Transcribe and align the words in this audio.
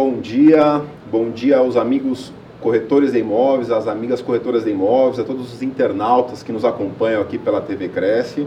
Bom 0.00 0.20
dia, 0.20 0.80
bom 1.10 1.28
dia 1.30 1.58
aos 1.58 1.76
amigos 1.76 2.32
corretores 2.60 3.10
de 3.10 3.18
imóveis, 3.18 3.68
às 3.68 3.88
amigas 3.88 4.22
corretoras 4.22 4.62
de 4.62 4.70
imóveis, 4.70 5.18
a 5.18 5.24
todos 5.24 5.52
os 5.52 5.60
internautas 5.60 6.40
que 6.40 6.52
nos 6.52 6.64
acompanham 6.64 7.20
aqui 7.20 7.36
pela 7.36 7.60
TV 7.60 7.88
Cresce. 7.88 8.46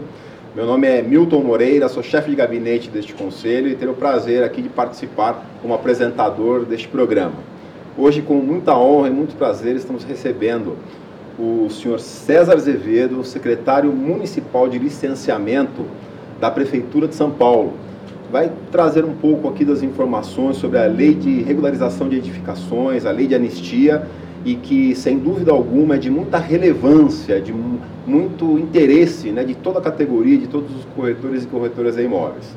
Meu 0.56 0.64
nome 0.64 0.88
é 0.88 1.02
Milton 1.02 1.42
Moreira, 1.42 1.90
sou 1.90 2.02
chefe 2.02 2.30
de 2.30 2.36
gabinete 2.36 2.88
deste 2.88 3.12
conselho 3.12 3.68
e 3.68 3.74
tenho 3.74 3.90
o 3.90 3.94
prazer 3.94 4.42
aqui 4.42 4.62
de 4.62 4.70
participar 4.70 5.44
como 5.60 5.74
apresentador 5.74 6.64
deste 6.64 6.88
programa. 6.88 7.36
Hoje, 7.98 8.22
com 8.22 8.36
muita 8.36 8.74
honra 8.74 9.08
e 9.08 9.12
muito 9.12 9.36
prazer, 9.36 9.76
estamos 9.76 10.04
recebendo 10.04 10.78
o 11.38 11.68
senhor 11.68 12.00
César 12.00 12.54
Azevedo, 12.54 13.22
secretário 13.24 13.92
municipal 13.92 14.70
de 14.70 14.78
licenciamento 14.78 15.84
da 16.40 16.50
Prefeitura 16.50 17.06
de 17.06 17.14
São 17.14 17.30
Paulo. 17.30 17.74
Vai 18.32 18.50
trazer 18.70 19.04
um 19.04 19.12
pouco 19.12 19.46
aqui 19.46 19.62
das 19.62 19.82
informações 19.82 20.56
sobre 20.56 20.78
a 20.78 20.86
lei 20.86 21.14
de 21.14 21.42
regularização 21.42 22.08
de 22.08 22.16
edificações, 22.16 23.04
a 23.04 23.10
lei 23.10 23.26
de 23.26 23.34
anistia 23.34 24.08
e 24.42 24.54
que, 24.54 24.94
sem 24.94 25.18
dúvida 25.18 25.52
alguma, 25.52 25.96
é 25.96 25.98
de 25.98 26.08
muita 26.10 26.38
relevância, 26.38 27.38
de 27.42 27.54
muito 28.06 28.58
interesse 28.58 29.30
né, 29.30 29.44
de 29.44 29.54
toda 29.54 29.80
a 29.80 29.82
categoria, 29.82 30.38
de 30.38 30.46
todos 30.46 30.74
os 30.74 30.86
corretores 30.96 31.44
e 31.44 31.46
corretoras 31.46 31.96
de 31.96 32.04
imóveis. 32.04 32.56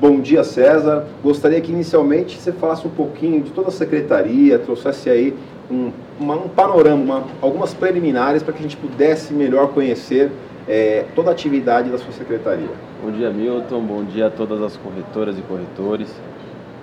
Bom 0.00 0.20
dia, 0.20 0.44
César. 0.44 1.04
Gostaria 1.24 1.60
que 1.60 1.72
inicialmente 1.72 2.40
você 2.40 2.52
falasse 2.52 2.86
um 2.86 2.90
pouquinho 2.90 3.42
de 3.42 3.50
toda 3.50 3.66
a 3.66 3.72
secretaria, 3.72 4.60
trouxesse 4.60 5.10
aí 5.10 5.34
um, 5.68 5.90
uma, 6.20 6.36
um 6.36 6.48
panorama, 6.48 7.02
uma, 7.02 7.24
algumas 7.42 7.74
preliminares 7.74 8.44
para 8.44 8.52
que 8.52 8.60
a 8.60 8.62
gente 8.62 8.76
pudesse 8.76 9.34
melhor 9.34 9.70
conhecer 9.70 10.30
é, 10.70 11.04
toda 11.16 11.30
a 11.30 11.32
atividade 11.32 11.90
da 11.90 11.98
sua 11.98 12.12
secretaria. 12.12 12.70
Bom 13.02 13.10
dia, 13.10 13.28
Milton. 13.28 13.80
Bom 13.80 14.04
dia 14.04 14.28
a 14.28 14.30
todas 14.30 14.62
as 14.62 14.76
corretoras 14.76 15.36
e 15.36 15.42
corretores. 15.42 16.08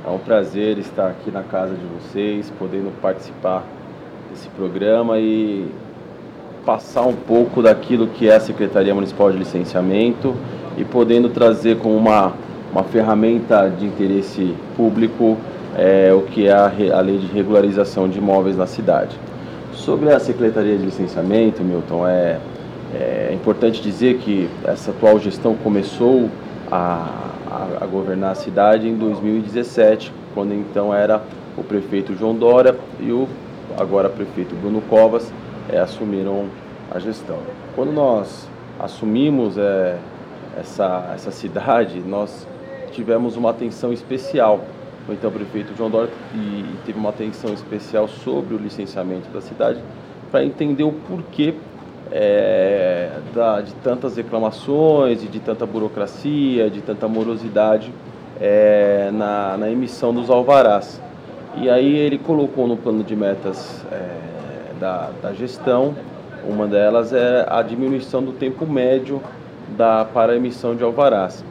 É 0.06 0.10
um 0.10 0.20
prazer 0.20 0.78
estar 0.78 1.08
aqui 1.08 1.32
na 1.32 1.42
casa 1.42 1.74
de 1.74 1.86
vocês, 1.86 2.52
podendo 2.60 2.92
participar 3.02 3.64
esse 4.34 4.50
programa 4.50 5.18
e 5.20 5.72
passar 6.66 7.04
um 7.04 7.14
pouco 7.14 7.64
daquilo 7.64 8.08
que 8.08 8.30
é 8.30 8.36
a 8.36 8.42
Secretaria 8.42 8.94
Municipal 8.94 9.32
de 9.32 9.38
Licenciamento 9.38 10.36
e 10.78 10.84
podendo 10.84 11.30
trazer 11.30 11.78
como 11.78 11.96
uma, 11.96 12.34
uma 12.70 12.84
ferramenta 12.84 13.70
de 13.70 13.86
interesse 13.86 14.54
público 14.76 15.38
é, 15.78 16.14
o 16.14 16.24
que 16.24 16.48
é 16.48 16.52
a, 16.52 16.66
a 16.66 17.00
lei 17.00 17.20
de 17.20 17.28
regularização 17.28 18.10
de 18.10 18.18
imóveis 18.18 18.58
na 18.58 18.68
cidade. 18.68 19.18
Sobre 19.72 20.12
a 20.12 20.20
Secretaria 20.20 20.78
de 20.78 20.84
Licenciamento, 20.84 21.64
Milton, 21.64 22.06
é, 22.06 22.38
é 22.94 23.32
importante 23.34 23.82
dizer 23.82 24.18
que 24.20 24.50
essa 24.64 24.92
atual 24.92 25.20
gestão 25.20 25.56
começou 25.56 26.30
a, 26.72 27.32
a, 27.50 27.84
a 27.84 27.86
governar 27.86 28.32
a 28.32 28.36
cidade 28.36 28.88
em 28.88 28.96
2017, 28.96 30.12
quando 30.34 30.54
então 30.54 30.94
era 30.94 31.22
o 31.58 31.64
prefeito 31.64 32.16
João 32.16 32.36
Dória 32.36 32.76
e 33.00 33.12
o 33.12 33.28
agora 33.78 34.10
prefeito 34.10 34.56
Bruno 34.56 34.82
Covas, 34.82 35.32
é, 35.70 35.80
assumiram 35.80 36.46
a 36.92 37.00
gestão. 37.00 37.38
Quando 37.76 37.92
nós 37.92 38.48
assumimos 38.80 39.58
é, 39.58 39.98
essa, 40.58 41.12
essa 41.14 41.32
cidade, 41.32 42.00
nós 42.00 42.48
tivemos 42.92 43.36
uma 43.36 43.52
atenção 43.52 43.92
especial. 43.92 44.62
O 45.08 45.14
então 45.14 45.32
prefeito 45.32 45.74
João 45.78 45.90
Dória 45.90 46.12
e, 46.34 46.66
teve 46.86 47.00
uma 47.00 47.10
atenção 47.10 47.54
especial 47.54 48.08
sobre 48.08 48.54
o 48.56 48.58
licenciamento 48.58 49.30
da 49.30 49.40
cidade 49.40 49.80
para 50.30 50.44
entender 50.44 50.84
o 50.84 50.92
porquê 50.92 51.54
é, 52.12 53.10
da, 53.34 53.62
de 53.62 53.74
tantas 53.76 54.18
reclamações 54.18 55.24
e 55.24 55.28
de 55.28 55.40
tanta 55.40 55.66
burocracia, 55.66 56.70
de 56.70 56.82
tanta 56.82 57.08
morosidade 57.08 57.92
é, 58.40 59.10
na, 59.14 59.58
na 59.58 59.70
emissão 59.70 60.14
dos 60.14 60.30
alvarás. 60.30 61.02
E 61.56 61.70
aí 61.70 61.96
ele 61.96 62.18
colocou 62.18 62.68
no 62.68 62.78
plano 62.78 63.04
de 63.04 63.16
metas 63.16 63.86
é, 63.92 64.78
da, 64.80 65.10
da 65.22 65.34
gestão, 65.34 65.96
uma 66.48 66.68
delas 66.68 67.14
é 67.14 67.46
a 67.50 67.62
diminuição 67.62 68.24
do 68.24 68.32
tempo 68.32 68.66
médio 68.66 69.22
da, 69.76 70.06
para 70.06 70.34
a 70.34 70.36
emissão 70.36 70.76
de 70.76 70.84
alvarás. 70.84 71.44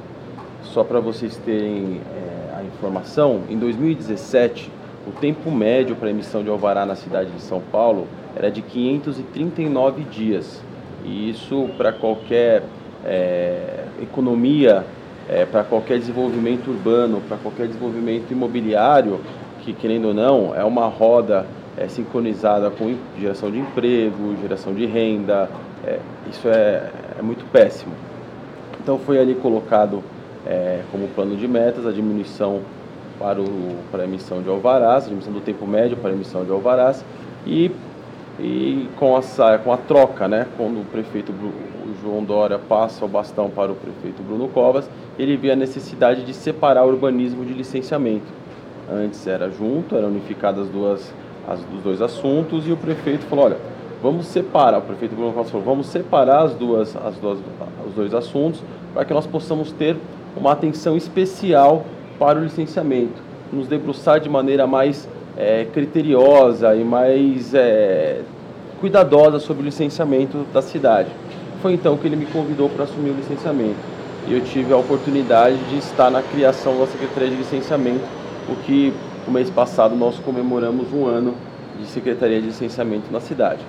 Só 0.63 0.83
para 0.85 1.01
vocês 1.01 1.37
terem 1.45 2.01
é, 2.15 2.59
a 2.59 2.63
informação, 2.63 3.43
em 3.51 3.59
2017, 3.59 4.71
o 5.07 5.11
tempo 5.13 5.51
médio 5.51 5.97
para 5.97 6.11
emissão 6.11 6.43
de 6.43 6.49
alvará 6.49 6.87
na 6.87 6.95
cidade 6.95 7.31
de 7.31 7.41
São 7.41 7.61
Paulo 7.61 8.07
era 8.37 8.51
de 8.51 8.61
539 8.61 10.03
dias. 10.05 10.63
E 11.05 11.31
isso 11.31 11.69
para 11.77 11.93
qualquer 11.93 12.63
é, 13.05 13.85
economia, 14.03 14.85
é, 15.29 15.47
para 15.47 15.65
qualquer 15.65 15.99
desenvolvimento 15.99 16.69
urbano, 16.69 17.23
para 17.27 17.39
qualquer 17.39 17.67
desenvolvimento 17.67 18.31
imobiliário, 18.31 19.21
que, 19.63 19.73
querendo 19.73 20.09
ou 20.09 20.15
não, 20.15 20.55
é 20.55 20.63
uma 20.63 20.87
roda 20.87 21.47
é, 21.77 21.89
sincronizada 21.89 22.71
com 22.71 22.95
geração 23.19 23.51
de 23.51 23.59
emprego, 23.59 24.37
geração 24.41 24.75
de 24.75 24.87
renda. 24.87 25.49
É, 25.85 25.99
isso 26.31 26.49
é, 26.49 26.91
é, 27.19 27.23
muito 27.23 27.45
péssimo. 27.51 27.93
Então 28.81 28.99
foi 28.99 29.19
ali 29.19 29.35
colocado 29.35 30.03
é, 30.47 30.81
como 30.93 31.09
plano 31.09 31.37
de 31.37 31.49
metas 31.49 31.87
a 31.87 31.93
diminuição 31.93 32.61
para, 33.19 33.41
o, 33.41 33.77
para 33.91 34.03
a 34.03 34.05
emissão 34.05 34.43
de 34.43 34.49
alvarás, 34.49 35.05
a 35.05 35.07
diminuição 35.07 35.33
do 35.33 35.41
tempo 35.41 35.67
médio 35.67 35.97
para 35.97 36.11
a 36.11 36.13
emissão 36.13 36.45
de 36.45 36.51
alvarás 36.51 37.05
e, 37.47 37.71
e 38.39 38.89
com, 38.97 39.17
a, 39.17 39.59
com 39.59 39.73
a 39.73 39.77
troca, 39.77 40.29
né, 40.29 40.47
quando 40.57 40.81
o 40.81 40.85
prefeito 40.85 41.33
o 41.33 41.95
João 42.03 42.23
Dória 42.23 42.59
passa 42.59 43.05
o 43.05 43.09
bastão 43.09 43.49
para 43.49 43.73
o 43.73 43.75
prefeito 43.75 44.23
Bruno 44.23 44.49
Covas, 44.49 44.89
ele 45.19 45.37
vê 45.37 45.53
a 45.53 45.57
necessidade 45.57 46.25
de 46.25 46.35
separar 46.35 46.85
o 46.85 46.89
urbanismo 46.89 47.45
de 47.45 47.53
licenciamento. 47.53 48.27
Antes 48.93 49.27
era 49.27 49.51
junto, 49.51 49.97
eram 49.97 50.09
unificadas 50.09 50.69
duas, 50.69 51.13
as, 51.49 51.61
os 51.75 51.83
dois 51.83 52.03
assuntos 52.03 52.67
e 52.67 52.73
o 52.73 52.77
prefeito 52.77 53.25
falou, 53.27 53.47
olha, 53.47 53.57
vamos 54.03 54.27
separar, 54.27 54.79
o 54.79 54.83
prefeito 54.83 55.15
Bruno 55.15 55.33
Costa 55.33 55.53
falou, 55.53 55.67
vamos 55.67 55.87
separar 55.87 56.43
as 56.43 56.55
duas, 56.55 56.95
as 56.97 57.17
duas, 57.17 57.39
os 57.87 57.95
dois 57.95 58.13
assuntos 58.13 58.63
para 58.93 59.05
que 59.05 59.15
nós 59.15 59.27
possamos 59.27 59.73
ter 59.73 59.97
uma 60.37 60.53
atenção 60.53 60.97
especial 60.97 61.85
para 62.19 62.39
o 62.39 62.43
licenciamento, 62.43 63.21
nos 63.53 63.67
debruçar 63.67 64.21
de 64.21 64.29
maneira 64.29 64.67
mais 64.67 65.09
é, 65.37 65.67
criteriosa 65.67 66.75
e 66.75 66.83
mais 66.83 67.55
é, 67.55 68.21
cuidadosa 68.81 69.39
sobre 69.39 69.63
o 69.63 69.67
licenciamento 69.67 70.47
da 70.53 70.63
cidade. 70.63 71.11
Foi 71.61 71.73
então 71.73 71.97
que 71.97 72.07
ele 72.07 72.17
me 72.17 72.27
convidou 72.27 72.69
para 72.69 72.85
assumir 72.85 73.11
o 73.11 73.15
licenciamento 73.15 73.97
e 74.29 74.35
eu 74.35 74.41
tive 74.41 74.73
a 74.73 74.77
oportunidade 74.77 75.57
de 75.71 75.79
estar 75.79 76.11
na 76.11 76.23
criação 76.23 76.79
da 76.79 76.87
Secretaria 76.87 77.31
de 77.31 77.37
Licenciamento 77.37 78.05
o 78.49 78.57
que 78.57 78.93
o 79.27 79.31
mês 79.31 79.49
passado 79.51 79.95
nós 79.95 80.19
comemoramos 80.19 80.93
um 80.93 81.07
ano 81.07 81.35
de 81.79 81.87
Secretaria 81.87 82.41
de 82.41 82.47
Licenciamento 82.47 83.11
na 83.11 83.21
cidade. 83.21 83.61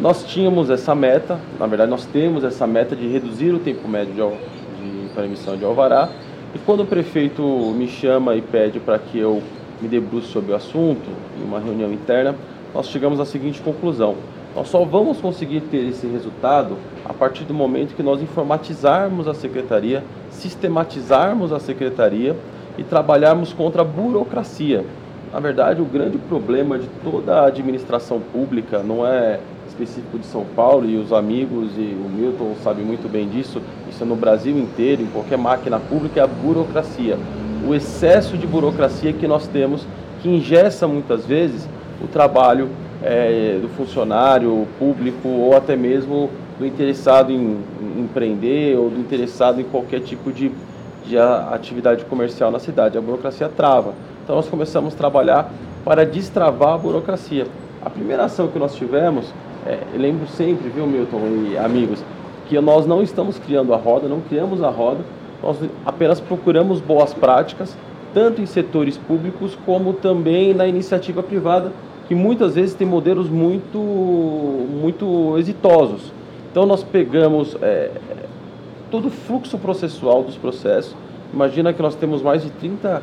Nós 0.00 0.24
tínhamos 0.24 0.70
essa 0.70 0.94
meta, 0.94 1.38
na 1.58 1.66
verdade 1.66 1.90
nós 1.90 2.04
temos 2.04 2.44
essa 2.44 2.66
meta 2.66 2.94
de 2.94 3.06
reduzir 3.06 3.52
o 3.52 3.58
tempo 3.58 3.88
médio 3.88 4.32
de, 4.78 5.08
para 5.14 5.24
emissão 5.24 5.56
de 5.56 5.64
alvará, 5.64 6.08
e 6.54 6.58
quando 6.58 6.80
o 6.82 6.86
prefeito 6.86 7.42
me 7.76 7.88
chama 7.88 8.34
e 8.34 8.42
pede 8.42 8.78
para 8.78 8.98
que 8.98 9.18
eu 9.18 9.42
me 9.80 9.88
debruce 9.88 10.28
sobre 10.28 10.52
o 10.52 10.56
assunto, 10.56 11.08
em 11.40 11.44
uma 11.44 11.60
reunião 11.60 11.92
interna, 11.92 12.34
nós 12.74 12.88
chegamos 12.88 13.20
à 13.20 13.24
seguinte 13.24 13.60
conclusão. 13.60 14.16
Nós 14.54 14.68
só 14.68 14.84
vamos 14.84 15.18
conseguir 15.18 15.60
ter 15.62 15.86
esse 15.86 16.06
resultado 16.06 16.76
a 17.04 17.12
partir 17.12 17.44
do 17.44 17.52
momento 17.52 17.94
que 17.94 18.02
nós 18.02 18.22
informatizarmos 18.22 19.28
a 19.28 19.34
secretaria, 19.34 20.02
sistematizarmos 20.30 21.52
a 21.52 21.60
secretaria 21.60 22.34
e 22.78 22.82
trabalharmos 22.82 23.52
contra 23.52 23.82
a 23.82 23.84
burocracia. 23.84 24.84
Na 25.32 25.40
verdade, 25.40 25.82
o 25.82 25.84
grande 25.84 26.16
problema 26.16 26.78
de 26.78 26.88
toda 27.04 27.40
a 27.40 27.46
administração 27.46 28.20
pública 28.32 28.82
não 28.82 29.06
é 29.06 29.40
específico 29.68 30.18
de 30.18 30.24
São 30.24 30.46
Paulo 30.56 30.88
e 30.88 30.96
os 30.96 31.12
amigos 31.12 31.72
e 31.76 31.94
o 31.94 32.08
Milton 32.08 32.54
sabe 32.62 32.80
muito 32.82 33.10
bem 33.10 33.28
disso, 33.28 33.60
isso 33.90 34.02
é 34.02 34.06
no 34.06 34.16
Brasil 34.16 34.56
inteiro, 34.56 35.02
em 35.02 35.06
qualquer 35.06 35.36
máquina 35.36 35.78
pública, 35.78 36.20
é 36.20 36.22
a 36.22 36.26
burocracia. 36.26 37.18
O 37.64 37.74
excesso 37.74 38.36
de 38.36 38.46
burocracia 38.46 39.12
que 39.12 39.26
nós 39.26 39.46
temos, 39.46 39.86
que 40.20 40.28
ingessa 40.28 40.88
muitas 40.88 41.24
vezes 41.24 41.68
o 42.02 42.08
trabalho 42.08 42.68
é, 43.02 43.58
do 43.60 43.68
funcionário 43.68 44.66
público 44.78 45.28
ou 45.28 45.56
até 45.56 45.76
mesmo 45.76 46.30
do 46.58 46.66
interessado 46.66 47.30
em, 47.30 47.58
em 47.80 48.00
empreender 48.00 48.76
ou 48.76 48.90
do 48.90 48.98
interessado 48.98 49.60
em 49.60 49.64
qualquer 49.64 50.00
tipo 50.00 50.32
de 50.32 50.50
de 51.06 51.16
atividade 51.18 52.04
comercial 52.04 52.50
na 52.50 52.58
cidade. 52.58 52.98
A 52.98 53.00
burocracia 53.00 53.48
trava. 53.48 53.94
Então 54.22 54.36
nós 54.36 54.48
começamos 54.48 54.94
a 54.94 54.96
trabalhar 54.96 55.50
para 55.84 56.04
destravar 56.04 56.74
a 56.74 56.78
burocracia. 56.78 57.46
A 57.84 57.88
primeira 57.88 58.24
ação 58.24 58.48
que 58.48 58.58
nós 58.58 58.74
tivemos, 58.74 59.32
é, 59.64 59.78
lembro 59.96 60.26
sempre, 60.26 60.68
viu, 60.68 60.86
Milton 60.86 61.20
e 61.50 61.56
amigos, 61.56 62.02
que 62.48 62.60
nós 62.60 62.86
não 62.86 63.02
estamos 63.02 63.38
criando 63.38 63.72
a 63.72 63.76
roda, 63.76 64.08
não 64.08 64.20
criamos 64.20 64.62
a 64.62 64.68
roda, 64.68 65.00
nós 65.42 65.58
apenas 65.84 66.20
procuramos 66.20 66.80
boas 66.80 67.12
práticas, 67.12 67.76
tanto 68.14 68.40
em 68.40 68.46
setores 68.46 68.96
públicos 68.96 69.56
como 69.66 69.92
também 69.92 70.54
na 70.54 70.66
iniciativa 70.66 71.22
privada, 71.22 71.72
que 72.08 72.14
muitas 72.14 72.54
vezes 72.54 72.74
tem 72.74 72.86
modelos 72.86 73.28
muito, 73.28 73.78
muito 73.78 75.36
exitosos. 75.38 76.12
Então 76.50 76.64
nós 76.64 76.82
pegamos 76.82 77.56
é, 77.60 77.90
todo 78.90 79.08
o 79.08 79.10
fluxo 79.10 79.58
processual 79.58 80.22
dos 80.22 80.36
processos. 80.36 80.94
Imagina 81.32 81.72
que 81.72 81.82
nós 81.82 81.94
temos 81.94 82.22
mais 82.22 82.42
de 82.42 82.50
30 82.50 83.02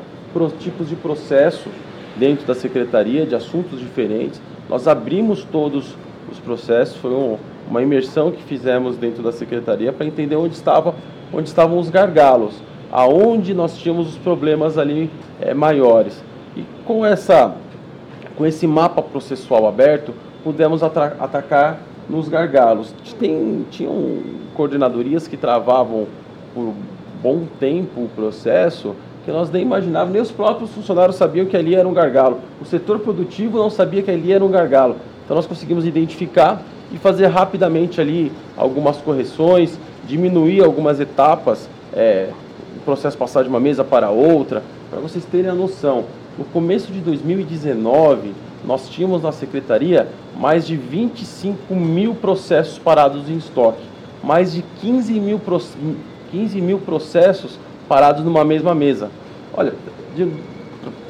tipos 0.59 0.89
de 0.89 0.95
processo 0.95 1.69
dentro 2.17 2.45
da 2.47 2.55
secretaria 2.55 3.25
de 3.25 3.35
assuntos 3.35 3.79
diferentes. 3.79 4.41
Nós 4.69 4.87
abrimos 4.87 5.43
todos 5.51 5.95
os 6.31 6.39
processos, 6.39 6.97
foi 6.97 7.11
um, 7.11 7.37
uma 7.69 7.81
imersão 7.81 8.31
que 8.31 8.41
fizemos 8.41 8.97
dentro 8.97 9.21
da 9.21 9.31
secretaria 9.31 9.93
para 9.93 10.05
entender 10.05 10.35
onde, 10.35 10.55
estava, 10.55 10.95
onde 11.33 11.49
estavam 11.49 11.77
os 11.79 11.89
gargalos, 11.89 12.53
aonde 12.91 13.53
nós 13.53 13.77
tínhamos 13.77 14.09
os 14.09 14.17
problemas 14.17 14.77
ali 14.77 15.09
é, 15.41 15.53
maiores. 15.53 16.23
E 16.55 16.63
com, 16.85 17.05
essa, 17.05 17.55
com 18.37 18.45
esse 18.45 18.67
mapa 18.67 19.01
processual 19.01 19.67
aberto, 19.67 20.13
pudemos 20.43 20.83
atacar 20.83 21.79
nos 22.09 22.27
gargalos. 22.27 22.93
Tem, 23.19 23.65
tinham 23.71 24.19
coordenadorias 24.53 25.27
que 25.27 25.37
travavam 25.37 26.05
por 26.53 26.73
bom 27.21 27.45
tempo 27.59 28.01
o 28.01 28.09
processo, 28.09 28.95
que 29.25 29.31
nós 29.31 29.49
nem 29.49 29.63
imaginávamos, 29.63 30.13
nem 30.13 30.21
os 30.21 30.31
próprios 30.31 30.71
funcionários 30.71 31.15
sabiam 31.15 31.45
que 31.45 31.55
ali 31.55 31.73
era 31.73 31.87
um 31.87 31.93
gargalo. 31.93 32.39
O 32.61 32.65
setor 32.65 32.99
produtivo 32.99 33.57
não 33.57 33.69
sabia 33.69 34.03
que 34.03 34.11
ali 34.11 34.33
era 34.33 34.43
um 34.43 34.51
gargalo. 34.51 34.97
Então 35.23 35.35
nós 35.35 35.47
conseguimos 35.47 35.85
identificar 35.85 36.61
e 36.91 36.97
fazer 36.97 37.27
rapidamente 37.27 38.01
ali 38.01 38.31
algumas 38.57 38.97
correções, 38.97 39.79
diminuir 40.05 40.63
algumas 40.63 40.99
etapas, 40.99 41.69
é, 41.93 42.29
o 42.77 42.79
processo 42.81 43.17
passar 43.17 43.43
de 43.43 43.49
uma 43.49 43.59
mesa 43.59 43.83
para 43.83 44.09
outra, 44.09 44.63
para 44.89 44.99
vocês 44.99 45.25
terem 45.25 45.49
a 45.49 45.53
noção. 45.53 46.05
No 46.37 46.45
começo 46.45 46.91
de 46.91 46.99
2019, 46.99 48.33
nós 48.65 48.89
tínhamos 48.89 49.21
na 49.21 49.31
secretaria 49.31 50.07
mais 50.37 50.65
de 50.65 50.75
25 50.75 51.75
mil 51.75 52.15
processos 52.15 52.79
parados 52.79 53.29
em 53.29 53.37
estoque, 53.37 53.83
mais 54.23 54.53
de 54.53 54.63
15 54.81 55.13
mil, 55.19 55.39
15 56.31 56.61
mil 56.61 56.79
processos 56.79 57.59
parados 57.87 58.23
numa 58.23 58.43
mesma 58.43 58.73
mesa. 58.73 59.11
Olha, 59.53 59.73
de, 60.15 60.31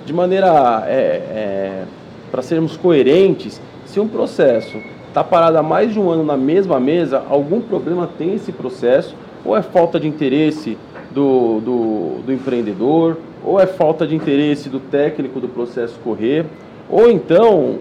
de 0.05 0.13
maneira 0.13 0.83
é, 0.87 0.93
é, 0.93 1.83
para 2.31 2.41
sermos 2.41 2.75
coerentes, 2.75 3.61
se 3.85 3.99
um 3.99 4.07
processo 4.07 4.77
está 5.13 5.23
parado 5.23 5.59
há 5.59 5.61
mais 5.61 5.93
de 5.93 5.99
um 5.99 6.09
ano 6.09 6.23
na 6.23 6.35
mesma 6.35 6.79
mesa, 6.79 7.23
algum 7.29 7.61
problema 7.61 8.09
tem 8.17 8.33
esse 8.33 8.51
processo, 8.51 9.15
ou 9.45 9.55
é 9.55 9.61
falta 9.61 9.99
de 9.99 10.07
interesse 10.07 10.75
do, 11.11 11.59
do, 11.59 12.23
do 12.25 12.33
empreendedor, 12.33 13.17
ou 13.45 13.59
é 13.59 13.67
falta 13.67 14.07
de 14.07 14.15
interesse 14.15 14.69
do 14.69 14.79
técnico 14.79 15.39
do 15.39 15.47
processo 15.47 15.99
correr, 16.03 16.47
ou 16.89 17.11
então 17.11 17.77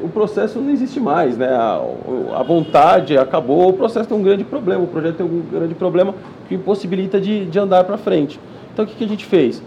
o 0.00 0.08
processo 0.08 0.60
não 0.60 0.70
existe 0.70 1.00
mais, 1.00 1.36
né? 1.36 1.48
A, 1.48 1.82
a, 2.36 2.42
vontade 2.44 3.18
acabou, 3.18 3.70
o 3.70 3.72
processo 3.72 4.08
tem 4.08 4.16
um 4.16 4.22
grande 4.22 4.44
problema, 4.44 4.84
o 4.84 4.86
projeto 4.86 5.16
tem 5.16 5.26
um 5.26 5.42
grande 5.50 5.74
problema 5.74 6.14
que 6.48 6.54
impossibilita 6.54 7.20
de, 7.20 7.46
de 7.46 7.58
andar 7.58 7.82
para 7.82 7.96
frente. 7.96 8.38
Então 8.72 8.84
o 8.84 8.88
que, 8.88 8.94
que 8.94 9.04
a 9.04 9.08
gente 9.08 9.24
fez? 9.24 9.60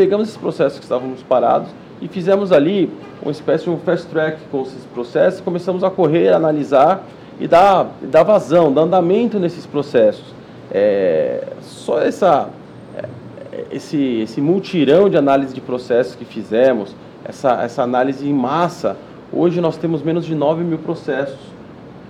Pegamos 0.00 0.28
esses 0.28 0.40
processos 0.40 0.78
que 0.78 0.84
estávamos 0.86 1.22
parados 1.22 1.68
e 2.00 2.08
fizemos 2.08 2.52
ali 2.52 2.90
uma 3.20 3.30
espécie 3.30 3.64
de 3.64 3.70
um 3.70 3.76
fast 3.76 4.06
track 4.06 4.38
com 4.50 4.62
esses 4.62 4.82
processos, 4.94 5.42
começamos 5.42 5.84
a 5.84 5.90
correr, 5.90 6.32
analisar 6.32 7.04
e 7.38 7.46
dar, 7.46 7.86
dar 8.00 8.22
vazão, 8.22 8.72
dar 8.72 8.80
andamento 8.80 9.38
nesses 9.38 9.66
processos. 9.66 10.24
É, 10.72 11.48
só 11.60 12.00
essa, 12.00 12.48
é, 12.96 13.66
esse, 13.70 14.22
esse 14.22 14.40
multirão 14.40 15.10
de 15.10 15.18
análise 15.18 15.52
de 15.52 15.60
processos 15.60 16.14
que 16.14 16.24
fizemos, 16.24 16.96
essa, 17.22 17.62
essa 17.62 17.82
análise 17.82 18.26
em 18.26 18.32
massa, 18.32 18.96
hoje 19.30 19.60
nós 19.60 19.76
temos 19.76 20.02
menos 20.02 20.24
de 20.24 20.34
9 20.34 20.64
mil 20.64 20.78
processos 20.78 21.40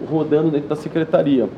rodando 0.09 0.53
dentro 0.53 0.69
da 0.69 0.77
secretaria, 0.77 1.49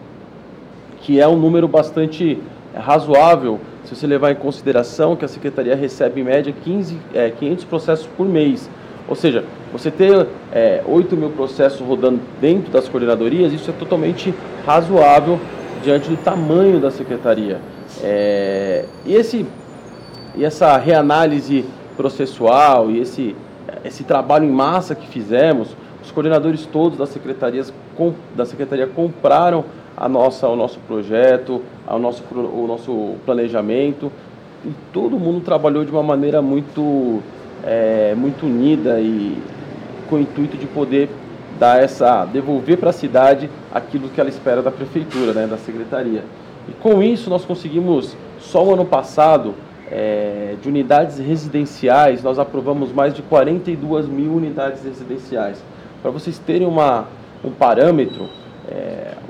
que 1.02 1.20
é 1.20 1.28
um 1.28 1.36
número 1.36 1.68
bastante 1.68 2.38
razoável 2.74 3.60
se 3.84 3.94
você 3.94 4.06
levar 4.06 4.30
em 4.30 4.36
consideração 4.36 5.16
que 5.16 5.24
a 5.24 5.28
secretaria 5.28 5.74
recebe 5.74 6.20
em 6.20 6.24
média 6.24 6.54
15, 6.64 6.98
é, 7.12 7.30
500 7.30 7.64
processos 7.64 8.06
por 8.06 8.26
mês. 8.26 8.68
Ou 9.08 9.16
seja, 9.16 9.44
você 9.72 9.90
ter 9.90 10.26
é, 10.52 10.82
8 10.86 11.16
mil 11.16 11.30
processos 11.30 11.80
rodando 11.80 12.20
dentro 12.40 12.70
das 12.70 12.88
coordenadorias, 12.88 13.52
isso 13.52 13.70
é 13.70 13.74
totalmente 13.74 14.32
razoável 14.64 15.40
diante 15.82 16.08
do 16.08 16.16
tamanho 16.16 16.80
da 16.80 16.90
secretaria. 16.90 17.60
É, 18.02 18.84
e, 19.04 19.14
esse, 19.14 19.44
e 20.36 20.44
essa 20.44 20.76
reanálise 20.76 21.64
processual 21.96 22.90
e 22.90 23.00
esse, 23.00 23.36
esse 23.84 24.04
trabalho 24.04 24.44
em 24.44 24.50
massa 24.50 24.94
que 24.94 25.06
fizemos, 25.08 25.76
os 26.02 26.10
coordenadores 26.10 26.66
todos 26.66 26.98
das 26.98 27.08
secretarias 27.10 27.72
da 28.34 28.44
secretaria 28.44 28.86
compraram 28.86 29.64
a 29.96 30.08
nossa, 30.08 30.48
o 30.48 30.56
nosso 30.56 30.78
projeto, 30.80 31.62
ao 31.86 31.98
nosso, 31.98 32.22
o 32.32 32.66
nosso 32.66 33.14
planejamento 33.24 34.10
e 34.64 34.70
todo 34.92 35.18
mundo 35.18 35.40
trabalhou 35.40 35.84
de 35.84 35.90
uma 35.90 36.02
maneira 36.02 36.40
muito, 36.40 37.20
é, 37.64 38.14
muito 38.16 38.46
unida 38.46 39.00
e 39.00 39.36
com 40.08 40.16
o 40.16 40.20
intuito 40.20 40.56
de 40.56 40.66
poder 40.66 41.08
dar 41.58 41.82
essa 41.82 42.24
devolver 42.24 42.78
para 42.78 42.90
a 42.90 42.92
cidade 42.92 43.50
aquilo 43.72 44.08
que 44.08 44.20
ela 44.20 44.30
espera 44.30 44.62
da 44.62 44.70
prefeitura, 44.70 45.32
né, 45.32 45.46
da 45.46 45.56
secretaria. 45.56 46.24
E 46.68 46.72
com 46.72 47.02
isso 47.02 47.28
nós 47.28 47.44
conseguimos 47.44 48.16
só 48.38 48.64
o 48.64 48.74
ano 48.74 48.84
passado 48.84 49.54
é, 49.90 50.54
de 50.62 50.68
unidades 50.68 51.18
residenciais, 51.18 52.22
nós 52.22 52.38
aprovamos 52.38 52.92
mais 52.92 53.12
de 53.12 53.22
42 53.22 54.06
mil 54.06 54.32
unidades 54.32 54.82
residenciais. 54.84 55.62
Para 56.00 56.10
vocês 56.10 56.38
terem 56.38 56.66
uma, 56.66 57.06
um 57.44 57.50
parâmetro, 57.50 58.28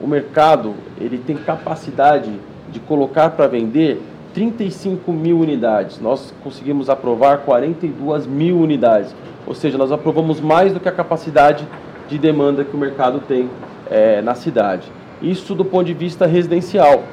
o 0.03 0.07
mercado 0.07 0.75
ele 1.01 1.17
tem 1.17 1.37
capacidade 1.37 2.33
de 2.71 2.81
colocar 2.81 3.31
para 3.31 3.47
vender 3.47 4.03
35 4.35 5.13
mil 5.13 5.39
unidades. 5.39 6.01
Nós 6.01 6.35
conseguimos 6.43 6.91
aprovar 6.91 7.39
42 7.39 8.27
mil 8.27 8.59
unidades. 8.59 9.15
Ou 9.47 9.55
seja, 9.55 9.79
nós 9.79 9.93
aprovamos 9.93 10.41
mais 10.41 10.73
do 10.73 10.81
que 10.81 10.89
a 10.89 10.93
capacidade 10.93 11.67
de 12.09 12.19
demanda 12.19 12.65
que 12.65 12.75
o 12.75 12.79
mercado 12.79 13.21
tem 13.21 13.49
é, 13.91 14.21
na 14.23 14.35
cidade. 14.35 14.91
Isso 15.21 15.55
do 15.55 15.65
ponto 15.65 15.85
de 15.85 15.95
vista 15.95 16.27
residencial. 16.27 17.05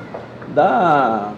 Da, 0.55 1.33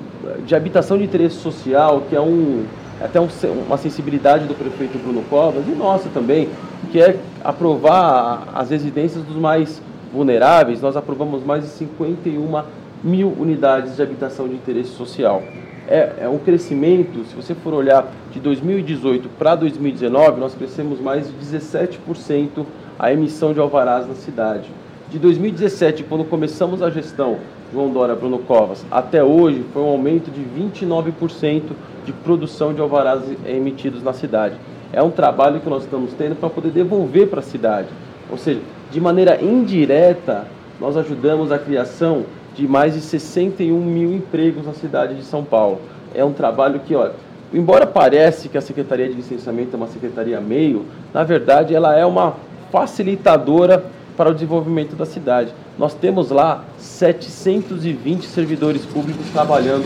de 0.45 0.56
habitação 0.56 0.97
de 0.97 1.04
interesse 1.04 1.36
social, 1.36 2.04
que 2.09 2.15
é 2.15 2.21
um, 2.21 2.63
até 3.01 3.19
um, 3.19 3.27
uma 3.68 3.77
sensibilidade 3.77 4.45
do 4.45 4.54
prefeito 4.54 4.97
Bruno 4.97 5.21
Covas 5.30 5.68
e 5.68 5.71
nossa 5.71 6.07
também, 6.09 6.47
que 6.92 7.01
é 7.01 7.18
aprovar 7.44 8.47
as 8.54 8.69
residências 8.69 9.24
dos 9.24 9.36
mais 9.36 9.81
vulneráveis. 10.11 10.81
Nós 10.81 10.95
aprovamos 10.95 11.43
mais 11.43 11.63
de 11.63 11.69
51 11.69 12.63
mil 13.03 13.29
unidades 13.39 13.95
de 13.95 14.01
habitação 14.01 14.47
de 14.47 14.55
interesse 14.55 14.89
social. 14.89 15.41
É, 15.87 16.13
é 16.21 16.30
um 16.30 16.37
crescimento, 16.37 17.25
se 17.25 17.35
você 17.35 17.56
for 17.56 17.73
olhar 17.73 18.11
de 18.31 18.39
2018 18.39 19.30
para 19.37 19.56
2019, 19.56 20.39
nós 20.39 20.53
crescemos 20.53 20.99
mais 20.99 21.27
de 21.27 21.33
17% 21.33 22.65
a 22.97 23.11
emissão 23.11 23.53
de 23.53 23.59
alvarás 23.59 24.07
na 24.07 24.13
cidade. 24.13 24.69
De 25.09 25.19
2017, 25.19 26.03
quando 26.03 26.23
começamos 26.23 26.81
a 26.81 26.89
gestão 26.89 27.39
João 27.73 27.89
Dória 27.89 28.15
Bruno 28.15 28.39
Covas, 28.39 28.85
até 28.91 29.23
hoje 29.23 29.65
foi 29.73 29.81
um 29.81 29.87
aumento 29.87 30.30
de 30.31 30.41
29% 30.41 31.63
de 32.06 32.13
produção 32.13 32.73
de 32.73 32.80
alvarás 32.80 33.21
emitidos 33.45 34.03
na 34.03 34.13
cidade. 34.13 34.56
É 34.94 35.01
um 35.01 35.09
trabalho 35.09 35.59
que 35.59 35.69
nós 35.69 35.83
estamos 35.83 36.13
tendo 36.13 36.35
para 36.35 36.49
poder 36.49 36.71
devolver 36.71 37.27
para 37.27 37.39
a 37.39 37.44
cidade. 37.44 37.87
Ou 38.30 38.37
seja, 38.37 38.61
de 38.92 39.00
maneira 39.00 39.42
indireta, 39.42 40.45
nós 40.80 40.98
ajudamos 40.98 41.52
a 41.52 41.57
criação 41.57 42.26
de 42.56 42.68
mais 42.68 42.94
de 42.94 43.02
61 43.02 43.80
mil 43.80 44.14
empregos 44.14 44.66
na 44.66 44.74
cidade 44.74 45.16
de 45.16 45.24
São 45.24 45.44
Paulo. 45.44 45.80
É 46.14 46.26
um 46.26 46.33
trabalho 46.33 46.81
que, 46.81 46.94
olha, 46.94 47.14
embora 47.54 47.88
pareça 47.88 48.50
que 48.50 48.57
a 48.57 48.62
Secretaria 48.62 49.07
de 49.07 49.14
Licenciamento 49.14 49.74
é 49.74 49.78
uma 49.78 49.88
secretaria 49.88 50.42
meio, 50.42 50.86
na 51.14 51.24
verdade 51.24 51.74
ela 51.74 51.98
é 51.98 52.06
uma 52.06 52.36
facilitadora 52.71 53.86
para 54.18 54.30
o 54.30 54.33
desenvolvimento 54.33 54.95
da 54.95 55.06
cidade. 55.06 55.54
Nós 55.80 55.94
temos 55.94 56.30
lá 56.30 56.66
720 56.78 58.26
servidores 58.26 58.86
públicos 58.86 59.26
trabalhando 59.31 59.86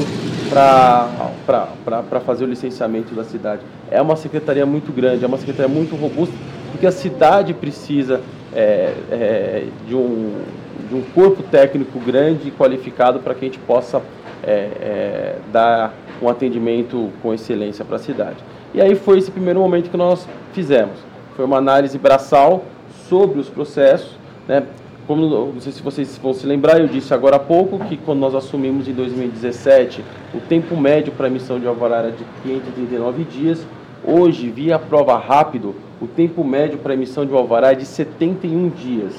para 0.50 2.20
fazer 2.26 2.44
o 2.44 2.48
licenciamento 2.48 3.14
da 3.14 3.24
cidade. 3.24 3.62
É 3.90 4.02
uma 4.02 4.16
secretaria 4.16 4.66
muito 4.66 4.92
grande, 4.92 5.24
é 5.24 5.28
uma 5.28 5.38
secretaria 5.38 5.74
muito 5.74 5.96
robusta, 5.96 6.36
porque 6.72 6.88
a 6.88 6.92
cidade 6.92 7.54
precisa 7.54 8.20
é, 8.56 8.94
é, 9.12 9.68
de, 9.86 9.94
um, 9.94 10.42
de 10.90 10.96
um 10.96 11.02
corpo 11.14 11.44
técnico 11.44 12.00
grande 12.00 12.48
e 12.48 12.52
qualificado 12.52 13.20
para 13.20 13.36
que 13.36 13.46
a 13.46 13.48
gente 13.48 13.60
possa 13.60 14.02
é, 14.42 14.50
é 14.50 15.36
dar 15.52 15.94
um 16.22 16.30
atendimento 16.30 17.12
com 17.22 17.34
excelência 17.34 17.84
para 17.84 17.98
a 17.98 18.00
cidade. 18.00 18.38
E 18.74 18.82
aí 18.82 18.96
foi 18.96 19.18
esse 19.18 19.30
primeiro 19.30 19.60
momento 19.60 19.90
que 19.90 19.98
nós 19.98 20.28
fizemos. 20.54 20.98
Foi 21.36 21.46
uma 21.46 21.58
análise 21.58 21.98
braçal 21.98 22.64
sobre 23.10 23.40
os 23.40 23.50
processos, 23.50 24.18
né? 24.48 24.64
Como, 25.08 25.28
não 25.54 25.62
sei 25.62 25.72
se 25.72 25.84
vocês 25.84 26.18
vão 26.18 26.34
se 26.34 26.48
lembrar, 26.48 26.80
eu 26.80 26.88
disse 26.88 27.14
agora 27.14 27.36
há 27.36 27.40
pouco 27.40 27.78
que 27.86 27.96
quando 27.96 28.20
nós 28.20 28.34
assumimos 28.34 28.88
em 28.88 28.94
2017, 28.94 30.04
o 30.34 30.40
tempo 30.40 30.76
médio 30.76 31.14
para 31.14 31.28
emissão 31.28 31.60
de 31.60 31.68
alvará 31.68 31.98
era 31.98 32.12
de 32.12 32.24
539 32.42 33.24
dias. 33.26 33.68
Hoje, 34.04 34.50
via 34.50 34.80
prova 34.80 35.16
rápido, 35.18 35.76
o 36.02 36.08
tempo 36.08 36.44
médio 36.44 36.78
para 36.80 36.94
emissão 36.94 37.26
de 37.26 37.34
alvará 37.34 37.72
é 37.72 37.76
de 37.76 37.86
71 37.86 38.70
dias. 38.70 39.14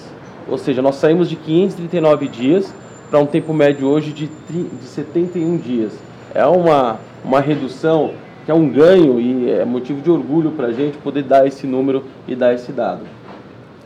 Ou 0.48 0.58
seja, 0.58 0.82
nós 0.82 0.96
saímos 0.96 1.28
de 1.28 1.36
539 1.36 2.28
dias 2.28 2.72
para 3.10 3.18
um 3.18 3.26
tempo 3.26 3.52
médio 3.52 3.88
hoje 3.88 4.12
de, 4.12 4.26
de 4.26 4.84
71 4.84 5.56
dias. 5.58 5.92
É 6.34 6.44
uma, 6.46 6.98
uma 7.24 7.40
redução 7.40 8.12
que 8.44 8.50
é 8.50 8.54
um 8.54 8.68
ganho 8.68 9.20
e 9.20 9.50
é 9.50 9.64
motivo 9.64 10.00
de 10.00 10.10
orgulho 10.10 10.52
para 10.52 10.68
a 10.68 10.72
gente 10.72 10.96
poder 10.98 11.24
dar 11.24 11.46
esse 11.46 11.66
número 11.66 12.04
e 12.28 12.36
dar 12.36 12.54
esse 12.54 12.70
dado. 12.70 13.00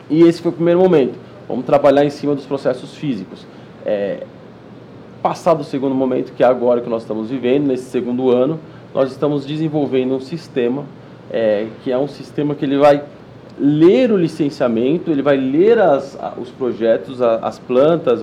E 0.09 0.23
esse 0.23 0.43
foi 0.43 0.51
o 0.51 0.55
primeiro 0.55 0.81
momento. 0.81 1.15
Vamos 1.49 1.65
trabalhar 1.65 2.05
em 2.05 2.11
cima 2.11 2.35
dos 2.35 2.45
processos 2.45 2.95
físicos. 2.95 3.47
É, 3.87 4.25
passado 5.23 5.61
o 5.61 5.65
segundo 5.65 5.95
momento, 5.95 6.33
que 6.33 6.43
é 6.43 6.47
agora 6.47 6.81
que 6.81 6.89
nós 6.89 7.03
estamos 7.03 7.31
vivendo, 7.31 7.67
nesse 7.67 7.85
segundo 7.85 8.31
ano, 8.31 8.59
nós 8.95 9.11
estamos 9.11 9.47
desenvolvendo 9.47 10.15
um 10.15 10.21
sistema, 10.21 10.85
é, 11.31 11.67
que 11.83 11.93
é 11.93 11.99
um 11.99 12.09
sistema 12.09 12.55
que 12.55 12.65
ele 12.65 12.79
vai 12.79 13.03
ler 13.59 14.11
o 14.11 14.17
licenciamento, 14.17 15.11
ele 15.11 15.23
vai 15.23 15.37
ler 15.37 15.79
as, 15.79 16.19
os 16.39 16.49
projetos, 16.51 17.21
as 17.21 17.59
plantas, 17.59 18.23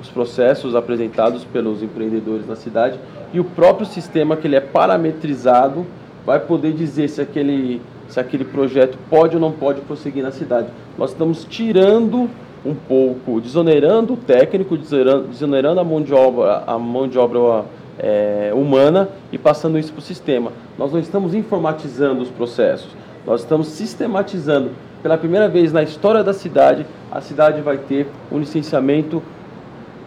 os 0.00 0.08
processos 0.08 0.74
apresentados 0.74 1.44
pelos 1.44 1.82
empreendedores 1.82 2.46
na 2.46 2.56
cidade 2.56 2.98
e 3.32 3.40
o 3.40 3.44
próprio 3.44 3.86
sistema 3.86 4.36
que 4.36 4.46
ele 4.46 4.56
é 4.56 4.60
parametrizado 4.60 5.86
vai 6.26 6.40
poder 6.40 6.72
dizer 6.72 7.08
se 7.08 7.20
aquele, 7.20 7.80
se 8.08 8.18
aquele 8.18 8.44
projeto 8.44 8.98
pode 9.08 9.36
ou 9.36 9.40
não 9.40 9.52
pode 9.52 9.80
prosseguir 9.82 10.22
na 10.22 10.30
cidade. 10.30 10.68
Nós 10.98 11.10
estamos 11.10 11.44
tirando 11.44 12.28
um 12.64 12.74
pouco, 12.74 13.40
desonerando 13.40 14.14
o 14.14 14.16
técnico, 14.16 14.76
desonerando 14.76 15.80
a 15.80 15.84
mão 15.84 16.00
de 16.00 16.14
obra, 16.14 16.64
a 16.66 16.78
mão 16.78 17.06
de 17.06 17.18
obra 17.18 17.64
é, 17.98 18.52
humana 18.54 19.08
e 19.32 19.38
passando 19.38 19.78
isso 19.78 19.92
para 19.92 20.00
o 20.00 20.02
sistema. 20.02 20.52
Nós 20.78 20.92
não 20.92 20.98
estamos 20.98 21.34
informatizando 21.34 22.22
os 22.22 22.30
processos, 22.30 22.90
nós 23.26 23.40
estamos 23.40 23.68
sistematizando. 23.68 24.70
Pela 25.02 25.18
primeira 25.18 25.48
vez 25.48 25.72
na 25.72 25.82
história 25.82 26.24
da 26.24 26.32
cidade, 26.32 26.86
a 27.12 27.20
cidade 27.20 27.60
vai 27.60 27.76
ter 27.76 28.06
um 28.32 28.38
licenciamento 28.38 29.22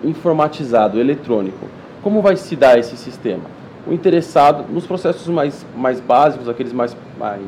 informatizado, 0.03 1.00
eletrônico. 1.00 1.67
Como 2.01 2.22
vai 2.22 2.36
se 2.36 2.56
dar 2.56 2.77
esse 2.79 2.98
sistema? 2.98 3.44
O 3.86 3.94
interessado, 3.94 4.65
nos 4.72 4.86
processos 4.86 5.27
mais, 5.27 5.65
mais 5.75 6.00
básicos, 6.00 6.50
aqueles 6.50 6.74
mais, 6.74 6.96
mais, 7.17 7.41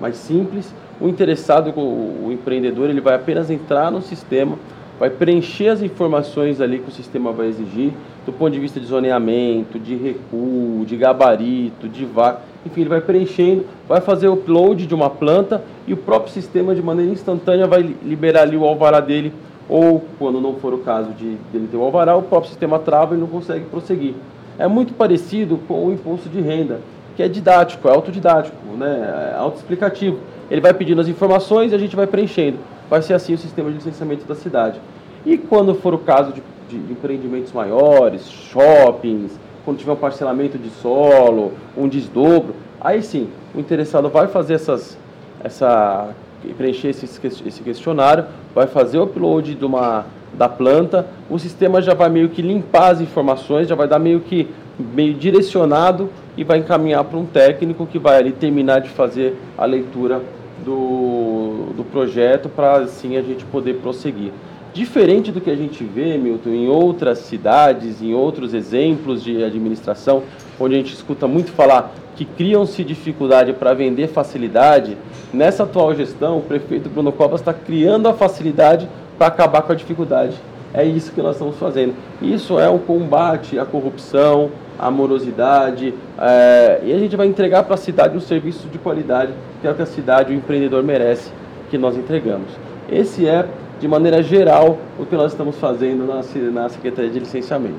mais 0.00 0.16
simples, 0.16 0.72
o 1.00 1.08
interessado, 1.08 1.70
o, 1.76 2.26
o 2.26 2.32
empreendedor, 2.32 2.88
ele 2.88 3.00
vai 3.00 3.14
apenas 3.14 3.50
entrar 3.50 3.90
no 3.90 4.00
sistema, 4.00 4.56
vai 4.98 5.10
preencher 5.10 5.68
as 5.68 5.82
informações 5.82 6.60
ali 6.60 6.78
que 6.78 6.88
o 6.88 6.92
sistema 6.92 7.32
vai 7.32 7.48
exigir, 7.48 7.92
do 8.24 8.32
ponto 8.32 8.52
de 8.52 8.60
vista 8.60 8.78
de 8.78 8.86
zoneamento, 8.86 9.78
de 9.78 9.96
recuo, 9.96 10.84
de 10.86 10.96
gabarito, 10.96 11.88
de 11.88 12.04
vaga, 12.04 12.38
enfim, 12.64 12.82
ele 12.82 12.90
vai 12.90 13.00
preenchendo, 13.00 13.66
vai 13.88 14.00
fazer 14.00 14.28
o 14.28 14.34
upload 14.34 14.86
de 14.86 14.94
uma 14.94 15.10
planta 15.10 15.62
e 15.86 15.92
o 15.92 15.96
próprio 15.96 16.32
sistema 16.32 16.74
de 16.74 16.82
maneira 16.82 17.10
instantânea 17.10 17.66
vai 17.66 17.82
liberar 18.02 18.42
ali 18.42 18.56
o 18.56 18.64
alvará 18.64 19.00
dele, 19.00 19.32
ou 19.68 20.04
quando 20.18 20.40
não 20.40 20.54
for 20.54 20.72
o 20.72 20.78
caso 20.78 21.10
de 21.12 21.36
ele 21.52 21.68
ter 21.70 21.76
o 21.76 21.82
alvará, 21.82 22.16
o 22.16 22.22
próprio 22.22 22.50
sistema 22.50 22.78
trava 22.78 23.14
e 23.14 23.18
não 23.18 23.26
consegue 23.26 23.64
prosseguir. 23.64 24.14
É 24.58 24.68
muito 24.68 24.94
parecido 24.94 25.58
com 25.66 25.86
o 25.86 25.92
imposto 25.92 26.28
de 26.28 26.40
renda, 26.40 26.80
que 27.16 27.22
é 27.22 27.28
didático, 27.28 27.88
é 27.88 27.92
autodidático, 27.92 28.56
né? 28.76 29.32
é 29.34 29.38
autoexplicativo. 29.38 30.18
Ele 30.50 30.60
vai 30.60 30.74
pedindo 30.74 31.00
as 31.00 31.08
informações 31.08 31.72
e 31.72 31.74
a 31.74 31.78
gente 31.78 31.96
vai 31.96 32.06
preenchendo. 32.06 32.58
Vai 32.88 33.02
ser 33.02 33.14
assim 33.14 33.34
o 33.34 33.38
sistema 33.38 33.70
de 33.70 33.76
licenciamento 33.76 34.24
da 34.26 34.34
cidade. 34.34 34.78
E 35.24 35.38
quando 35.38 35.74
for 35.74 35.94
o 35.94 35.98
caso 35.98 36.32
de, 36.32 36.42
de, 36.78 36.92
empreendimentos 36.92 37.52
maiores, 37.52 38.28
shoppings, 38.30 39.38
quando 39.64 39.78
tiver 39.78 39.92
um 39.92 39.96
parcelamento 39.96 40.58
de 40.58 40.70
solo, 40.70 41.52
um 41.76 41.86
desdobro, 41.88 42.54
aí 42.80 43.02
sim, 43.02 43.28
o 43.54 43.60
interessado 43.60 44.08
vai 44.08 44.26
fazer 44.26 44.54
essas, 44.54 44.98
essa, 45.42 46.08
preencher 46.56 46.88
esse, 46.88 47.04
esse 47.26 47.62
questionário, 47.62 48.24
vai 48.54 48.66
fazer 48.66 48.98
o 48.98 49.04
upload 49.04 49.54
de 49.54 49.64
uma, 49.64 50.06
da 50.34 50.48
planta, 50.48 51.06
o 51.30 51.38
sistema 51.38 51.80
já 51.80 51.94
vai 51.94 52.08
meio 52.08 52.28
que 52.28 52.42
limpar 52.42 52.92
as 52.92 53.00
informações, 53.00 53.68
já 53.68 53.74
vai 53.74 53.86
dar 53.86 53.98
meio 53.98 54.20
que 54.20 54.48
meio 54.78 55.14
direcionado 55.14 56.08
e 56.36 56.42
vai 56.42 56.58
encaminhar 56.58 57.04
para 57.04 57.18
um 57.18 57.26
técnico 57.26 57.86
que 57.86 57.98
vai 57.98 58.16
ali 58.16 58.32
terminar 58.32 58.80
de 58.80 58.88
fazer 58.88 59.36
a 59.56 59.66
leitura 59.66 60.22
do, 60.64 61.72
do 61.76 61.84
projeto 61.84 62.48
para 62.48 62.78
assim 62.78 63.16
a 63.16 63.22
gente 63.22 63.44
poder 63.44 63.74
prosseguir. 63.74 64.32
Diferente 64.74 65.30
do 65.30 65.38
que 65.38 65.50
a 65.50 65.54
gente 65.54 65.84
vê, 65.84 66.16
Milton, 66.16 66.48
em 66.48 66.68
outras 66.68 67.18
cidades, 67.18 68.00
em 68.00 68.14
outros 68.14 68.54
exemplos 68.54 69.22
de 69.22 69.44
administração, 69.44 70.22
onde 70.58 70.74
a 70.74 70.78
gente 70.78 70.94
escuta 70.94 71.28
muito 71.28 71.52
falar 71.52 71.92
que 72.16 72.24
criam-se 72.24 72.82
dificuldade 72.82 73.52
para 73.52 73.74
vender 73.74 74.08
facilidade, 74.08 74.96
nessa 75.32 75.64
atual 75.64 75.94
gestão, 75.94 76.38
o 76.38 76.42
prefeito 76.42 76.88
Bruno 76.88 77.12
Covas 77.12 77.40
está 77.40 77.52
criando 77.52 78.08
a 78.08 78.14
facilidade 78.14 78.88
para 79.18 79.26
acabar 79.26 79.60
com 79.62 79.72
a 79.72 79.74
dificuldade. 79.74 80.36
É 80.72 80.82
isso 80.84 81.12
que 81.12 81.20
nós 81.20 81.34
estamos 81.34 81.56
fazendo. 81.58 81.94
Isso 82.22 82.58
é 82.58 82.68
um 82.70 82.78
combate 82.78 83.58
à 83.58 83.66
corrupção, 83.66 84.50
à 84.78 84.90
morosidade, 84.90 85.92
é, 86.18 86.80
e 86.82 86.92
a 86.92 86.98
gente 86.98 87.14
vai 87.14 87.26
entregar 87.26 87.62
para 87.64 87.74
a 87.74 87.78
cidade 87.78 88.16
um 88.16 88.20
serviço 88.20 88.68
de 88.68 88.78
qualidade, 88.78 89.32
que 89.60 89.66
é 89.66 89.70
o 89.70 89.74
que 89.74 89.82
a 89.82 89.86
cidade, 89.86 90.32
o 90.32 90.34
empreendedor 90.34 90.82
merece, 90.82 91.30
que 91.70 91.76
nós 91.76 91.94
entregamos. 91.96 92.48
Esse 92.90 93.26
é 93.26 93.46
de 93.82 93.88
maneira 93.88 94.22
geral, 94.22 94.78
o 94.96 95.04
que 95.04 95.16
nós 95.16 95.32
estamos 95.32 95.56
fazendo 95.56 96.06
na, 96.06 96.22
na 96.52 96.68
Secretaria 96.68 97.10
de 97.10 97.18
Licenciamento. 97.18 97.74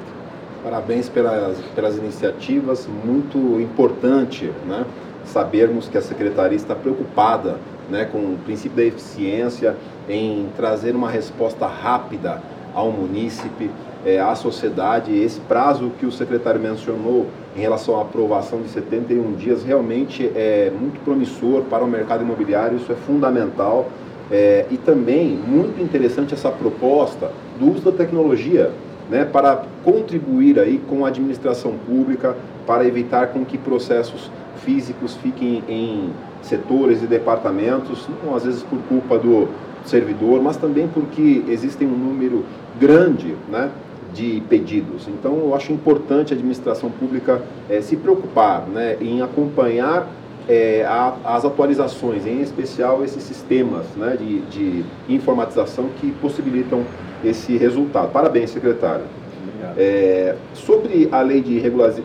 Parabéns 0.61 1.07
pelas, 1.07 1.57
pelas 1.73 1.95
iniciativas, 1.97 2.89
muito 3.05 3.37
importante 3.61 4.51
né, 4.67 4.85
sabermos 5.23 5.87
que 5.87 5.97
a 5.97 6.01
Secretaria 6.01 6.57
está 6.57 6.75
preocupada 6.75 7.55
né, 7.89 8.03
com 8.03 8.17
o 8.17 8.37
princípio 8.43 8.75
da 8.75 8.83
eficiência, 8.83 9.77
em 10.09 10.49
trazer 10.57 10.93
uma 10.93 11.09
resposta 11.09 11.65
rápida 11.67 12.41
ao 12.75 12.91
munícipe, 12.91 13.71
é, 14.05 14.19
à 14.19 14.35
sociedade. 14.35 15.17
Esse 15.17 15.39
prazo 15.39 15.89
que 15.97 16.05
o 16.05 16.11
secretário 16.11 16.59
mencionou 16.59 17.27
em 17.55 17.61
relação 17.61 17.97
à 17.97 18.01
aprovação 18.01 18.61
de 18.61 18.67
71 18.67 19.35
dias 19.35 19.63
realmente 19.63 20.29
é 20.35 20.69
muito 20.69 21.01
promissor 21.05 21.61
para 21.69 21.81
o 21.81 21.87
mercado 21.87 22.23
imobiliário, 22.23 22.75
isso 22.75 22.91
é 22.91 22.95
fundamental. 22.95 23.87
É, 24.31 24.65
e 24.71 24.77
também 24.77 25.37
muito 25.45 25.81
interessante 25.81 26.33
essa 26.33 26.49
proposta 26.49 27.29
do 27.59 27.71
uso 27.71 27.81
da 27.81 27.91
tecnologia 27.91 28.71
né, 29.09 29.25
para 29.25 29.63
contribuir 29.83 30.59
aí 30.59 30.81
com 30.87 31.05
a 31.05 31.09
administração 31.09 31.73
pública 31.85 32.35
para 32.65 32.85
evitar 32.85 33.27
com 33.27 33.43
que 33.43 33.57
processos 33.57 34.31
físicos 34.63 35.15
fiquem 35.15 35.63
em 35.67 36.09
setores 36.41 37.03
e 37.03 37.07
departamentos, 37.07 38.07
não 38.23 38.35
às 38.35 38.43
vezes 38.45 38.63
por 38.63 38.79
culpa 38.87 39.17
do 39.17 39.47
servidor, 39.85 40.41
mas 40.41 40.57
também 40.57 40.87
porque 40.87 41.43
existem 41.47 41.87
um 41.87 41.97
número 41.97 42.45
grande 42.79 43.35
né, 43.49 43.69
de 44.13 44.41
pedidos. 44.47 45.07
Então, 45.07 45.37
eu 45.37 45.55
acho 45.55 45.73
importante 45.73 46.33
a 46.33 46.35
administração 46.35 46.89
pública 46.89 47.41
é, 47.69 47.81
se 47.81 47.97
preocupar 47.97 48.67
né, 48.67 48.97
em 49.01 49.21
acompanhar 49.21 50.07
é, 50.47 50.85
a, 50.85 51.15
as 51.23 51.45
atualizações, 51.45 52.25
em 52.25 52.41
especial 52.41 53.03
esses 53.03 53.23
sistemas 53.23 53.85
né, 53.95 54.17
de, 54.17 54.41
de, 54.41 54.85
informatização 55.07 55.89
que 55.99 56.11
possibilitam 56.13 56.83
esse 57.23 57.57
resultado. 57.57 58.11
Parabéns, 58.11 58.49
secretário. 58.49 59.05
É, 59.77 60.35
sobre 60.53 61.07
a 61.11 61.21
lei 61.21 61.41
de 61.41 61.57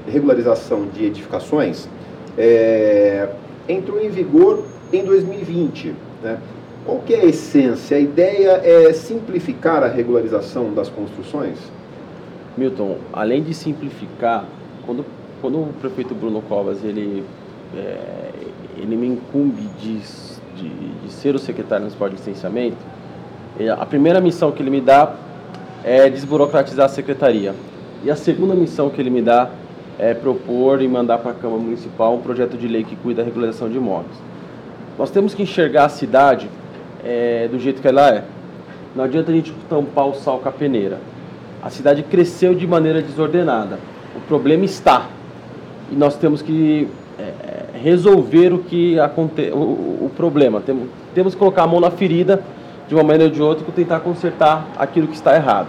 regularização 0.06 0.86
de 0.86 1.04
edificações, 1.04 1.88
é, 2.36 3.28
entrou 3.68 4.00
em 4.00 4.08
vigor 4.08 4.64
em 4.92 5.04
2020. 5.04 5.94
Né? 6.22 6.38
Qual 6.86 7.00
que 7.00 7.14
é 7.14 7.20
a 7.20 7.24
essência? 7.26 7.96
A 7.96 8.00
ideia 8.00 8.60
é 8.64 8.92
simplificar 8.92 9.82
a 9.82 9.88
regularização 9.88 10.72
das 10.72 10.88
construções? 10.88 11.58
Milton, 12.56 12.96
além 13.12 13.42
de 13.42 13.52
simplificar, 13.52 14.46
quando, 14.86 15.04
quando 15.40 15.58
o 15.58 15.74
prefeito 15.80 16.14
Bruno 16.14 16.40
Covas 16.42 16.82
ele 16.84 17.24
é, 17.76 18.27
ele 18.78 18.96
me 18.96 19.06
incumbe 19.06 19.62
de, 19.80 19.98
de, 20.56 20.68
de, 20.68 21.12
ser 21.12 21.34
o 21.34 21.38
secretário 21.38 21.82
municipal 21.82 22.08
de 22.08 22.16
licenciamento, 22.16 22.76
a 23.78 23.84
primeira 23.84 24.20
missão 24.20 24.52
que 24.52 24.62
ele 24.62 24.70
me 24.70 24.80
dá 24.80 25.14
é 25.84 26.08
desburocratizar 26.08 26.86
a 26.86 26.88
secretaria. 26.88 27.54
E 28.04 28.10
a 28.10 28.16
segunda 28.16 28.54
missão 28.54 28.88
que 28.88 29.00
ele 29.00 29.10
me 29.10 29.20
dá 29.20 29.50
é 29.98 30.14
propor 30.14 30.80
e 30.80 30.86
mandar 30.86 31.18
para 31.18 31.32
a 31.32 31.34
Câmara 31.34 31.60
Municipal 31.60 32.14
um 32.14 32.20
projeto 32.20 32.56
de 32.56 32.68
lei 32.68 32.84
que 32.84 32.94
cuida 32.94 33.22
da 33.22 33.26
regularização 33.26 33.68
de 33.68 33.76
imóveis. 33.76 34.16
Nós 34.96 35.10
temos 35.10 35.34
que 35.34 35.42
enxergar 35.42 35.86
a 35.86 35.88
cidade 35.88 36.48
é, 37.04 37.48
do 37.48 37.58
jeito 37.58 37.82
que 37.82 37.88
ela 37.88 38.08
é. 38.10 38.24
Não 38.94 39.04
adianta 39.04 39.30
a 39.30 39.34
gente 39.34 39.52
tampar 39.68 40.06
o 40.06 40.14
sal 40.14 40.38
com 40.38 40.48
a 40.48 40.52
peneira. 40.52 40.98
A 41.62 41.70
cidade 41.70 42.02
cresceu 42.04 42.54
de 42.54 42.66
maneira 42.66 43.02
desordenada. 43.02 43.78
O 44.16 44.20
problema 44.20 44.64
está. 44.64 45.06
E 45.90 45.96
nós 45.96 46.16
temos 46.16 46.42
que 46.42 46.88
resolver 47.82 48.52
o 48.52 48.58
que 48.58 48.98
aconte 48.98 49.50
o, 49.50 50.06
o 50.06 50.12
problema. 50.16 50.60
Temos, 50.60 50.88
temos 51.14 51.34
que 51.34 51.38
colocar 51.38 51.64
a 51.64 51.66
mão 51.66 51.80
na 51.80 51.90
ferida 51.90 52.42
de 52.88 52.94
uma 52.94 53.02
maneira 53.02 53.24
ou 53.24 53.30
de 53.30 53.42
outra 53.42 53.64
para 53.64 53.74
tentar 53.74 54.00
consertar 54.00 54.66
aquilo 54.78 55.06
que 55.06 55.14
está 55.14 55.34
errado. 55.34 55.68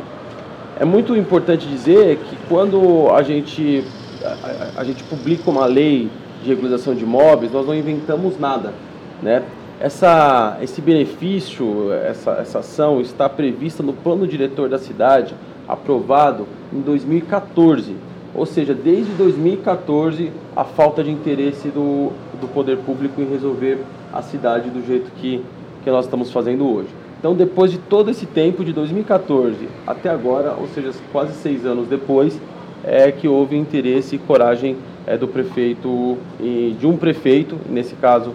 É 0.79 0.85
muito 0.85 1.15
importante 1.15 1.67
dizer 1.67 2.17
que 2.17 2.37
quando 2.47 3.09
a 3.11 3.21
gente, 3.21 3.83
a, 4.23 4.81
a 4.81 4.83
gente 4.83 5.03
publica 5.03 5.49
uma 5.49 5.65
lei 5.65 6.09
de 6.41 6.49
regularização 6.49 6.95
de 6.95 7.03
imóveis, 7.03 7.51
nós 7.51 7.67
não 7.67 7.75
inventamos 7.75 8.39
nada. 8.39 8.73
Né? 9.21 9.43
Essa, 9.79 10.57
esse 10.61 10.81
benefício, 10.81 11.91
essa, 11.91 12.31
essa 12.31 12.59
ação 12.59 13.01
está 13.01 13.27
prevista 13.27 13.83
no 13.83 13.93
plano 13.93 14.25
diretor 14.25 14.69
da 14.69 14.77
cidade, 14.77 15.35
aprovado 15.67 16.47
em 16.73 16.79
2014 16.79 17.95
Ou 18.39 18.45
seja, 18.45 18.73
desde 18.73 19.11
2014, 19.15 20.31
a 20.55 20.63
falta 20.63 21.03
de 21.03 21.11
interesse 21.11 21.67
do, 21.67 22.13
do 22.39 22.47
poder 22.47 22.77
público 22.77 23.21
em 23.21 23.29
resolver 23.29 23.79
a 24.13 24.21
cidade 24.21 24.69
do 24.69 24.81
jeito 24.87 25.11
que, 25.17 25.43
que 25.83 25.91
nós 25.91 26.05
estamos 26.05 26.31
fazendo 26.31 26.65
hoje. 26.65 26.87
Então, 27.19 27.35
depois 27.35 27.69
de 27.69 27.77
todo 27.77 28.09
esse 28.09 28.25
tempo, 28.25 28.63
de 28.63 28.71
2014 28.71 29.67
até 29.85 30.09
agora, 30.09 30.55
ou 30.57 30.69
seja, 30.69 30.93
quase 31.11 31.33
seis 31.33 31.65
anos 31.65 31.89
depois, 31.89 32.39
é 32.81 33.11
que 33.11 33.27
houve 33.27 33.57
interesse 33.57 34.15
e 34.15 34.19
coragem 34.19 34.77
é, 35.05 35.17
do 35.17 35.27
prefeito, 35.27 36.17
de 36.39 36.87
um 36.87 36.95
prefeito, 36.95 37.57
nesse 37.69 37.93
caso 37.95 38.31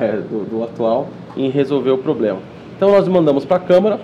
é, 0.00 0.12
do, 0.12 0.48
do 0.48 0.64
atual, 0.64 1.08
em 1.36 1.50
resolver 1.50 1.90
o 1.90 1.98
problema. 1.98 2.38
Então, 2.74 2.90
nós 2.90 3.06
mandamos 3.06 3.44
para 3.44 3.58
a 3.58 3.60
Câmara 3.60 4.00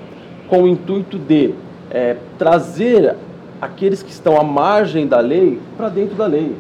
com 0.47 0.65
o 0.65 0.69
intuito 0.69 1.19
de 1.19 1.55
é, 1.91 2.17
trazer 2.37 3.17
aqueles 3.61 4.03
que 4.03 4.11
estão 4.11 4.39
à 4.39 4.45
margem 4.45 5.07
da 5.07 5.21
lei 5.21 5.61
para 5.77 5.89
dentro 5.89 6.15
da 6.17 6.27
lei. 6.27 6.55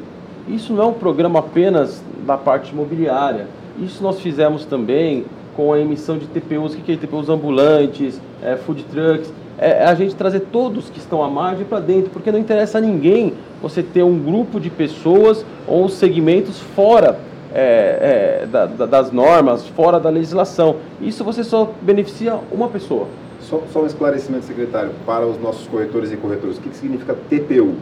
Isso 0.48 0.72
não 0.72 0.82
é 0.82 0.86
um 0.86 0.92
programa 0.92 1.38
apenas 1.38 2.02
da 2.26 2.36
parte 2.36 2.72
imobiliária. 2.72 3.46
Isso 3.78 4.02
nós 4.02 4.20
fizemos 4.20 4.64
também 4.64 5.24
com 5.54 5.72
a 5.72 5.78
emissão 5.78 6.16
de 6.16 6.26
TPUs, 6.26 6.74
que 6.74 6.92
é 6.92 6.96
TPUs 6.96 7.28
ambulantes, 7.28 8.20
é, 8.42 8.56
food 8.56 8.84
trucks, 8.84 9.32
é, 9.58 9.70
é 9.70 9.84
a 9.84 9.94
gente 9.94 10.14
trazer 10.14 10.40
todos 10.52 10.88
que 10.88 10.98
estão 10.98 11.22
à 11.22 11.28
margem 11.28 11.64
para 11.64 11.80
dentro, 11.80 12.10
porque 12.10 12.30
não 12.30 12.38
interessa 12.38 12.78
a 12.78 12.80
ninguém 12.80 13.34
você 13.60 13.82
ter 13.82 14.02
um 14.02 14.18
grupo 14.18 14.60
de 14.60 14.70
pessoas 14.70 15.44
ou 15.66 15.88
segmentos 15.88 16.60
fora 16.60 17.18
é, 17.52 18.42
é, 18.42 18.46
da, 18.46 18.66
da, 18.66 18.86
das 18.86 19.10
normas, 19.10 19.66
fora 19.68 19.98
da 19.98 20.10
legislação. 20.10 20.76
Isso 21.00 21.24
você 21.24 21.42
só 21.42 21.72
beneficia 21.82 22.38
uma 22.52 22.68
pessoa. 22.68 23.08
Só, 23.40 23.62
só 23.72 23.82
um 23.82 23.86
esclarecimento, 23.86 24.44
secretário, 24.44 24.90
para 25.06 25.26
os 25.26 25.40
nossos 25.40 25.66
corretores 25.66 26.12
e 26.12 26.16
corretoras. 26.16 26.58
O 26.58 26.60
que, 26.60 26.68
que 26.68 26.76
significa 26.76 27.14
TPU? 27.14 27.74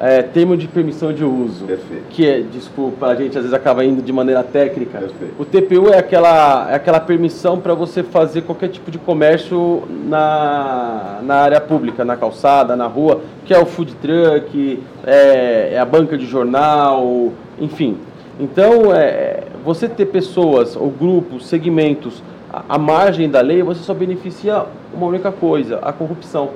É, 0.00 0.22
termo 0.22 0.56
de 0.56 0.66
permissão 0.66 1.12
de 1.12 1.24
uso. 1.24 1.66
Perfeito. 1.66 2.04
Que 2.10 2.28
é, 2.28 2.40
desculpa, 2.40 3.06
a 3.06 3.14
gente 3.14 3.38
às 3.38 3.44
vezes 3.44 3.52
acaba 3.52 3.84
indo 3.84 4.02
de 4.02 4.12
maneira 4.12 4.42
técnica. 4.42 4.98
Perfeito. 4.98 5.34
O 5.38 5.44
TPU 5.44 5.88
é 5.88 5.98
aquela, 5.98 6.70
é 6.70 6.74
aquela 6.74 6.98
permissão 6.98 7.60
para 7.60 7.74
você 7.74 8.02
fazer 8.02 8.42
qualquer 8.42 8.68
tipo 8.68 8.90
de 8.90 8.98
comércio 8.98 9.84
na, 10.06 11.20
na 11.22 11.36
área 11.36 11.60
pública, 11.60 12.04
na 12.04 12.16
calçada, 12.16 12.74
na 12.74 12.86
rua, 12.86 13.20
que 13.44 13.54
é 13.54 13.58
o 13.58 13.64
food 13.64 13.94
truck, 13.94 14.82
é, 15.06 15.74
é 15.74 15.78
a 15.78 15.84
banca 15.84 16.18
de 16.18 16.26
jornal, 16.26 17.32
enfim. 17.60 17.96
Então, 18.40 18.92
é, 18.92 19.44
você 19.64 19.88
ter 19.88 20.06
pessoas 20.06 20.74
ou 20.74 20.90
grupos, 20.90 21.46
segmentos 21.46 22.20
à 22.68 22.78
margem 22.78 23.28
da 23.28 23.40
lei, 23.40 23.62
você 23.62 23.82
só 23.82 23.94
beneficia 23.94 24.64
uma 24.92 25.06
única 25.06 25.32
coisa, 25.32 25.78
a 25.82 25.92
corrupção. 25.92 26.50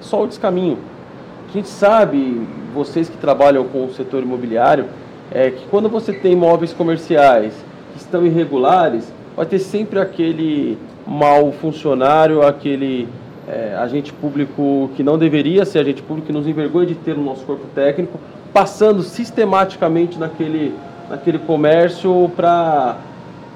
Só 0.00 0.24
o 0.24 0.26
descaminho. 0.26 0.78
A 1.48 1.52
gente 1.52 1.68
sabe, 1.68 2.46
vocês 2.74 3.08
que 3.08 3.16
trabalham 3.16 3.64
com 3.64 3.86
o 3.86 3.92
setor 3.92 4.22
imobiliário, 4.22 4.86
é 5.30 5.50
que 5.50 5.66
quando 5.68 5.88
você 5.88 6.12
tem 6.12 6.32
imóveis 6.32 6.72
comerciais 6.72 7.54
que 7.92 7.98
estão 7.98 8.26
irregulares, 8.26 9.12
vai 9.36 9.46
ter 9.46 9.58
sempre 9.58 9.98
aquele 9.98 10.78
mau 11.06 11.52
funcionário, 11.52 12.42
aquele 12.42 13.08
é, 13.48 13.74
agente 13.76 14.12
público 14.12 14.90
que 14.96 15.02
não 15.02 15.18
deveria 15.18 15.64
ser 15.64 15.80
agente 15.80 16.02
público, 16.02 16.26
que 16.26 16.32
nos 16.32 16.46
envergonha 16.46 16.86
de 16.86 16.94
ter 16.94 17.16
no 17.16 17.24
nosso 17.24 17.44
corpo 17.44 17.66
técnico, 17.74 18.18
passando 18.52 19.02
sistematicamente 19.02 20.18
naquele, 20.18 20.74
naquele 21.08 21.38
comércio 21.38 22.30
para 22.36 22.96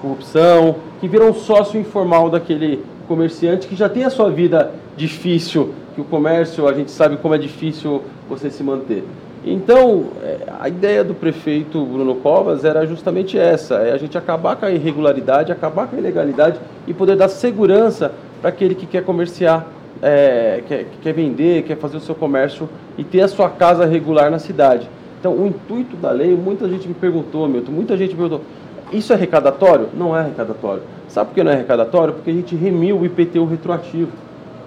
corrupção, 0.01 0.77
que 1.01 1.09
vira 1.09 1.25
um 1.25 1.35
sócio 1.35 1.79
informal 1.81 2.31
daquele 2.31 2.85
comerciante 3.07 3.67
que 3.67 3.75
já 3.77 3.89
tem 3.89 4.05
a 4.05 4.11
sua 4.11 4.31
vida 4.31 4.73
difícil, 4.97 5.75
que 5.95 6.01
o 6.01 6.05
comércio, 6.05 6.69
a 6.69 6.73
gente 6.73 6.91
sabe 6.91 7.17
como 7.17 7.35
é 7.35 7.39
difícil 7.39 8.03
você 8.29 8.51
se 8.51 8.63
manter. 8.63 9.05
Então, 9.45 10.09
é, 10.23 10.39
a 10.61 10.69
ideia 10.69 11.05
do 11.05 11.15
prefeito 11.15 11.85
Bruno 11.85 12.17
Covas 12.17 12.65
era 12.65 12.85
justamente 12.87 13.39
essa, 13.39 13.77
é 13.77 13.93
a 13.93 13.97
gente 13.97 14.19
acabar 14.19 14.57
com 14.57 14.67
a 14.67 14.71
irregularidade, 14.71 15.53
acabar 15.53 15.87
com 15.87 15.97
a 15.97 15.99
ilegalidade 15.99 16.59
e 16.87 16.93
poder 16.93 17.17
dar 17.17 17.29
segurança 17.29 18.13
para 18.41 18.51
aquele 18.51 18.75
que 18.75 18.87
quer 18.87 19.05
comerciar, 19.05 19.67
é, 20.03 20.63
quer, 20.67 20.87
quer 21.03 21.13
vender, 21.13 21.63
quer 21.63 21.77
fazer 21.77 21.97
o 21.97 22.01
seu 22.01 22.15
comércio 22.15 22.69
e 22.97 23.05
ter 23.05 23.23
a 23.23 23.29
sua 23.29 23.49
casa 23.49 23.87
regular 23.87 24.31
na 24.31 24.39
cidade. 24.39 24.89
Então, 25.19 25.33
o 25.33 25.47
intuito 25.47 25.97
da 25.97 26.11
lei, 26.11 26.37
muita 26.37 26.69
gente 26.69 26.87
me 26.87 26.95
perguntou, 26.95 27.49
Milton, 27.49 27.73
muita 27.73 27.97
gente 27.97 28.11
me 28.11 28.17
perguntou, 28.17 28.43
isso 28.93 29.13
é 29.13 29.17
arrecadatório? 29.17 29.89
Não 29.95 30.17
é 30.17 30.21
arrecadatório. 30.21 30.83
Sabe 31.09 31.31
por 31.31 31.35
que 31.35 31.43
não 31.43 31.51
é 31.51 31.55
arrecadatório? 31.55 32.15
Porque 32.15 32.31
a 32.31 32.35
gente 32.35 32.55
remiu 32.55 32.99
o 32.99 33.07
IPTU 33.07 33.45
retroativo. 33.45 34.13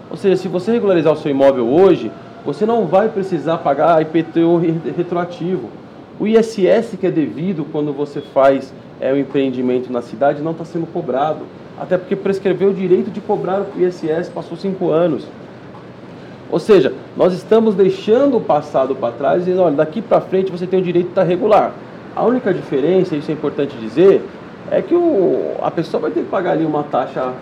Ou 0.09 0.17
seja, 0.17 0.35
se 0.35 0.47
você 0.47 0.71
regularizar 0.71 1.13
o 1.13 1.17
seu 1.17 1.31
imóvel 1.31 1.67
hoje, 1.67 2.11
você 2.45 2.65
não 2.65 2.85
vai 2.85 3.09
precisar 3.09 3.59
pagar 3.59 4.01
IPTU 4.01 4.61
retroativo. 4.95 5.69
O 6.19 6.27
ISS 6.27 6.97
que 6.99 7.07
é 7.07 7.11
devido 7.11 7.65
quando 7.71 7.93
você 7.93 8.21
faz 8.21 8.73
é, 8.99 9.11
o 9.11 9.17
empreendimento 9.17 9.91
na 9.91 10.01
cidade 10.01 10.41
não 10.41 10.51
está 10.51 10.65
sendo 10.65 10.85
cobrado. 10.85 11.45
Até 11.79 11.97
porque 11.97 12.15
prescreveu 12.15 12.69
o 12.69 12.73
direito 12.73 13.09
de 13.09 13.19
cobrar 13.21 13.61
o 13.61 13.81
ISS, 13.81 14.29
passou 14.29 14.55
cinco 14.55 14.91
anos. 14.91 15.27
Ou 16.51 16.59
seja, 16.59 16.93
nós 17.15 17.33
estamos 17.33 17.73
deixando 17.73 18.37
o 18.37 18.41
passado 18.41 18.93
para 18.93 19.13
trás 19.13 19.47
e 19.47 19.53
olha, 19.53 19.75
daqui 19.75 20.01
para 20.01 20.19
frente 20.19 20.51
você 20.51 20.67
tem 20.67 20.79
o 20.79 20.83
direito 20.83 21.05
de 21.05 21.11
estar 21.11 21.23
regular. 21.23 21.73
A 22.15 22.25
única 22.25 22.53
diferença, 22.53 23.15
isso 23.15 23.31
é 23.31 23.33
importante 23.33 23.75
dizer, 23.77 24.21
é 24.69 24.81
que 24.81 24.93
o, 24.93 25.55
a 25.61 25.71
pessoa 25.71 26.01
vai 26.01 26.11
ter 26.11 26.21
que 26.21 26.29
pagar 26.29 26.51
ali 26.51 26.65
uma 26.65 26.83
taxa 26.83 27.33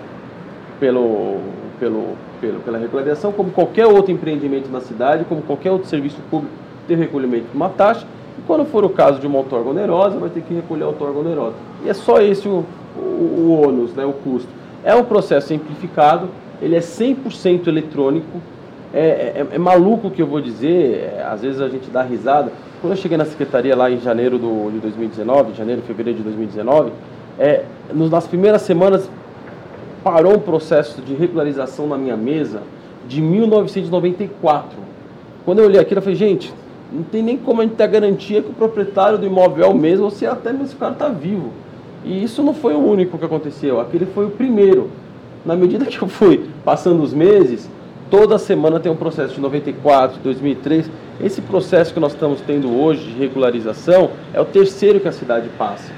pelo, 0.79 1.37
pelo, 1.79 2.15
pelo, 2.39 2.59
pela 2.59 2.77
regularização, 2.77 3.31
como 3.31 3.51
qualquer 3.51 3.87
outro 3.87 4.11
empreendimento 4.11 4.69
na 4.69 4.79
cidade, 4.79 5.25
como 5.25 5.41
qualquer 5.41 5.71
outro 5.71 5.87
serviço 5.87 6.17
público, 6.29 6.53
ter 6.87 6.95
recolhimento 6.95 7.47
de 7.49 7.55
uma 7.55 7.69
taxa. 7.69 8.05
E 8.37 8.41
quando 8.43 8.65
for 8.65 8.85
o 8.85 8.89
caso 8.89 9.19
de 9.19 9.27
uma 9.27 9.39
outorga 9.39 9.69
onerosa, 9.69 10.17
vai 10.17 10.29
ter 10.29 10.41
que 10.41 10.53
recolher 10.53 10.83
a 10.83 10.87
outorga 10.87 11.19
onerosa. 11.19 11.55
E 11.83 11.89
é 11.89 11.93
só 11.93 12.21
esse 12.21 12.47
o, 12.47 12.63
o, 12.95 12.99
o 12.99 13.61
ônus, 13.67 13.93
né, 13.93 14.05
o 14.05 14.13
custo. 14.13 14.49
É 14.83 14.95
um 14.95 15.03
processo 15.03 15.47
simplificado, 15.47 16.29
ele 16.61 16.75
é 16.75 16.79
100% 16.79 17.67
eletrônico, 17.67 18.39
é, 18.93 18.99
é, 18.99 19.47
é, 19.51 19.57
maluco 19.57 20.07
o 20.07 20.11
que 20.11 20.21
eu 20.21 20.27
vou 20.27 20.41
dizer, 20.41 21.13
é, 21.17 21.23
às 21.23 21.41
vezes 21.41 21.61
a 21.61 21.69
gente 21.69 21.89
dá 21.89 22.01
risada. 22.01 22.51
Quando 22.81 22.93
eu 22.93 22.97
cheguei 22.97 23.17
na 23.17 23.25
secretaria 23.25 23.75
lá 23.75 23.91
em 23.91 23.99
janeiro 23.99 24.39
do, 24.39 24.71
de 24.71 24.79
2019, 24.79 25.53
janeiro, 25.53 25.81
fevereiro 25.81 26.19
de 26.19 26.23
2019, 26.23 26.91
é, 27.37 27.65
nas 27.93 28.25
primeiras 28.25 28.61
semanas 28.61 29.09
parou 30.01 30.37
um 30.37 30.39
processo 30.39 31.01
de 31.01 31.13
regularização 31.13 31.87
na 31.87 31.97
minha 31.97 32.15
mesa 32.15 32.61
de 33.05 33.21
1994. 33.21 34.77
Quando 35.43 35.59
eu 35.59 35.65
olhei 35.65 35.81
aquilo, 35.81 35.97
eu 35.97 36.03
falei, 36.03 36.15
gente, 36.15 36.53
não 36.89 37.03
tem 37.03 37.21
nem 37.21 37.37
como 37.37 37.59
a 37.59 37.65
gente 37.65 37.75
ter 37.75 37.83
a 37.83 37.87
garantia 37.87 38.41
que 38.41 38.49
o 38.49 38.53
proprietário 38.53 39.17
do 39.17 39.25
imóvel 39.25 39.65
é 39.65 39.67
o 39.67 39.75
mesmo, 39.75 40.05
ou 40.05 40.11
se 40.11 40.25
até 40.25 40.53
mesmo 40.53 40.75
o 40.75 40.79
cara 40.79 40.93
está 40.93 41.09
vivo. 41.09 41.51
E 42.05 42.23
isso 42.23 42.41
não 42.41 42.53
foi 42.53 42.75
o 42.75 42.79
único 42.79 43.17
que 43.17 43.25
aconteceu, 43.25 43.81
aquele 43.81 44.05
foi 44.05 44.25
o 44.25 44.29
primeiro. 44.29 44.89
Na 45.45 45.53
medida 45.53 45.85
que 45.85 46.01
eu 46.01 46.07
fui 46.07 46.45
passando 46.63 47.03
os 47.03 47.13
meses, 47.13 47.69
toda 48.09 48.37
semana 48.37 48.79
tem 48.79 48.91
um 48.91 48.95
processo 48.95 49.35
de 49.35 49.41
94, 49.41 50.19
2003. 50.23 50.89
Esse 51.21 51.41
processo 51.41 51.93
que 51.93 51.99
nós 51.99 52.13
estamos 52.13 52.41
tendo 52.41 52.75
hoje 52.79 53.11
de 53.11 53.17
regularização 53.17 54.11
é 54.33 54.41
o 54.41 54.45
terceiro 54.45 54.99
que 54.99 55.07
a 55.07 55.11
cidade 55.11 55.49
passa. 55.57 55.91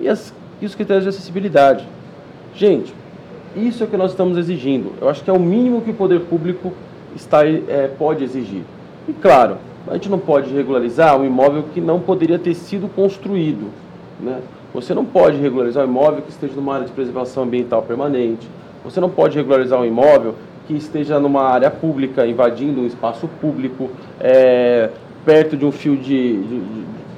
E, 0.00 0.08
as, 0.08 0.34
e 0.60 0.66
os 0.66 0.74
critérios 0.74 1.04
de 1.04 1.10
acessibilidade. 1.10 1.86
Gente, 2.54 2.92
isso 3.56 3.84
é 3.84 3.86
o 3.86 3.90
que 3.90 3.96
nós 3.96 4.10
estamos 4.10 4.36
exigindo. 4.36 4.92
Eu 5.00 5.08
acho 5.08 5.22
que 5.22 5.30
é 5.30 5.32
o 5.32 5.38
mínimo 5.38 5.80
que 5.80 5.90
o 5.90 5.94
poder 5.94 6.20
público 6.22 6.72
está, 7.14 7.46
é, 7.46 7.90
pode 7.96 8.24
exigir. 8.24 8.62
E 9.08 9.12
claro, 9.12 9.58
a 9.86 9.94
gente 9.94 10.08
não 10.08 10.18
pode 10.18 10.52
regularizar 10.52 11.16
um 11.16 11.24
imóvel 11.24 11.64
que 11.72 11.80
não 11.80 12.00
poderia 12.00 12.38
ter 12.38 12.54
sido 12.54 12.88
construído. 12.88 13.70
Né? 14.20 14.40
Você 14.72 14.94
não 14.94 15.04
pode 15.04 15.36
regularizar 15.36 15.84
um 15.84 15.88
imóvel 15.88 16.22
que 16.22 16.30
esteja 16.30 16.54
numa 16.54 16.74
área 16.74 16.86
de 16.86 16.92
preservação 16.92 17.44
ambiental 17.44 17.82
permanente. 17.82 18.48
Você 18.84 19.00
não 19.00 19.08
pode 19.08 19.36
regularizar 19.36 19.80
um 19.80 19.84
imóvel 19.84 20.34
que 20.66 20.74
esteja 20.74 21.18
numa 21.18 21.42
área 21.42 21.70
pública, 21.70 22.26
invadindo 22.26 22.82
um 22.82 22.86
espaço 22.86 23.28
público, 23.40 23.90
é, 24.20 24.90
perto 25.24 25.56
de 25.56 25.64
um 25.64 25.72
fio 25.72 25.96
de, 25.96 26.42
de, 26.42 26.62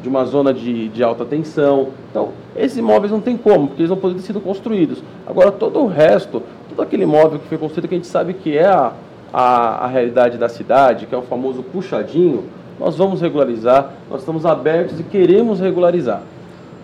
de 0.02 0.08
uma 0.08 0.24
zona 0.24 0.54
de, 0.54 0.88
de, 0.88 1.02
alta 1.02 1.24
tensão. 1.24 1.88
Então, 2.10 2.30
esses 2.54 2.78
imóveis 2.78 3.10
não 3.10 3.20
tem 3.20 3.36
como, 3.36 3.68
porque 3.68 3.82
eles 3.82 3.90
não 3.90 3.96
podem 3.96 4.16
ter 4.16 4.22
sido 4.22 4.40
construídos. 4.40 5.02
Agora, 5.26 5.50
todo 5.50 5.80
o 5.80 5.86
resto, 5.86 6.42
todo 6.68 6.82
aquele 6.82 7.02
imóvel 7.02 7.38
que 7.38 7.48
foi 7.48 7.58
construído, 7.58 7.88
que 7.88 7.94
a 7.94 7.98
gente 7.98 8.08
sabe 8.08 8.34
que 8.34 8.56
é 8.56 8.66
a, 8.66 8.92
a, 9.32 9.84
a 9.84 9.86
realidade 9.88 10.38
da 10.38 10.48
cidade, 10.48 11.06
que 11.06 11.14
é 11.14 11.18
o 11.18 11.22
famoso 11.22 11.62
puxadinho, 11.62 12.44
nós 12.78 12.96
vamos 12.96 13.20
regularizar, 13.20 13.90
nós 14.10 14.20
estamos 14.20 14.44
abertos 14.44 15.00
e 15.00 15.02
queremos 15.02 15.60
regularizar. 15.60 16.22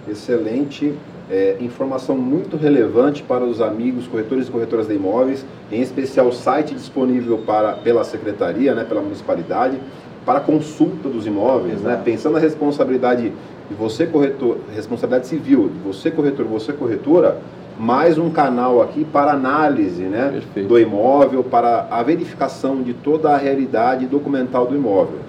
Excelente 0.09 0.95
é, 1.33 1.57
informação 1.61 2.15
muito 2.19 2.59
relevante 2.59 3.23
para 3.23 3.43
os 3.43 3.63
amigos 3.63 4.07
corretores 4.07 4.49
e 4.49 4.51
corretoras 4.51 4.87
de 4.87 4.95
imóveis, 4.95 5.47
em 5.71 5.81
especial 5.81 6.27
o 6.27 6.33
site 6.33 6.75
disponível 6.75 7.39
para, 7.39 7.73
pela 7.73 8.05
secretaria, 8.05 8.75
né, 8.75 8.85
pela 8.85 9.01
municipalidade, 9.01 9.79
para 10.27 10.41
consulta 10.41 11.09
dos 11.09 11.27
imóveis, 11.27 11.81
né, 11.81 11.99
pensando 12.05 12.35
na 12.35 12.39
responsabilidade 12.39 13.33
de 13.69 13.75
você 13.75 14.05
corretor, 14.05 14.59
responsabilidade 14.77 15.27
civil, 15.27 15.71
de 15.71 15.79
você 15.79 16.11
corretor, 16.11 16.45
você 16.45 16.71
corretora, 16.71 17.39
mais 17.79 18.19
um 18.19 18.29
canal 18.29 18.83
aqui 18.83 19.03
para 19.03 19.33
análise 19.33 20.03
né, 20.03 20.39
do 20.69 20.79
imóvel, 20.79 21.43
para 21.43 21.87
a 21.91 22.03
verificação 22.03 22.83
de 22.83 22.93
toda 22.93 23.31
a 23.31 23.39
realidade 23.39 24.05
documental 24.05 24.67
do 24.67 24.77
imóvel. 24.77 25.21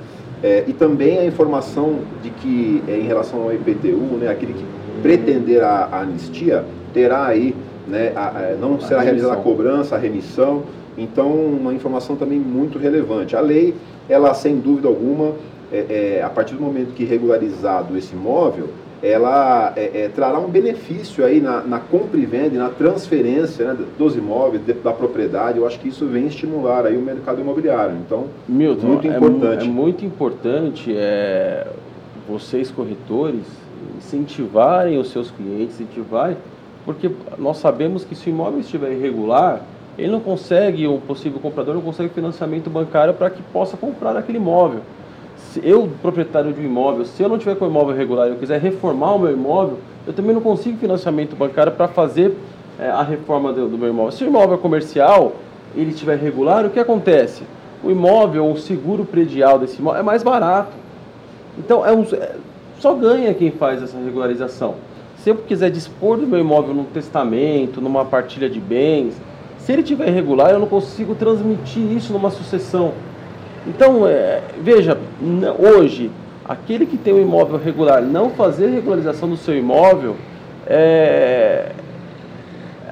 É, 0.43 0.65
e 0.67 0.73
também 0.73 1.19
a 1.19 1.25
informação 1.25 1.99
de 2.21 2.29
que, 2.29 2.83
é, 2.89 2.97
em 2.97 3.07
relação 3.07 3.43
ao 3.43 3.53
IPTU, 3.53 4.17
né, 4.19 4.27
aquele 4.27 4.51
que 4.51 4.82
pretender 5.01 5.63
a, 5.63 5.89
a 5.91 6.01
anistia, 6.01 6.65
terá 6.93 7.25
aí, 7.25 7.55
né, 7.87 8.13
a, 8.15 8.27
a, 8.27 8.55
não 8.59 8.79
será 8.79 9.01
realizada 9.01 9.33
a 9.33 9.37
cobrança, 9.37 9.95
a 9.95 9.97
remissão. 9.97 10.63
Então, 10.97 11.31
uma 11.31 11.73
informação 11.73 12.15
também 12.15 12.39
muito 12.39 12.77
relevante. 12.77 13.35
A 13.35 13.41
lei, 13.41 13.73
ela 14.07 14.33
sem 14.33 14.57
dúvida 14.59 14.87
alguma, 14.87 15.33
é, 15.71 16.17
é, 16.19 16.23
a 16.23 16.29
partir 16.29 16.55
do 16.55 16.61
momento 16.61 16.93
que 16.93 17.03
regularizado 17.03 17.97
esse 17.97 18.13
imóvel, 18.13 18.69
ela 19.03 19.73
é, 19.75 20.03
é, 20.03 20.07
trará 20.07 20.39
um 20.39 20.47
benefício 20.47 21.25
aí 21.25 21.41
na, 21.41 21.61
na, 21.61 21.77
compra 21.77 22.17
e 22.17 22.25
venda, 22.25 22.57
na 22.57 22.69
transferência 22.69 23.73
né, 23.73 23.77
dos 23.97 24.15
imóveis, 24.15 24.61
da 24.81 24.93
propriedade. 24.93 25.57
Eu 25.57 25.67
acho 25.67 25.77
que 25.77 25.89
isso 25.89 26.05
vem 26.05 26.27
estimular 26.27 26.85
aí 26.85 26.95
o 26.95 27.01
mercado 27.01 27.41
imobiliário. 27.41 27.97
Então, 27.97 28.27
Milton, 28.47 28.87
muito 28.87 29.07
é 29.07 29.17
importante. 29.17 29.65
É, 29.65 29.67
muito 29.67 30.05
importante 30.05 30.95
é, 30.95 31.67
vocês 32.29 32.71
corretores 32.71 33.43
incentivarem 33.97 34.97
os 34.97 35.11
seus 35.11 35.31
clientes, 35.31 35.79
incentivarem, 35.79 36.37
porque 36.85 37.09
nós 37.37 37.57
sabemos 37.57 38.03
que 38.03 38.15
se 38.15 38.29
o 38.29 38.31
imóvel 38.31 38.59
estiver 38.59 38.91
irregular, 38.91 39.61
ele 39.97 40.11
não 40.11 40.19
consegue, 40.19 40.87
o 40.87 40.99
possível 40.99 41.39
comprador 41.39 41.75
não 41.75 41.81
consegue 41.81 42.09
financiamento 42.09 42.69
bancário 42.69 43.13
para 43.13 43.29
que 43.29 43.41
possa 43.41 43.77
comprar 43.77 44.17
aquele 44.17 44.37
imóvel 44.37 44.81
se 45.53 45.61
eu, 45.63 45.87
proprietário 46.01 46.51
de 46.51 46.61
um 46.61 46.63
imóvel, 46.63 47.05
se 47.05 47.21
eu 47.21 47.29
não 47.29 47.37
tiver 47.37 47.55
com 47.55 47.65
o 47.65 47.67
imóvel 47.67 47.95
regular 47.95 48.27
e 48.27 48.31
eu 48.31 48.37
quiser 48.37 48.59
reformar 48.59 49.13
o 49.13 49.19
meu 49.19 49.31
imóvel, 49.31 49.77
eu 50.07 50.11
também 50.11 50.33
não 50.33 50.41
consigo 50.41 50.77
financiamento 50.79 51.35
bancário 51.35 51.71
para 51.71 51.87
fazer 51.87 52.35
é, 52.79 52.89
a 52.89 53.03
reforma 53.03 53.53
do, 53.53 53.67
do, 53.67 53.77
meu 53.77 53.89
imóvel. 53.89 54.11
Se 54.11 54.23
o 54.23 54.27
imóvel 54.27 54.55
é 54.55 54.57
comercial, 54.57 55.33
ele 55.75 55.91
estiver 55.91 56.17
regular, 56.17 56.65
o 56.65 56.71
que 56.71 56.79
acontece? 56.79 57.43
O 57.83 57.91
imóvel, 57.91 58.49
o 58.49 58.57
seguro 58.57 59.05
predial 59.05 59.59
desse 59.59 59.79
imóvel 59.79 59.99
é 59.99 60.03
mais 60.03 60.23
barato. 60.23 60.71
Então, 61.57 61.85
é 61.85 61.91
um, 61.91 62.01
é, 62.01 62.35
só 62.83 62.93
ganha 62.93 63.33
quem 63.33 63.49
faz 63.49 63.81
essa 63.81 63.97
regularização. 63.97 64.75
Se 65.15 65.29
eu 65.29 65.35
quiser 65.35 65.71
dispor 65.71 66.17
do 66.17 66.27
meu 66.27 66.37
imóvel 66.37 66.73
num 66.73 66.83
testamento, 66.83 67.79
numa 67.79 68.03
partilha 68.03 68.49
de 68.49 68.59
bens, 68.59 69.15
se 69.57 69.71
ele 69.71 69.83
estiver 69.83 70.09
irregular, 70.09 70.51
eu 70.51 70.59
não 70.59 70.67
consigo 70.67 71.15
transmitir 71.15 71.81
isso 71.93 72.11
numa 72.11 72.29
sucessão. 72.29 72.91
Então, 73.65 74.05
é, 74.05 74.41
veja, 74.61 74.97
hoje, 75.57 76.11
aquele 76.43 76.85
que 76.85 76.97
tem 76.97 77.13
um 77.13 77.21
imóvel 77.21 77.57
regular 77.57 78.01
não 78.01 78.31
fazer 78.31 78.67
regularização 78.67 79.29
do 79.29 79.37
seu 79.37 79.57
imóvel 79.57 80.17
é, 80.67 81.71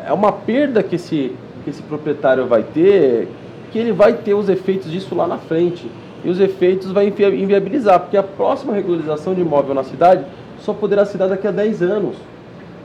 é 0.08 0.14
uma 0.14 0.32
perda 0.32 0.82
que 0.82 0.96
esse, 0.96 1.36
que 1.66 1.70
esse 1.70 1.82
proprietário 1.82 2.48
vai 2.48 2.64
ter, 2.64 3.28
que 3.74 3.78
ele 3.78 3.92
vai 3.92 4.14
ter 4.14 4.36
os 4.36 4.48
efeitos 4.48 4.90
disso 4.90 5.14
lá 5.14 5.28
na 5.28 5.38
frente. 5.38 5.86
E 6.24 6.30
os 6.30 6.40
efeitos 6.40 6.92
vai 6.92 7.08
inviabilizar, 7.08 8.00
porque 8.00 8.18
a 8.18 8.24
próxima 8.24 8.74
regularização 8.74 9.34
de 9.34 9.42
imóvel 9.42 9.74
na 9.74 9.84
cidade 9.84 10.26
só 10.60 10.74
poderá 10.74 11.06
ser 11.06 11.18
dada 11.18 11.32
daqui 11.32 11.48
a 11.48 11.52
10 11.52 11.82
anos. 11.82 12.16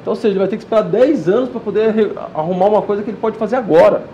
Então, 0.00 0.12
ou 0.12 0.16
seja, 0.16 0.28
ele 0.28 0.38
vai 0.38 0.48
ter 0.48 0.56
que 0.56 0.62
esperar 0.62 0.82
10 0.82 1.28
anos 1.28 1.48
para 1.48 1.60
poder 1.60 2.12
arrumar 2.34 2.66
uma 2.66 2.82
coisa 2.82 3.02
que 3.02 3.10
ele 3.10 3.18
pode 3.20 3.36
fazer 3.36 3.56
agora. 3.56 4.04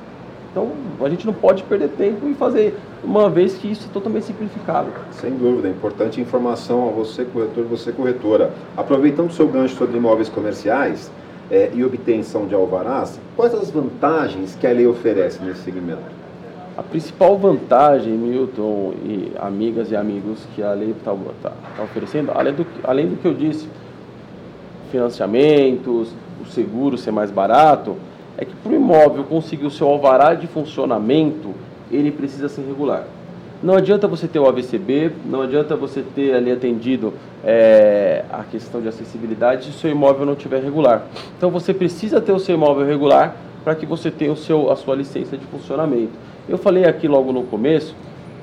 Então, 0.51 0.71
a 1.01 1.09
gente 1.09 1.25
não 1.27 1.33
pode 1.33 1.63
perder 1.63 1.89
tempo 1.91 2.29
e 2.29 2.35
fazer, 2.35 2.79
uma 3.03 3.31
vez 3.31 3.55
que 3.55 3.71
isso 3.71 3.89
é 3.89 3.93
totalmente 3.93 4.27
simplificado. 4.27 4.89
Sem 5.13 5.31
dúvida, 5.33 5.69
importante 5.69 6.21
informação 6.21 6.89
a 6.89 6.93
você, 6.93 7.25
corretor, 7.25 7.65
você, 7.65 7.91
corretora. 7.91 8.51
Aproveitando 8.77 9.31
o 9.31 9.33
seu 9.33 9.49
gancho 9.49 9.77
sobre 9.77 9.97
imóveis 9.97 10.29
comerciais 10.29 11.11
é, 11.51 11.71
e 11.73 11.83
obtenção 11.85 12.47
de 12.47 12.55
alvarás, 12.55 13.19
quais 13.35 13.55
as 13.55 13.71
vantagens 13.71 14.55
que 14.55 14.67
a 14.67 14.73
lei 14.73 14.87
oferece 14.87 15.43
nesse 15.43 15.63
segmento? 15.63 16.22
A 16.83 16.91
principal 16.93 17.39
vantagem, 17.39 18.13
Milton 18.13 18.93
e 19.05 19.33
amigas 19.39 19.93
e 19.93 19.97
amigos, 19.97 20.41
que 20.53 20.63
a 20.63 20.73
lei 20.73 20.91
está 20.91 21.15
tá, 21.41 21.53
tá 21.77 21.83
oferecendo, 21.85 22.33
além 22.35 22.53
do, 22.53 22.67
além 22.83 23.07
do 23.07 23.17
que 23.17 23.25
eu 23.25 23.33
disse, 23.33 23.69
financiamentos, 24.91 26.13
o 26.43 26.47
seguro 26.51 26.99
ser 26.99 27.13
mais 27.13 27.31
barato, 27.31 27.97
é 28.37 28.45
que 28.45 28.53
para 28.57 28.73
o 28.73 28.75
imóvel 28.75 29.23
conseguir 29.25 29.65
o 29.65 29.71
seu 29.71 29.87
alvará 29.89 30.35
de 30.35 30.49
funcionamento, 30.49 31.55
ele 31.89 32.11
precisa 32.11 32.49
ser 32.49 32.63
regular. 32.63 33.05
Não 33.63 33.77
adianta 33.77 34.09
você 34.09 34.27
ter 34.27 34.41
o 34.41 34.49
AVCB, 34.49 35.13
não 35.25 35.43
adianta 35.43 35.77
você 35.77 36.03
ter 36.03 36.35
ali 36.35 36.51
atendido 36.51 37.15
é, 37.45 38.25
a 38.29 38.43
questão 38.43 38.81
de 38.81 38.89
acessibilidade 38.89 39.67
se 39.67 39.71
o 39.71 39.75
seu 39.75 39.89
imóvel 39.89 40.27
não 40.27 40.33
estiver 40.33 40.61
regular. 40.61 41.07
Então 41.39 41.49
você 41.49 41.73
precisa 41.73 42.21
ter 42.21 42.33
o 42.33 42.41
seu 42.41 42.57
imóvel 42.57 42.85
regular 42.85 43.37
para 43.65 43.75
que 43.75 43.87
você 43.87 44.11
tenha 44.11 44.33
o 44.33 44.37
seu, 44.37 44.71
a 44.71 44.77
sua 44.77 44.95
licença 44.95 45.37
de 45.37 45.45
funcionamento. 45.47 46.13
Eu 46.49 46.59
falei 46.59 46.85
aqui 46.85 47.07
logo 47.07 47.33
no 47.33 47.45
começo 47.45 47.95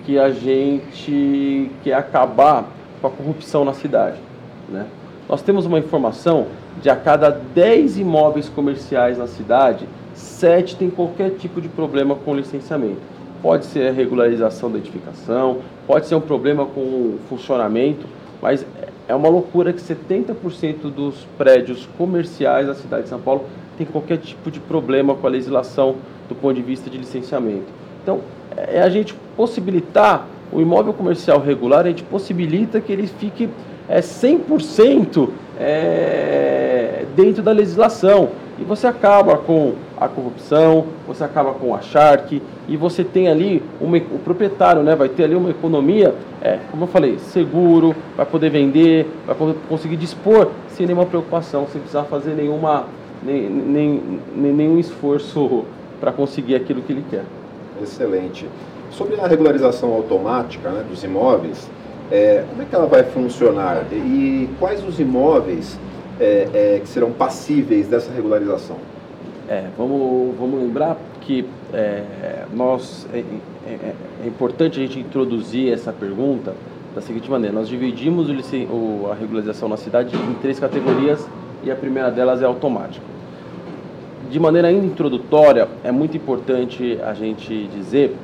que 0.06 0.18
a 0.18 0.30
gente 0.32 1.70
quer 1.84 1.94
acabar 1.94 2.66
com 3.02 3.08
a 3.08 3.10
corrupção 3.10 3.66
na 3.66 3.74
cidade. 3.74 4.18
Né? 4.70 4.86
Nós 5.28 5.42
temos 5.42 5.66
uma 5.66 5.78
informação 5.78 6.48
de 6.82 6.90
a 6.90 6.96
cada 6.96 7.30
10 7.30 8.00
imóveis 8.00 8.50
comerciais 8.50 9.18
na 9.18 9.28
cidade, 9.28 9.88
7 10.16 10.76
tem 10.76 10.90
qualquer 10.90 11.32
tipo 11.32 11.62
de 11.62 11.68
problema 11.68 12.16
com 12.16 12.36
licenciamento. 12.36 13.02
Pode 13.42 13.66
ser 13.66 13.90
a 13.90 13.92
regularização 13.92 14.72
da 14.72 14.78
edificação, 14.78 15.60
pode 15.88 16.08
ser 16.08 16.16
um 16.16 16.22
problema 16.22 16.66
com 16.66 16.82
o 16.82 17.20
funcionamento, 17.30 18.06
mas 18.42 18.66
é 19.08 19.16
uma 19.16 19.30
loucura 19.30 19.74
que 19.74 19.82
70% 19.82 20.92
dos 20.92 21.26
prédios 21.38 21.88
comerciais 21.98 22.68
da 22.68 22.76
cidade 22.76 23.04
de 23.04 23.10
São 23.10 23.20
Paulo 23.20 23.46
tem 23.80 23.88
qualquer 23.88 24.18
tipo 24.18 24.52
de 24.52 24.60
problema 24.60 25.16
com 25.16 25.26
a 25.26 25.30
legislação 25.30 25.96
do 26.28 26.36
ponto 26.36 26.54
de 26.54 26.62
vista 26.62 26.90
de 26.90 26.98
licenciamento. 26.98 27.68
Então, 28.04 28.20
é 28.56 28.82
a 28.82 28.90
gente 28.90 29.16
possibilitar 29.38 30.28
o 30.52 30.60
imóvel 30.60 30.92
comercial 30.92 31.40
regular, 31.40 31.86
a 31.86 31.90
gente 31.90 32.04
possibilita 32.04 32.82
que 32.82 32.92
ele 32.92 33.08
fique 33.08 33.48
é, 33.88 34.02
100% 34.02 35.30
é, 35.58 37.06
dentro 37.16 37.42
da 37.42 37.54
legislação. 37.54 38.30
E 38.60 38.64
você 38.66 38.86
acaba 38.88 39.38
com 39.38 39.76
a 39.98 40.10
corrupção, 40.10 40.88
você 41.08 41.24
acaba 41.24 41.54
com 41.54 41.74
a 41.74 41.80
charque, 41.80 42.42
e 42.68 42.76
você 42.76 43.06
tem 43.06 43.30
ali, 43.30 43.64
uma, 43.80 43.96
o 43.96 44.20
proprietário 44.20 44.84
né, 44.84 44.94
vai 44.96 45.08
ter 45.08 45.24
ali 45.24 45.36
uma 45.36 45.50
economia, 45.50 46.14
é, 46.42 46.60
como 46.70 46.84
eu 46.84 46.88
falei, 46.88 47.18
seguro, 47.20 47.96
vai 48.18 48.26
poder 48.26 48.50
vender, 48.50 49.08
vai 49.26 49.36
conseguir 49.70 49.96
dispor 49.96 50.50
sem 50.68 50.86
nenhuma 50.86 51.06
preocupação, 51.06 51.68
sem 51.72 51.80
precisar 51.80 52.04
fazer 52.04 52.34
nenhuma, 52.34 52.86
nem, 53.24 53.50
nem, 53.50 54.02
nem 54.36 54.54
nenhum 54.54 54.80
esforço 54.80 55.66
para 56.00 56.12
conseguir 56.12 56.56
aquilo 56.56 56.82
que 56.82 56.94
ele 56.94 57.06
quer. 57.10 57.26
Excelente. 57.82 58.48
Sobre 58.92 59.20
a 59.20 59.28
regularização 59.28 59.94
automática 59.94 60.70
né, 60.70 60.84
dos 60.90 61.04
imóveis, 61.04 61.68
É, 62.12 62.44
como 62.50 62.64
é 62.64 62.66
que 62.66 62.74
ela 62.74 62.88
vai 62.88 63.04
funcionar 63.04 63.86
e 63.94 64.50
quais 64.60 64.84
os 64.84 65.00
imóveis 65.00 65.78
é, 66.20 66.48
é, 66.52 66.80
que 66.80 66.90
serão 66.90 67.12
passíveis 67.12 67.88
dessa 67.88 68.12
regularização? 68.12 68.78
É, 69.48 69.66
vamos, 69.78 70.36
vamos 70.36 70.60
lembrar 70.60 70.98
que 71.22 71.46
é, 71.72 72.46
nós 72.52 73.06
é, 73.14 73.20
é, 73.20 73.94
é, 74.24 74.28
importante 74.28 74.80
a 74.80 74.82
gente 74.82 75.00
introduzir 75.00 75.72
essa 75.72 75.94
pergunta 75.94 76.56
da 76.96 77.02
seguinte 77.02 77.30
maneira: 77.30 77.54
nós 77.54 77.68
dividimos 77.70 78.28
o, 78.28 79.08
a 79.12 79.14
regularização 79.14 79.70
na 79.70 79.78
cidade 79.78 80.16
em 80.16 80.34
três 80.42 80.60
categorias 80.60 81.24
e 81.64 81.72
a 81.72 81.76
primeira 81.76 82.10
delas 82.10 82.42
é 82.42 82.46
automática. 82.46 83.06
De 84.30 84.40
maneira 84.40 84.68
ainda 84.68 84.86
introdutória, 84.86 85.68
é 85.84 85.92
muito 85.92 86.16
importante 86.16 87.00
a 87.04 87.14
gente 87.14 87.68
dizer 87.68 88.16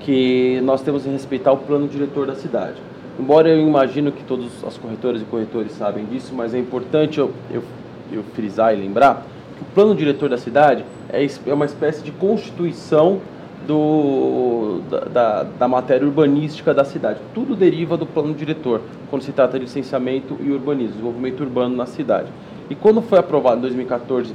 que 0.00 0.60
nós 0.62 0.82
temos 0.82 1.04
que 1.04 1.08
respeitar 1.08 1.52
o 1.52 1.58
plano 1.58 1.86
diretor 1.86 2.26
da 2.26 2.34
cidade. 2.34 2.76
Embora 3.18 3.48
eu 3.48 3.60
imagino 3.60 4.10
que 4.10 4.24
todos 4.24 4.64
as 4.64 4.76
corretoras 4.76 5.22
e 5.22 5.24
corretores 5.24 5.72
sabem 5.72 6.04
disso, 6.06 6.34
mas 6.34 6.54
é 6.54 6.58
importante 6.58 7.18
eu, 7.18 7.30
eu, 7.50 7.62
eu 8.10 8.22
frisar 8.34 8.74
e 8.74 8.76
lembrar 8.76 9.26
que 9.56 9.62
o 9.62 9.66
plano 9.74 9.94
diretor 9.94 10.28
da 10.28 10.38
cidade 10.38 10.84
é, 11.10 11.24
é 11.46 11.54
uma 11.54 11.66
espécie 11.66 12.02
de 12.02 12.10
constituição 12.10 13.20
do, 13.66 14.80
da, 15.12 15.44
da, 15.44 15.68
matéria 15.68 16.06
urbanística 16.06 16.74
da 16.74 16.84
cidade. 16.84 17.20
Tudo 17.34 17.54
deriva 17.54 17.96
do 17.96 18.06
plano 18.06 18.34
diretor, 18.34 18.80
quando 19.08 19.22
se 19.22 19.32
trata 19.32 19.58
de 19.58 19.66
licenciamento 19.66 20.36
e 20.40 20.50
urbanismo, 20.50 20.92
desenvolvimento 20.92 21.40
urbano 21.42 21.76
na 21.76 21.86
cidade. 21.86 22.28
E 22.72 22.74
quando 22.74 23.02
foi 23.02 23.18
aprovado 23.18 23.58
em 23.58 23.60
2014 23.60 24.32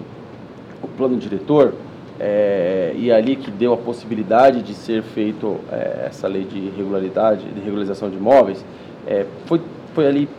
o 0.84 0.88
plano 0.88 1.18
diretor, 1.18 1.74
é, 2.20 2.94
e 2.96 3.12
ali 3.12 3.36
que 3.36 3.50
deu 3.50 3.74
a 3.74 3.78
possibilidade 3.78 4.62
de 4.62 4.76
ser 4.76 5.02
feito 5.02 5.58
é, 5.72 6.06
essa 6.06 6.28
lei 6.28 6.44
de 6.44 6.70
regularidade, 6.78 7.46
de 7.46 7.60
regularização 7.60 8.12
de 8.12 8.16
imóveis, 8.16 8.64
é, 9.08 9.26
foi, 9.48 9.60
foi 9.96 10.06
ali 10.06 10.30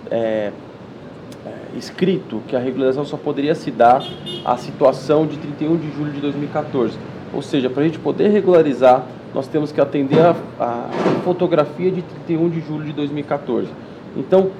escrito 1.76 2.40
que 2.46 2.54
a 2.54 2.60
regularização 2.60 3.04
só 3.04 3.16
poderia 3.16 3.56
se 3.56 3.72
dar 3.72 4.00
à 4.44 4.56
situação 4.56 5.26
de 5.26 5.36
31 5.36 5.76
de 5.76 5.90
julho 5.90 6.12
de 6.12 6.20
2014. 6.20 6.96
Ou 7.34 7.42
seja, 7.42 7.68
para 7.68 7.82
a 7.82 7.84
gente 7.86 7.98
poder 7.98 8.28
regularizar, 8.28 9.04
nós 9.34 9.48
temos 9.48 9.72
que 9.72 9.80
atender 9.80 10.20
a, 10.20 10.36
a 10.60 10.88
fotografia 11.24 11.90
de 11.90 12.02
31 12.02 12.48
de 12.48 12.60
julho 12.60 12.84
de 12.84 12.92
2014. 12.92 13.68
Então, 14.16 14.52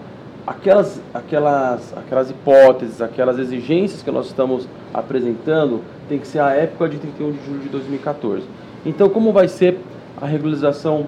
aquelas, 0.49 1.01
aquelas, 1.13 1.95
aquelas 1.97 2.31
hipóteses, 2.31 3.03
aquelas 3.03 3.39
exigências 3.39 4.03
que 4.03 4.11
nós 4.11 4.27
estamos 4.27 4.67
apresentando, 4.95 5.83
tem 6.09 6.19
que 6.19 6.27
ser 6.27 6.41
a 6.41 6.51
época 6.53 6.89
de 6.89 6.97
31 6.97 7.33
de 7.33 7.45
julho 7.45 7.61
de 7.61 7.69
2014. 7.69 8.45
Então, 8.87 9.11
como 9.11 9.31
vai 9.31 9.47
ser 9.47 9.79
a 10.19 10.25
regularização 10.25 11.07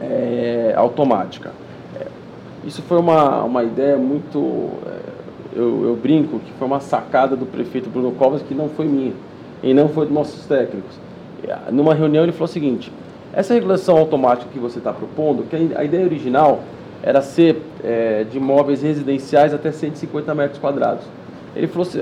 é, 0.00 0.74
automática? 0.76 1.52
É, 1.98 2.06
isso 2.66 2.82
foi 2.82 2.98
uma, 2.98 3.42
uma 3.42 3.64
ideia 3.64 3.96
muito. 3.96 4.70
É, 4.86 5.12
eu, 5.54 5.84
eu, 5.86 5.96
brinco 5.96 6.38
que 6.38 6.52
foi 6.58 6.66
uma 6.66 6.80
sacada 6.80 7.34
do 7.36 7.46
prefeito 7.46 7.88
Bruno 7.88 8.12
Covas 8.12 8.42
que 8.42 8.54
não 8.54 8.68
foi 8.70 8.86
minha 8.86 9.12
e 9.62 9.72
não 9.74 9.88
foi 9.88 10.06
dos 10.06 10.14
nossos 10.14 10.46
técnicos. 10.46 10.96
Numa 11.70 11.94
reunião 11.94 12.22
ele 12.22 12.32
falou 12.32 12.46
o 12.46 12.52
seguinte: 12.52 12.92
essa 13.32 13.54
regulação 13.54 13.96
automática 13.96 14.50
que 14.52 14.58
você 14.58 14.78
está 14.78 14.92
propondo, 14.92 15.42
que 15.48 15.56
a 15.74 15.84
ideia 15.84 16.04
original 16.04 16.60
era 17.02 17.20
ser 17.20 17.60
é, 17.84 18.24
de 18.24 18.38
imóveis 18.38 18.82
residenciais 18.82 19.52
até 19.52 19.72
150 19.72 20.34
metros 20.34 20.58
quadrados. 20.58 21.04
Ele 21.54 21.66
falou 21.66 21.86
assim, 21.86 22.00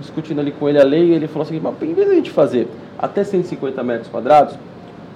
discutindo 0.00 0.40
ali 0.40 0.52
com 0.52 0.68
ele 0.68 0.80
a 0.80 0.84
lei, 0.84 1.12
ele 1.12 1.26
falou 1.26 1.42
assim, 1.42 1.60
mas 1.60 1.74
em 1.82 1.92
vez 1.92 2.06
de 2.06 2.12
a 2.12 2.16
gente 2.16 2.30
fazer 2.30 2.68
até 2.98 3.22
150 3.22 3.82
metros 3.82 4.08
quadrados, 4.08 4.56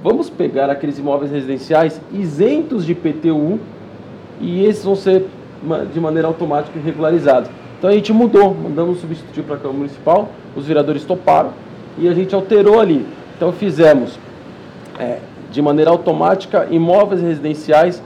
vamos 0.02 0.28
pegar 0.28 0.68
aqueles 0.68 0.98
imóveis 0.98 1.30
residenciais 1.30 2.00
isentos 2.12 2.84
de 2.84 2.94
PTU 2.94 3.58
e 4.40 4.64
esses 4.64 4.84
vão 4.84 4.96
ser 4.96 5.26
de 5.92 6.00
maneira 6.00 6.28
automática 6.28 6.78
regularizados. 6.78 7.50
Então 7.78 7.88
a 7.88 7.92
gente 7.94 8.12
mudou, 8.12 8.54
mandamos 8.54 9.00
substituir 9.00 9.42
para 9.44 9.56
a 9.56 9.58
Câmara 9.58 9.78
Municipal, 9.78 10.28
os 10.54 10.66
vereadores 10.66 11.04
toparam 11.04 11.52
e 11.98 12.08
a 12.08 12.12
gente 12.12 12.34
alterou 12.34 12.78
ali. 12.78 13.06
Então 13.36 13.52
fizemos 13.52 14.18
é, 14.98 15.18
de 15.50 15.62
maneira 15.62 15.90
automática 15.90 16.66
imóveis 16.70 17.22
residenciais 17.22 18.02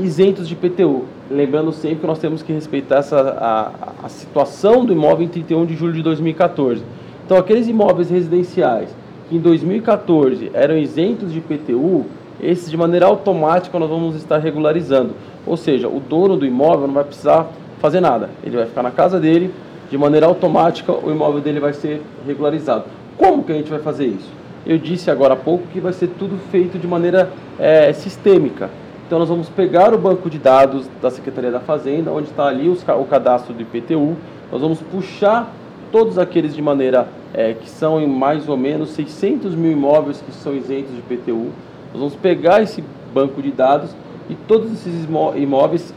isentos 0.00 0.48
de 0.48 0.54
PTU. 0.54 1.04
Lembrando 1.30 1.72
sempre 1.72 1.98
que 1.98 2.06
nós 2.06 2.18
temos 2.18 2.42
que 2.42 2.52
respeitar 2.52 2.98
essa, 2.98 3.20
a, 3.20 4.06
a 4.06 4.08
situação 4.08 4.84
do 4.84 4.92
imóvel 4.92 5.26
em 5.26 5.28
31 5.28 5.66
de 5.66 5.76
julho 5.76 5.92
de 5.92 6.02
2014. 6.02 6.82
Então, 7.24 7.38
aqueles 7.38 7.68
imóveis 7.68 8.10
residenciais 8.10 8.88
que 9.28 9.36
em 9.36 9.40
2014 9.40 10.50
eram 10.52 10.76
isentos 10.76 11.32
de 11.32 11.40
PTU, 11.40 12.04
esses 12.42 12.68
de 12.68 12.76
maneira 12.76 13.06
automática 13.06 13.78
nós 13.78 13.88
vamos 13.88 14.16
estar 14.16 14.38
regularizando. 14.38 15.14
Ou 15.46 15.56
seja, 15.56 15.88
o 15.88 16.00
dono 16.00 16.36
do 16.36 16.44
imóvel 16.44 16.88
não 16.88 16.94
vai 16.94 17.04
precisar 17.04 17.48
fazer 17.78 18.00
nada. 18.00 18.30
Ele 18.42 18.56
vai 18.56 18.66
ficar 18.66 18.82
na 18.82 18.90
casa 18.90 19.20
dele, 19.20 19.52
de 19.90 19.96
maneira 19.96 20.26
automática 20.26 20.92
o 20.92 21.10
imóvel 21.10 21.40
dele 21.40 21.60
vai 21.60 21.72
ser 21.72 22.02
regularizado. 22.26 22.84
Como 23.16 23.44
que 23.44 23.52
a 23.52 23.54
gente 23.54 23.70
vai 23.70 23.80
fazer 23.80 24.06
isso? 24.06 24.28
Eu 24.66 24.78
disse 24.78 25.10
agora 25.10 25.34
há 25.34 25.36
pouco 25.36 25.66
que 25.72 25.80
vai 25.80 25.92
ser 25.92 26.08
tudo 26.18 26.36
feito 26.50 26.78
de 26.78 26.86
maneira 26.86 27.30
é, 27.58 27.92
sistêmica. 27.92 28.70
Então 29.10 29.18
nós 29.18 29.28
vamos 29.28 29.48
pegar 29.48 29.92
o 29.92 29.98
banco 29.98 30.30
de 30.30 30.38
dados 30.38 30.88
da 31.02 31.10
Secretaria 31.10 31.50
da 31.50 31.58
Fazenda, 31.58 32.12
onde 32.12 32.28
está 32.28 32.44
ali 32.46 32.68
os, 32.68 32.80
o 32.80 33.04
cadastro 33.06 33.52
do 33.52 33.60
IPTU, 33.60 34.16
nós 34.52 34.60
vamos 34.60 34.80
puxar 34.80 35.52
todos 35.90 36.16
aqueles 36.16 36.54
de 36.54 36.62
maneira 36.62 37.08
é, 37.34 37.52
que 37.54 37.68
são 37.68 38.00
em 38.00 38.06
mais 38.06 38.48
ou 38.48 38.56
menos 38.56 38.90
600 38.90 39.56
mil 39.56 39.72
imóveis 39.72 40.22
que 40.24 40.30
são 40.30 40.54
isentos 40.54 40.92
de 40.92 40.98
IPTU. 40.98 41.48
Nós 41.92 41.98
vamos 41.98 42.14
pegar 42.14 42.62
esse 42.62 42.84
banco 43.12 43.42
de 43.42 43.50
dados 43.50 43.90
e 44.28 44.36
todos 44.36 44.70
esses 44.72 45.08
imóveis 45.34 45.92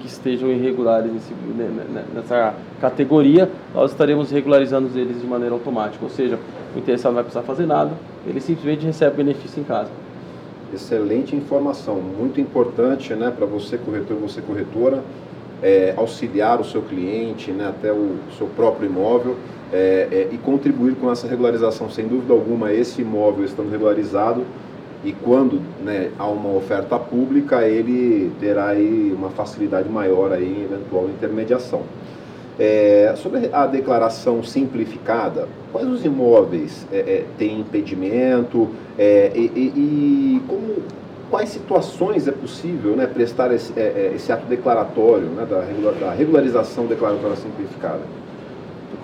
que 0.00 0.06
estejam 0.06 0.50
irregulares 0.50 1.12
nesse, 1.12 1.34
né, 1.34 1.68
né, 1.68 1.84
né, 1.96 2.04
nessa 2.14 2.54
categoria, 2.80 3.50
nós 3.74 3.90
estaremos 3.90 4.30
regularizando 4.30 4.88
eles 4.98 5.20
de 5.20 5.26
maneira 5.26 5.54
automática. 5.54 6.02
Ou 6.02 6.10
seja, 6.10 6.38
o 6.74 6.78
interessado 6.78 7.10
não 7.10 7.16
vai 7.16 7.24
precisar 7.24 7.44
fazer 7.44 7.66
nada, 7.66 7.90
ele 8.26 8.40
simplesmente 8.40 8.86
recebe 8.86 9.18
benefício 9.18 9.60
em 9.60 9.64
casa 9.64 9.90
excelente 10.72 11.34
informação, 11.34 11.96
muito 11.96 12.40
importante 12.40 13.14
né, 13.14 13.32
para 13.34 13.46
você 13.46 13.78
corretor 13.78 14.16
você 14.16 14.40
corretora, 14.40 15.02
é, 15.62 15.94
auxiliar 15.96 16.60
o 16.60 16.64
seu 16.64 16.82
cliente, 16.82 17.50
né, 17.50 17.68
até 17.68 17.92
o 17.92 18.16
seu 18.36 18.46
próprio 18.48 18.88
imóvel 18.88 19.36
é, 19.72 20.08
é, 20.10 20.28
e 20.32 20.38
contribuir 20.38 20.94
com 20.96 21.10
essa 21.10 21.26
regularização. 21.26 21.90
Sem 21.90 22.06
dúvida 22.06 22.32
alguma, 22.32 22.72
esse 22.72 23.02
imóvel 23.02 23.44
estando 23.44 23.70
regularizado 23.70 24.44
e 25.04 25.12
quando 25.12 25.60
né, 25.84 26.10
há 26.18 26.26
uma 26.26 26.50
oferta 26.56 26.98
pública, 26.98 27.66
ele 27.66 28.32
terá 28.40 28.68
aí 28.68 29.14
uma 29.16 29.30
facilidade 29.30 29.88
maior 29.88 30.32
aí 30.32 30.44
em 30.44 30.64
eventual 30.64 31.06
intermediação. 31.08 31.82
É, 32.58 33.14
sobre 33.16 33.50
a 33.52 33.66
declaração 33.66 34.42
simplificada, 34.42 35.46
quais 35.70 35.86
os 35.86 36.04
imóveis 36.04 36.84
é, 36.90 36.98
é, 36.98 37.24
têm 37.38 37.60
impedimento 37.60 38.68
é, 38.98 39.30
e, 39.32 39.40
e, 39.54 39.72
e, 39.76 40.42
como, 40.48 40.82
quais 41.30 41.50
situações 41.50 42.26
é 42.26 42.32
possível 42.32 42.96
né, 42.96 43.06
prestar 43.06 43.52
esse, 43.52 43.72
é, 43.78 43.82
é, 43.82 44.12
esse, 44.14 44.32
ato 44.32 44.46
declaratório 44.46 45.26
né, 45.26 45.46
da, 45.48 45.60
regular, 45.60 45.94
da 45.94 46.10
regularização 46.10 46.86
declaratória 46.86 47.36
simplificada? 47.36 48.00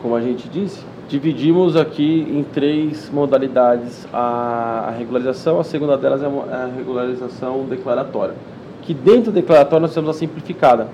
Como 0.02 0.16
a 0.16 0.20
gente 0.20 0.48
disse, 0.48 0.80
dividimos 1.08 1.76
aqui 1.76 2.26
em 2.28 2.42
três 2.42 3.08
modalidades 3.10 4.06
a, 4.12 4.86
a 4.88 4.90
regularização, 4.90 5.60
a 5.60 5.64
segunda 5.64 5.96
delas 5.96 6.22
é 6.22 6.26
a 6.26 6.70
regularização 6.76 7.64
declaratória. 7.66 8.34
Que 8.82 8.92
dentro 8.92 9.30
do 9.30 9.32
declaratório 9.32 9.82
nós 9.82 9.94
temos 9.94 10.10
a 10.10 10.12
simplificada 10.12 10.88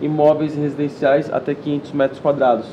imóveis 0.00 0.54
residenciais 0.54 1.32
até 1.32 1.54
500 1.54 1.92
metros 1.92 2.20
quadrados. 2.20 2.66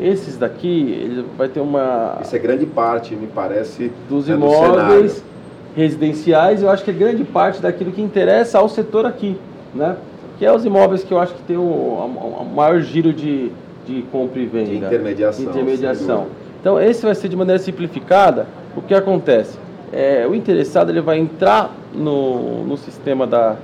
Esses 0.00 0.36
daqui, 0.36 0.92
ele 0.92 1.24
vai 1.36 1.48
ter 1.48 1.60
uma. 1.60 2.18
Isso 2.20 2.36
é 2.36 2.38
grande 2.38 2.66
parte, 2.66 3.14
me 3.14 3.26
parece. 3.26 3.90
Dos 4.08 4.28
imóveis 4.28 5.16
do 5.16 5.36
residenciais, 5.76 6.62
eu 6.62 6.70
acho 6.70 6.82
que 6.84 6.90
é 6.90 6.94
grande 6.94 7.24
parte 7.24 7.60
daquilo 7.60 7.92
que 7.92 8.00
interessa 8.00 8.58
ao 8.58 8.68
setor 8.68 9.06
aqui, 9.06 9.38
né? 9.74 9.96
Que 10.38 10.44
é 10.44 10.52
os 10.52 10.64
imóveis 10.64 11.02
que 11.04 11.12
eu 11.12 11.18
acho 11.18 11.34
que 11.34 11.42
tem 11.42 11.56
o, 11.56 11.60
o, 11.60 12.38
o 12.40 12.54
maior 12.54 12.80
giro 12.80 13.12
de, 13.12 13.50
de 13.86 14.02
compra 14.12 14.40
e 14.40 14.46
venda. 14.46 14.70
De 14.70 14.76
intermediação. 14.76 15.44
intermediação. 15.44 16.26
Então, 16.60 16.80
esse 16.80 17.04
vai 17.04 17.14
ser 17.14 17.28
de 17.28 17.36
maneira 17.36 17.58
simplificada. 17.58 18.46
O 18.76 18.82
que 18.82 18.94
acontece? 18.94 19.58
É, 19.92 20.26
o 20.28 20.34
interessado 20.34 20.90
ele 20.90 21.00
vai 21.00 21.18
entrar 21.18 21.70
no, 21.94 22.64
no 22.64 22.76
sistema 22.76 23.26
da, 23.26 23.56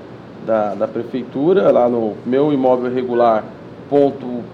da, 0.47 0.75
da 0.75 0.89
prefeitura, 0.89 1.71
lá 1.71 1.89
no 1.89 2.15
meu 2.25 2.53
imóvel 2.53 2.93
regular 2.93 3.45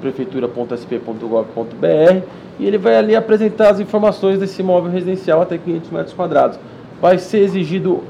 prefeitura.sp.gov.br 0.01 2.27
e 2.59 2.67
ele 2.67 2.77
vai 2.77 2.97
ali 2.97 3.15
apresentar 3.15 3.71
as 3.71 3.79
informações 3.79 4.41
desse 4.41 4.61
imóvel 4.61 4.91
residencial 4.91 5.41
até 5.41 5.57
500 5.57 5.91
metros 5.91 6.15
quadrados. 6.15 6.59
Vai 7.01 7.19
ser 7.19 7.39
exigido 7.39 8.03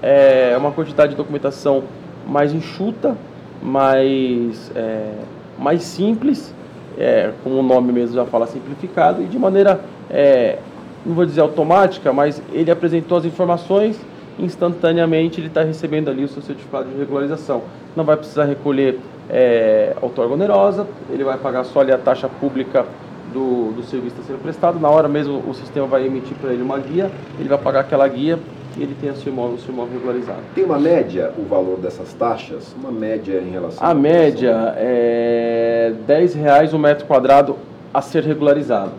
é, 0.00 0.54
uma 0.56 0.72
quantidade 0.72 1.10
de 1.10 1.16
documentação 1.16 1.82
mais 2.26 2.54
enxuta, 2.54 3.14
mais, 3.62 4.72
é, 4.74 5.12
mais 5.58 5.82
simples, 5.82 6.54
é, 6.98 7.32
como 7.44 7.58
o 7.58 7.62
nome 7.62 7.92
mesmo 7.92 8.14
já 8.14 8.24
fala, 8.24 8.46
simplificado, 8.46 9.22
e 9.22 9.26
de 9.26 9.38
maneira, 9.38 9.80
é, 10.08 10.58
não 11.04 11.14
vou 11.14 11.26
dizer 11.26 11.42
automática, 11.42 12.12
mas 12.12 12.40
ele 12.52 12.70
apresentou 12.70 13.18
as 13.18 13.24
informações 13.24 14.00
instantaneamente 14.38 15.40
ele 15.40 15.48
está 15.48 15.62
recebendo 15.62 16.10
ali 16.10 16.24
o 16.24 16.28
seu 16.28 16.42
certificado 16.42 16.88
de 16.88 16.98
regularização. 16.98 17.62
Não 17.96 18.04
vai 18.04 18.16
precisar 18.16 18.44
recolher 18.44 18.98
é, 19.30 19.94
outorga 20.00 20.34
onerosa, 20.34 20.86
ele 21.10 21.24
vai 21.24 21.38
pagar 21.38 21.64
só 21.64 21.80
ali 21.80 21.92
a 21.92 21.98
taxa 21.98 22.28
pública 22.28 22.84
do, 23.32 23.72
do 23.72 23.82
serviço 23.82 24.16
a 24.20 24.24
ser 24.24 24.34
prestado. 24.34 24.78
Na 24.78 24.90
hora 24.90 25.08
mesmo 25.08 25.42
o 25.48 25.54
sistema 25.54 25.86
vai 25.86 26.06
emitir 26.06 26.36
para 26.40 26.52
ele 26.52 26.62
uma 26.62 26.78
guia, 26.78 27.10
ele 27.38 27.48
vai 27.48 27.58
pagar 27.58 27.80
aquela 27.80 28.06
guia 28.06 28.38
e 28.76 28.82
ele 28.82 28.96
tem 29.00 29.10
o 29.10 29.16
seu 29.16 29.32
imóvel, 29.32 29.56
o 29.56 29.58
seu 29.58 29.72
imóvel 29.72 29.94
regularizado. 29.94 30.40
Tem 30.54 30.64
uma 30.64 30.78
média 30.78 31.32
o 31.38 31.42
valor 31.42 31.78
dessas 31.78 32.12
taxas? 32.14 32.74
Uma 32.78 32.90
média 32.90 33.38
em 33.38 33.50
relação 33.50 33.86
A 33.86 33.94
média 33.94 34.74
é 34.76 35.92
10 36.06 36.34
reais 36.34 36.72
o 36.72 36.76
um 36.76 36.78
metro 36.78 37.06
quadrado 37.06 37.56
a 37.92 38.00
ser 38.00 38.22
regularizado. 38.24 38.92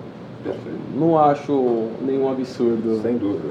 Perfeito. 0.44 0.78
Não 0.96 1.18
acho 1.18 1.88
nenhum 2.02 2.30
absurdo. 2.30 3.02
Sem 3.02 3.18
dúvida. 3.18 3.50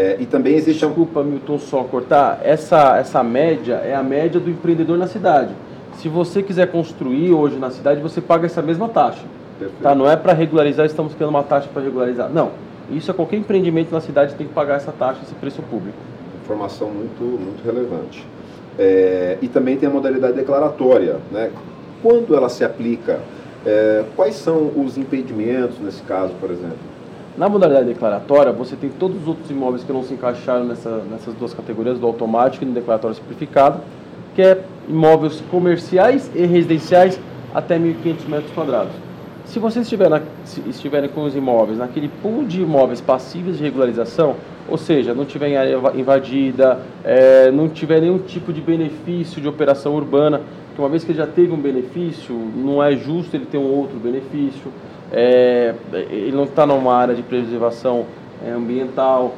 É, 0.00 0.16
e 0.18 0.24
também 0.24 0.54
existe. 0.54 0.86
Desculpa, 0.86 1.22
Milton, 1.22 1.58
só 1.58 1.84
cortar. 1.84 2.40
Essa, 2.42 2.96
essa 2.96 3.22
média 3.22 3.74
é 3.74 3.94
a 3.94 4.02
média 4.02 4.40
do 4.40 4.48
empreendedor 4.48 4.96
na 4.96 5.06
cidade. 5.06 5.54
Se 5.98 6.08
você 6.08 6.42
quiser 6.42 6.70
construir 6.72 7.32
hoje 7.32 7.58
na 7.58 7.70
cidade, 7.70 8.00
você 8.00 8.18
paga 8.18 8.46
essa 8.46 8.62
mesma 8.62 8.88
taxa. 8.88 9.22
Tá? 9.82 9.94
Não 9.94 10.10
é 10.10 10.16
para 10.16 10.32
regularizar, 10.32 10.86
estamos 10.86 11.12
criando 11.12 11.28
uma 11.28 11.42
taxa 11.42 11.68
para 11.70 11.82
regularizar. 11.82 12.30
Não. 12.30 12.52
Isso 12.90 13.10
é 13.10 13.14
qualquer 13.14 13.36
empreendimento 13.36 13.92
na 13.92 14.00
cidade 14.00 14.34
tem 14.36 14.46
que 14.46 14.54
pagar 14.54 14.76
essa 14.76 14.90
taxa, 14.90 15.20
esse 15.22 15.34
preço 15.34 15.60
público. 15.60 15.98
Informação 16.42 16.88
muito, 16.88 17.22
muito 17.22 17.62
relevante. 17.62 18.26
É, 18.78 19.36
e 19.42 19.48
também 19.48 19.76
tem 19.76 19.86
a 19.86 19.92
modalidade 19.92 20.32
declaratória. 20.32 21.18
Né? 21.30 21.50
Quando 22.02 22.34
ela 22.34 22.48
se 22.48 22.64
aplica, 22.64 23.20
é, 23.66 24.04
quais 24.16 24.36
são 24.36 24.72
os 24.74 24.96
impedimentos 24.96 25.78
nesse 25.78 26.00
caso, 26.04 26.32
por 26.40 26.50
exemplo? 26.50 26.89
Na 27.36 27.48
modalidade 27.48 27.86
declaratória, 27.86 28.52
você 28.52 28.74
tem 28.76 28.90
todos 28.90 29.22
os 29.22 29.28
outros 29.28 29.50
imóveis 29.50 29.84
que 29.84 29.92
não 29.92 30.02
se 30.02 30.12
encaixaram 30.12 30.64
nessa, 30.64 31.02
nessas 31.10 31.34
duas 31.34 31.54
categorias, 31.54 31.98
do 31.98 32.06
automático 32.06 32.64
e 32.64 32.66
do 32.66 32.72
declaratório 32.72 33.16
simplificado, 33.16 33.80
que 34.34 34.42
é 34.42 34.62
imóveis 34.88 35.40
comerciais 35.50 36.30
e 36.34 36.44
residenciais 36.44 37.20
até 37.54 37.78
1.500 37.78 38.28
metros 38.28 38.52
quadrados. 38.52 38.92
Se 39.44 39.58
vocês 39.58 39.84
estiverem, 39.84 40.22
estiverem 40.68 41.08
com 41.08 41.24
os 41.24 41.34
imóveis 41.34 41.78
naquele 41.78 42.08
pool 42.22 42.44
de 42.44 42.62
imóveis 42.62 43.00
passíveis 43.00 43.58
de 43.58 43.64
regularização, 43.64 44.36
ou 44.68 44.78
seja, 44.78 45.12
não 45.12 45.24
tiver 45.24 45.56
área 45.56 45.76
invadida, 45.96 46.78
é, 47.02 47.50
não 47.50 47.68
tiver 47.68 48.00
nenhum 48.00 48.18
tipo 48.18 48.52
de 48.52 48.60
benefício 48.60 49.40
de 49.40 49.48
operação 49.48 49.94
urbana, 49.94 50.40
que 50.74 50.80
uma 50.80 50.88
vez 50.88 51.02
que 51.02 51.10
ele 51.10 51.18
já 51.18 51.26
teve 51.26 51.52
um 51.52 51.60
benefício, 51.60 52.32
não 52.32 52.82
é 52.82 52.94
justo 52.94 53.34
ele 53.34 53.44
ter 53.44 53.58
um 53.58 53.72
outro 53.72 53.98
benefício, 53.98 54.70
é, 55.12 55.74
ele 55.92 56.32
não 56.32 56.44
está 56.44 56.66
numa 56.66 56.94
área 56.94 57.14
de 57.14 57.22
preservação 57.22 58.06
é, 58.44 58.50
ambiental, 58.50 59.34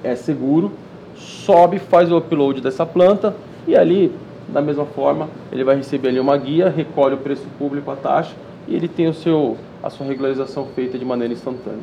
é 0.04 0.14
seguro, 0.14 0.70
sobe, 1.16 1.78
faz 1.78 2.10
o 2.10 2.18
upload 2.18 2.60
dessa 2.60 2.84
planta 2.84 3.34
e 3.66 3.76
ali, 3.76 4.12
da 4.48 4.60
mesma 4.60 4.84
forma, 4.84 5.28
ele 5.50 5.64
vai 5.64 5.76
receber 5.76 6.08
ali 6.08 6.20
uma 6.20 6.36
guia, 6.36 6.68
recolhe 6.68 7.14
o 7.14 7.18
preço 7.18 7.46
público, 7.58 7.90
a 7.90 7.96
taxa 7.96 8.34
e 8.68 8.74
ele 8.74 8.88
tem 8.88 9.08
o 9.08 9.14
seu, 9.14 9.56
a 9.82 9.90
sua 9.90 10.06
regularização 10.06 10.66
feita 10.74 10.98
de 10.98 11.04
maneira 11.04 11.32
instantânea. 11.32 11.80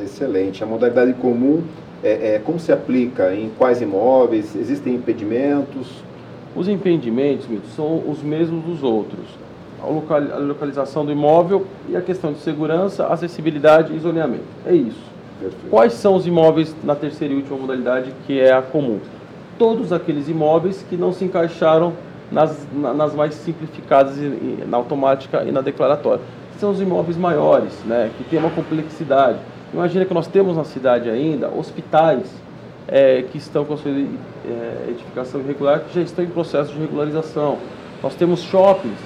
Excelente. 0.00 0.62
A 0.62 0.66
modalidade 0.66 1.12
comum, 1.14 1.62
é, 2.02 2.34
é, 2.34 2.38
como 2.38 2.58
se 2.58 2.72
aplica? 2.72 3.34
Em 3.34 3.50
quais 3.56 3.80
imóveis? 3.80 4.56
Existem 4.56 4.94
impedimentos? 4.94 5.88
Os 6.54 6.68
impedimentos, 6.68 7.46
Mito, 7.46 7.66
são 7.68 8.02
os 8.08 8.22
mesmos 8.22 8.64
dos 8.64 8.82
outros. 8.82 9.24
A, 9.82 9.86
local, 9.86 10.18
a 10.18 10.38
localização 10.38 11.04
do 11.04 11.12
imóvel 11.12 11.66
e 11.88 11.96
a 11.96 12.00
questão 12.00 12.32
de 12.32 12.38
segurança, 12.40 13.06
acessibilidade 13.06 13.94
e 13.94 13.98
zoneamento. 13.98 14.44
É 14.66 14.74
isso. 14.74 15.11
Quais 15.70 15.94
são 15.94 16.14
os 16.14 16.26
imóveis 16.26 16.74
na 16.82 16.94
terceira 16.94 17.32
e 17.34 17.36
última 17.36 17.58
modalidade, 17.58 18.12
que 18.26 18.40
é 18.40 18.52
a 18.52 18.62
comum? 18.62 19.00
Todos 19.58 19.92
aqueles 19.92 20.28
imóveis 20.28 20.84
que 20.88 20.96
não 20.96 21.12
se 21.12 21.24
encaixaram 21.24 21.92
nas, 22.30 22.66
nas 22.72 23.14
mais 23.14 23.34
simplificadas, 23.34 24.16
na 24.66 24.76
automática 24.76 25.44
e 25.44 25.52
na 25.52 25.60
declaratória. 25.60 26.22
São 26.58 26.70
os 26.70 26.80
imóveis 26.80 27.16
maiores, 27.16 27.72
né, 27.84 28.10
que 28.16 28.24
têm 28.24 28.38
uma 28.38 28.50
complexidade 28.50 29.38
Imagina 29.72 30.04
que 30.04 30.12
nós 30.12 30.26
temos 30.26 30.54
na 30.54 30.64
cidade 30.64 31.08
ainda 31.08 31.48
hospitais 31.48 32.26
é, 32.86 33.22
que 33.22 33.38
estão 33.38 33.64
com 33.64 33.72
a 33.72 33.76
sua 33.78 33.90
é, 33.90 34.90
edificação 34.90 35.40
irregular, 35.40 35.80
que 35.80 35.94
já 35.94 36.02
estão 36.02 36.22
em 36.22 36.28
processo 36.28 36.74
de 36.74 36.78
regularização. 36.78 37.56
Nós 38.02 38.14
temos 38.14 38.42
shoppings 38.42 38.98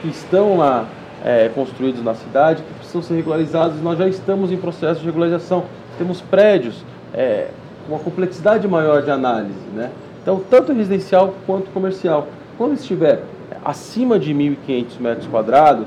que 0.00 0.08
estão 0.08 0.58
lá 0.58 0.86
é, 1.24 1.50
construídos 1.52 2.04
na 2.04 2.14
cidade, 2.14 2.62
que 2.62 2.74
precisam 2.74 3.02
ser 3.02 3.14
regularizados, 3.14 3.78
e 3.78 3.80
nós 3.80 3.98
já 3.98 4.06
estamos 4.06 4.52
em 4.52 4.56
processo 4.56 5.00
de 5.00 5.06
regularização. 5.06 5.64
Temos 5.98 6.20
prédios 6.20 6.84
é, 7.14 7.48
com 7.86 7.94
uma 7.94 8.02
complexidade 8.02 8.66
maior 8.66 9.02
de 9.02 9.10
análise. 9.10 9.58
Né? 9.74 9.90
Então, 10.22 10.40
tanto 10.50 10.72
residencial 10.72 11.34
quanto 11.46 11.70
comercial. 11.70 12.28
Quando 12.56 12.74
estiver 12.74 13.22
acima 13.64 14.18
de 14.18 14.34
1.500 14.34 15.00
metros 15.00 15.26
quadrados, 15.26 15.86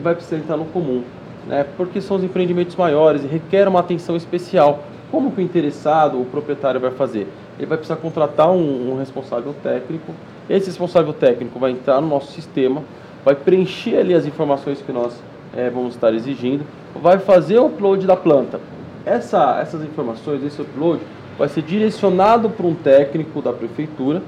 vai 0.00 0.14
precisar 0.14 0.36
entrar 0.36 0.56
no 0.56 0.66
comum 0.66 1.02
né, 1.46 1.64
porque 1.76 2.00
são 2.00 2.16
os 2.16 2.24
empreendimentos 2.24 2.74
maiores 2.76 3.24
e 3.24 3.26
requer 3.26 3.68
uma 3.68 3.80
atenção 3.80 4.16
especial. 4.16 4.80
Como 5.10 5.30
que 5.30 5.40
o 5.40 5.44
interessado, 5.44 6.20
o 6.20 6.24
proprietário 6.24 6.80
vai 6.80 6.90
fazer? 6.90 7.28
Ele 7.56 7.66
vai 7.66 7.78
precisar 7.78 7.96
contratar 7.96 8.50
um, 8.50 8.92
um 8.92 8.98
responsável 8.98 9.54
técnico. 9.62 10.12
Esse 10.50 10.66
responsável 10.66 11.12
técnico 11.12 11.58
vai 11.58 11.70
entrar 11.70 12.00
no 12.00 12.08
nosso 12.08 12.32
sistema, 12.32 12.82
vai 13.24 13.34
preencher 13.34 13.98
ali 13.98 14.14
as 14.14 14.26
informações 14.26 14.82
que 14.82 14.92
nós 14.92 15.14
é, 15.56 15.70
vamos 15.70 15.94
estar 15.94 16.12
exigindo, 16.12 16.64
vai 17.00 17.18
fazer 17.18 17.58
o 17.58 17.66
upload 17.66 18.06
da 18.06 18.16
planta. 18.16 18.60
Essa, 19.06 19.60
essas 19.60 19.82
informações, 19.84 20.42
esse 20.42 20.60
upload, 20.60 21.00
vai 21.38 21.48
ser 21.48 21.62
direcionado 21.62 22.50
para 22.50 22.66
um 22.66 22.74
técnico 22.74 23.40
da 23.40 23.52
prefeitura 23.52 24.20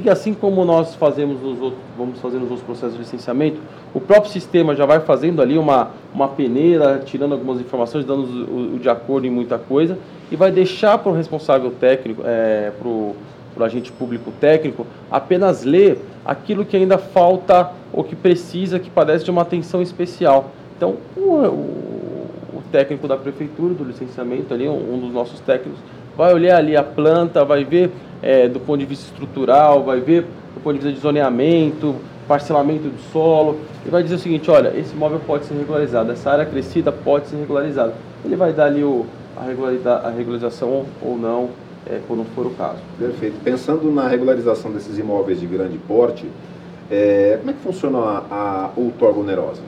que 0.00 0.08
assim 0.08 0.32
como 0.32 0.64
nós 0.64 0.94
fazemos 0.94 1.42
nos 1.42 1.60
outros, 1.60 1.82
vamos 1.98 2.18
fazer 2.18 2.38
nos 2.38 2.48
outros 2.50 2.62
processos 2.62 2.94
de 2.94 3.00
licenciamento, 3.00 3.60
o 3.92 4.00
próprio 4.00 4.32
sistema 4.32 4.74
já 4.74 4.86
vai 4.86 5.00
fazendo 5.00 5.42
ali 5.42 5.58
uma, 5.58 5.90
uma 6.14 6.28
peneira, 6.28 7.02
tirando 7.04 7.32
algumas 7.32 7.60
informações, 7.60 8.06
dando 8.06 8.22
o, 8.22 8.76
o 8.76 8.78
de 8.78 8.88
acordo 8.88 9.26
em 9.26 9.30
muita 9.30 9.58
coisa, 9.58 9.98
e 10.30 10.36
vai 10.36 10.50
deixar 10.50 10.96
para 10.96 11.12
o 11.12 11.14
responsável 11.14 11.70
técnico, 11.72 12.22
é, 12.24 12.72
para 12.78 12.88
o 12.88 13.14
agente 13.60 13.92
público 13.92 14.32
técnico, 14.40 14.86
apenas 15.10 15.62
ler 15.62 15.98
aquilo 16.24 16.64
que 16.64 16.74
ainda 16.74 16.96
falta 16.96 17.70
ou 17.92 18.02
que 18.02 18.16
precisa, 18.16 18.78
que 18.78 18.88
padece 18.88 19.26
de 19.26 19.30
uma 19.30 19.42
atenção 19.42 19.82
especial. 19.82 20.52
Então, 20.74 20.96
o, 21.14 21.20
o, 21.20 21.91
o 21.91 21.91
técnico 22.72 23.06
da 23.06 23.16
prefeitura, 23.16 23.74
do 23.74 23.84
licenciamento 23.84 24.52
ali, 24.52 24.68
um, 24.68 24.98
dos 24.98 25.12
nossos 25.12 25.38
técnicos, 25.40 25.78
vai 26.16 26.32
olhar 26.34 26.56
ali 26.56 26.76
a 26.76 26.82
planta, 26.82 27.44
vai 27.44 27.64
ver 27.64 27.90
é, 28.22 28.48
do 28.48 28.58
ponto 28.58 28.78
de 28.78 28.86
vista 28.86 29.04
estrutural, 29.12 29.84
vai 29.84 30.00
ver 30.00 30.22
do 30.54 30.60
ponto 30.62 30.78
de 30.78 30.80
vista 30.80 30.92
de 30.92 31.00
zoneamento, 31.00 31.94
parcelamento 32.26 32.88
do 32.88 33.00
solo, 33.12 33.60
e 33.84 33.90
vai 33.90 34.02
dizer 34.02 34.16
o 34.16 34.18
seguinte, 34.18 34.50
olha, 34.50 34.72
esse 34.76 34.94
imóvel 34.94 35.20
pode 35.26 35.44
ser 35.44 35.54
regularizado, 35.54 36.10
essa 36.10 36.30
área 36.30 36.46
crescida 36.46 36.90
pode 36.90 37.28
ser 37.28 37.36
regularizada. 37.36 37.94
Ele 38.24 38.36
vai 38.36 38.52
dar 38.52 38.66
ali 38.66 38.82
o, 38.82 39.06
a, 39.36 40.08
a 40.08 40.10
regularização 40.10 40.86
ou 41.02 41.18
não, 41.18 41.50
é, 41.86 42.00
quando 42.06 42.24
for 42.34 42.46
o 42.46 42.50
caso. 42.50 42.78
Perfeito. 42.98 43.36
Pensando 43.42 43.90
na 43.90 44.08
regularização 44.08 44.70
desses 44.70 44.98
imóveis 44.98 45.40
de 45.40 45.46
grande 45.46 45.78
porte, 45.78 46.26
é, 46.90 47.36
como 47.38 47.50
é 47.50 47.54
que 47.54 47.60
funciona 47.60 47.98
a, 47.98 48.24
a 48.30 48.70
outorga 48.76 49.20
onerosa? 49.20 49.62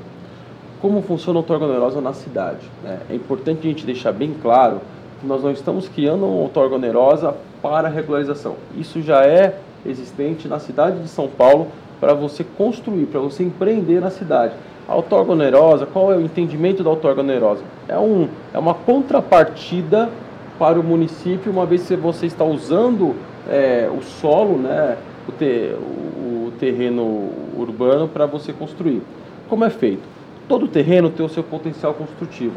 Como 0.85 1.01
funciona 1.01 1.41
a 1.41 1.53
onerosa 1.55 1.99
na 2.03 2.13
cidade? 2.13 2.61
Né? 2.83 2.99
É 3.09 3.15
importante 3.15 3.61
a 3.61 3.71
gente 3.71 3.87
deixar 3.87 4.13
bem 4.13 4.35
claro 4.43 4.83
que 5.19 5.27
nós 5.27 5.43
não 5.43 5.51
estamos 5.51 5.89
criando 5.89 6.27
uma 6.27 6.43
outorga 6.43 6.75
onerosa 6.75 7.35
para 7.63 7.89
regularização. 7.89 8.57
Isso 8.77 9.01
já 9.01 9.25
é 9.25 9.57
existente 9.87 10.47
na 10.47 10.59
cidade 10.59 11.01
de 11.01 11.09
São 11.09 11.27
Paulo 11.27 11.69
para 11.99 12.13
você 12.13 12.45
construir, 12.45 13.07
para 13.07 13.19
você 13.19 13.43
empreender 13.43 13.99
na 13.99 14.11
cidade. 14.11 14.53
A 14.87 14.95
outorga 14.95 15.33
onerosa, 15.33 15.87
qual 15.87 16.13
é 16.13 16.19
o 16.19 16.21
entendimento 16.21 16.85
da 16.85 16.91
outorga 16.91 17.23
onerosa? 17.23 17.63
É, 17.89 17.99
um, 17.99 18.29
é 18.53 18.59
uma 18.59 18.75
contrapartida 18.75 20.11
para 20.59 20.79
o 20.79 20.83
município, 20.85 21.51
uma 21.51 21.65
vez 21.65 21.89
que 21.89 21.97
você 21.97 22.27
está 22.27 22.45
usando 22.45 23.17
é, 23.49 23.91
o 23.91 24.03
solo, 24.03 24.59
né, 24.59 24.99
o, 25.27 25.33
ter, 25.33 25.79
o 25.79 26.53
terreno 26.61 27.31
urbano 27.57 28.07
para 28.07 28.27
você 28.27 28.53
construir. 28.53 29.01
Como 29.49 29.65
é 29.65 29.71
feito? 29.71 30.14
Todo 30.49 30.69
terreno 30.69 31.11
tem 31.11 31.25
o 31.25 31.29
seu 31.29 31.43
potencial 31.43 31.95
construtivo. 31.95 32.55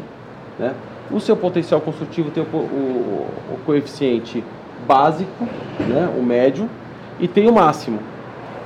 Né? 0.58 0.74
O 1.10 1.20
seu 1.20 1.36
potencial 1.36 1.80
construtivo 1.80 2.30
tem 2.30 2.42
o, 2.42 2.56
o, 2.56 3.26
o 3.54 3.58
coeficiente 3.64 4.44
básico, 4.86 5.44
né, 5.80 6.08
o 6.18 6.22
médio, 6.22 6.68
e 7.18 7.26
tem 7.26 7.48
o 7.48 7.52
máximo. 7.52 7.98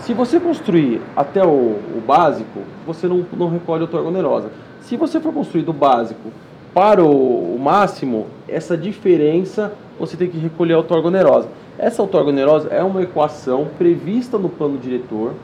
Se 0.01 0.13
você 0.13 0.41
construir 0.41 1.01
até 1.17 1.45
o, 1.45 1.49
o 1.49 2.03
básico, 2.05 2.61
você 2.85 3.07
não, 3.07 3.25
não 3.37 3.49
recolhe 3.49 3.83
outorga 3.83 4.09
onerosa. 4.09 4.51
Se 4.81 4.97
você 4.97 5.21
for 5.21 5.33
construir 5.33 5.63
do 5.63 5.73
básico 5.73 6.33
para 6.75 7.05
o, 7.05 7.57
máximo, 7.59 8.27
essa 8.49 8.77
diferença 8.77 9.73
você 9.99 10.17
tem 10.17 10.29
que 10.29 10.39
recolher 10.39 10.75
a 10.75 10.79
outorga 10.79 11.07
onerosa. 11.07 11.49
Essa 11.79 12.03
outorga 12.03 12.31
onerosa 12.31 12.69
é 12.71 12.83
uma 12.83 13.03
equação 13.03 13.69
prevista 13.79 14.39
no 14.39 14.49
plano 14.49 14.77
diretor, 14.77 15.35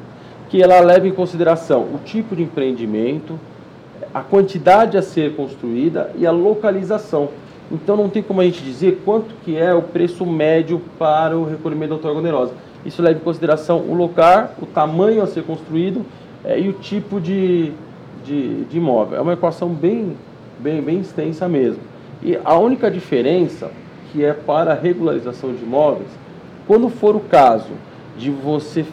que 0.49 0.61
ela 0.61 0.81
leva 0.81 1.07
em 1.07 1.13
consideração 1.13 1.83
o 1.83 1.99
tipo 2.05 2.35
de 2.35 2.43
empreendimento, 2.43 3.39
a 4.13 4.21
quantidade 4.21 4.97
a 4.97 5.03
ser 5.03 5.35
construída 5.35 6.11
e 6.17 6.27
a 6.27 6.31
localização. 6.31 7.29
Então 7.71 7.97
não 7.97 8.09
tem 8.09 8.23
como 8.23 8.41
a 8.41 8.45
gente 8.45 8.63
dizer 8.63 9.03
quanto 9.05 9.35
que 9.45 9.57
é 9.57 9.75
o 9.75 9.83
preço 9.83 10.25
médio 10.25 10.81
para 10.99 11.37
o 11.37 11.45
recolhimento 11.45 11.91
da 11.91 11.95
outorga 11.97 12.19
onerosa. 12.19 12.53
Isso 12.85 13.03
leva 13.03 13.19
em 13.19 13.23
consideração 13.23 13.81
o 13.81 13.95
lugar, 13.95 14.55
o 14.61 14.67
tamanho 14.67 15.23
a 15.23 15.27
ser 15.27 15.43
construído 15.43 16.05
é, 16.45 16.59
e 16.59 16.69
o 16.69 16.73
tipo 16.73 17.21
de, 17.21 17.73
de, 18.25 18.65
de, 18.65 18.79
imóvel. 18.79 19.19
É 19.19 19.21
uma 19.21 19.35
equação 19.35 19.69
bem, 19.69 20.17
bem, 20.59 20.81
bem 20.81 21.01
extensa 21.01 21.49
mesmo. 21.49 21.83
E 22.23 22.39
a 22.43 22.57
única 22.57 22.91
diferença 22.91 23.71
que 24.13 24.25
é 24.25 24.33
para 24.33 24.73
a 24.73 24.75
regularização 24.75 25.53
de 25.53 25.63
imóveis, 25.63 26.09
quando 26.67 26.89
for 26.89 27.15
o 27.15 27.21
caso 27.21 27.73
de 28.17 28.31
você 28.31 28.85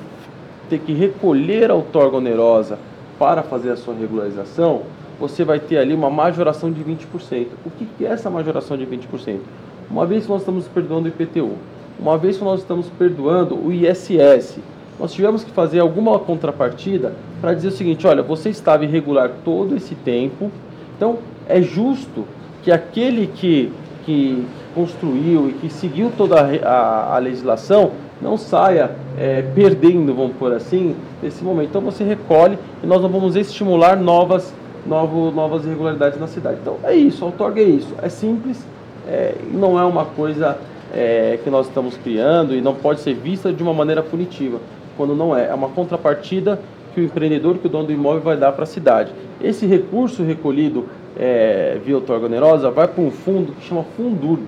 ter 0.70 0.80
que 0.80 0.94
recolher 0.94 1.72
a 1.72 1.76
outorga 1.76 2.18
onerosa 2.18 2.78
para 3.18 3.44
fazer 3.44 3.72
a 3.72 3.78
sua 3.78 3.94
regularização, 3.94 4.82
você 5.20 5.44
vai 5.44 5.60
ter 5.60 5.78
ali 5.78 5.94
uma 5.94 6.10
majoração 6.10 6.72
de 6.72 6.84
20%. 6.84 7.48
O 7.66 7.70
que 7.70 8.06
é 8.06 8.10
essa 8.10 8.30
majoração 8.30 8.78
de 8.78 8.86
20%? 8.86 9.40
Uma 9.90 10.06
vez 10.06 10.24
que 10.26 10.30
nós 10.30 10.42
estamos 10.42 10.68
perdoando 10.68 11.06
o 11.06 11.10
IPTU, 11.10 11.54
uma 12.00 12.18
vez 12.18 12.38
que 12.38 12.44
nós 12.44 12.60
estamos 12.62 12.88
perdoando 12.98 13.56
o 13.56 13.72
ISS, 13.72 14.60
nós 15.00 15.14
tivemos 15.14 15.44
que 15.44 15.52
fazer 15.52 15.80
alguma 15.80 16.18
contrapartida 16.20 17.14
para 17.42 17.54
dizer 17.54 17.70
o 17.70 17.72
seguinte: 17.72 18.08
olha, 18.08 18.24
você 18.24 18.50
estava 18.50 18.86
irregular 18.86 19.32
todo 19.44 19.76
esse 19.76 19.96
tempo, 19.96 20.52
então 20.96 21.20
é 21.48 21.62
justo 21.62 22.26
que 22.64 22.72
aquele 22.72 23.28
que, 23.28 23.72
que 24.06 24.46
construiu 24.74 25.50
e 25.50 25.54
que 25.54 25.70
seguiu 25.70 26.12
toda 26.18 26.42
a, 26.42 26.70
a, 26.70 27.16
a 27.16 27.18
legislação 27.20 27.92
não 28.22 28.38
saia 28.38 28.92
é, 29.18 29.42
perdendo, 29.42 30.14
vamos 30.14 30.36
por 30.38 30.52
assim, 30.54 30.96
nesse 31.22 31.44
momento. 31.44 31.70
Então 31.70 31.82
você 31.82 32.04
recolhe 32.04 32.58
e 32.84 32.88
nós 32.88 33.02
não 33.02 33.10
vamos 33.10 33.36
estimular 33.36 33.98
novas, 33.98 34.54
novo, 34.86 35.32
novas 35.32 35.66
irregularidades 35.66 36.20
na 36.20 36.28
cidade. 36.28 36.58
Então 36.62 36.78
é 36.84 36.96
isso, 36.96 37.24
a 37.24 37.28
outorga 37.28 37.62
é 37.62 37.66
isso. 37.66 37.94
É 38.02 38.10
simples, 38.10 38.66
é, 39.08 39.36
não 39.52 39.80
é 39.80 39.84
uma 39.84 40.06
coisa 40.06 40.58
é, 40.94 41.40
que 41.44 41.50
nós 41.50 41.68
estamos 41.68 41.98
criando 41.98 42.56
e 42.56 42.62
não 42.62 42.74
pode 42.74 43.02
ser 43.02 43.14
vista 43.14 43.52
de 43.52 43.62
uma 43.62 43.74
maneira 43.74 44.02
punitiva, 44.02 44.60
quando 44.96 45.16
não 45.16 45.36
é. 45.36 45.48
É 45.48 45.54
uma 45.54 45.70
contrapartida 45.70 46.60
que 46.94 47.02
o 47.02 47.04
empreendedor, 47.04 47.58
que 47.58 47.68
o 47.68 47.70
dono 47.70 47.88
do 47.88 47.94
imóvel 47.94 48.22
vai 48.22 48.38
dar 48.38 48.52
para 48.54 48.64
a 48.64 48.68
cidade. 48.68 49.12
Esse 49.42 49.66
recurso 49.66 50.24
recolhido 50.24 50.86
é, 51.18 51.78
via 51.84 51.96
outorga 51.96 52.26
onerosa 52.26 52.70
vai 52.72 52.88
para 52.88 53.04
um 53.04 53.12
fundo 53.12 53.54
que 53.54 53.66
chama 53.66 53.84
Fundurb. 53.96 54.44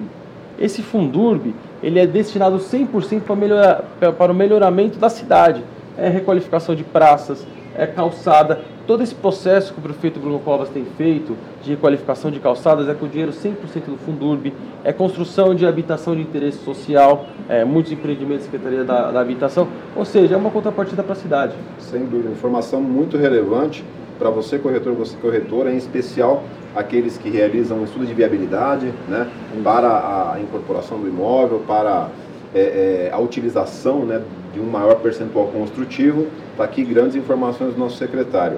Esse 0.60 0.82
Fundurb 0.82 1.54
ele 1.84 2.00
é 2.00 2.08
destinado 2.08 2.58
100% 2.58 3.22
para, 3.22 3.36
melhorar, 3.36 3.84
para 4.18 4.32
o 4.32 4.36
melhoramento 4.36 4.98
da 4.98 5.10
cidade. 5.10 5.64
É 5.98 6.10
requalificação 6.10 6.76
de 6.76 6.84
praças, 6.84 7.46
é 7.76 7.86
calçada. 7.86 8.62
Todo 8.88 9.04
esse 9.04 9.14
processo 9.14 9.74
que 9.74 9.80
o 9.80 9.82
prefeito 9.82 10.18
Bruno 10.18 10.40
Covas 10.40 10.70
tem 10.70 10.86
feito 10.86 11.36
de 11.62 11.72
requalificação 11.72 12.32
de 12.32 12.40
calçadas 12.40 12.88
é 12.88 12.94
com 12.94 13.06
dinheiro 13.06 13.34
100% 13.34 13.84
do 13.86 13.98
Fundurb, 13.98 14.54
é 14.82 14.94
construção 14.94 15.54
de 15.54 15.68
habitação 15.68 16.16
de 16.16 16.22
interesse 16.22 16.60
social, 16.60 17.26
é, 17.50 17.66
muitos 17.66 17.92
empreendimentos 17.92 18.46
da 18.46 18.52
Secretaria 18.52 18.86
da, 18.86 19.12
da 19.12 19.20
Habitação, 19.20 19.68
ou 19.94 20.06
seja, 20.06 20.36
é 20.36 20.38
uma 20.38 20.50
contrapartida 20.50 21.04
para 21.04 21.12
a 21.12 21.16
cidade. 21.18 21.54
Sem 21.80 22.06
dúvida, 22.06 22.30
informação 22.30 22.82
muito 22.82 23.18
relevante 23.18 23.84
para 24.18 24.30
você, 24.30 24.58
corretor, 24.58 24.94
você 24.94 25.18
corretora, 25.18 25.70
em 25.70 25.78
especial 25.78 26.44
aqueles 26.74 27.18
que 27.18 27.30
realizam 27.30 27.80
um 27.80 27.84
estudo 27.84 28.06
de 28.06 28.14
viabilidade 28.14 28.94
né, 29.10 29.30
para 29.66 30.32
a 30.34 30.40
incorporação 30.40 30.98
do 30.98 31.10
imóvel, 31.10 31.62
para 31.68 32.10
é, 32.56 33.10
é, 33.10 33.10
a 33.12 33.20
utilização 33.20 34.06
né, 34.06 34.22
de 34.54 34.62
um 34.62 34.66
maior 34.66 34.96
percentual 34.96 35.48
construtivo. 35.48 36.28
Está 36.52 36.64
aqui 36.64 36.84
grandes 36.84 37.16
informações 37.16 37.74
do 37.74 37.80
nosso 37.80 37.98
secretário. 37.98 38.58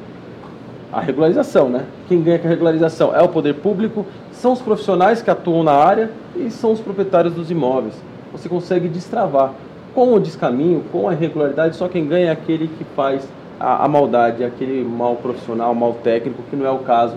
a 0.93 1.01
regularização, 1.01 1.69
né? 1.69 1.87
Quem 2.09 2.23
ganha 2.23 2.39
com 2.39 2.47
a 2.47 2.51
regularização 2.51 3.15
é 3.15 3.23
o 3.23 3.29
poder 3.29 3.55
público, 3.55 4.05
são 4.33 4.53
os 4.53 4.61
profissionais 4.61 5.23
que 5.23 5.31
atuam 5.31 5.63
na 5.63 5.73
área 5.73 6.11
e 6.37 6.51
são 6.51 6.73
os 6.73 6.81
proprietários 6.81 7.35
dos 7.35 7.51
imóveis. 7.51 7.95
Você 8.33 8.49
consegue 8.49 8.89
destravar. 8.89 9.53
Com 9.95 10.15
o 10.15 10.21
descaminho, 10.21 10.83
com 10.91 11.09
a 11.09 11.13
irregularidade, 11.13 11.77
só 11.77 11.87
quem 11.87 12.07
ganha 12.07 12.29
é 12.29 12.31
aquele 12.31 12.67
que 12.67 12.85
faz 12.97 13.29
a, 13.61 13.85
a 13.85 13.89
maldade, 13.89 14.43
aquele 14.43 14.83
mal 14.83 15.17
profissional, 15.17 15.75
mal 15.75 15.95
técnico, 16.03 16.43
que 16.49 16.57
não 16.57 16.67
é 16.67 16.71
o 16.71 16.79
caso 16.79 17.17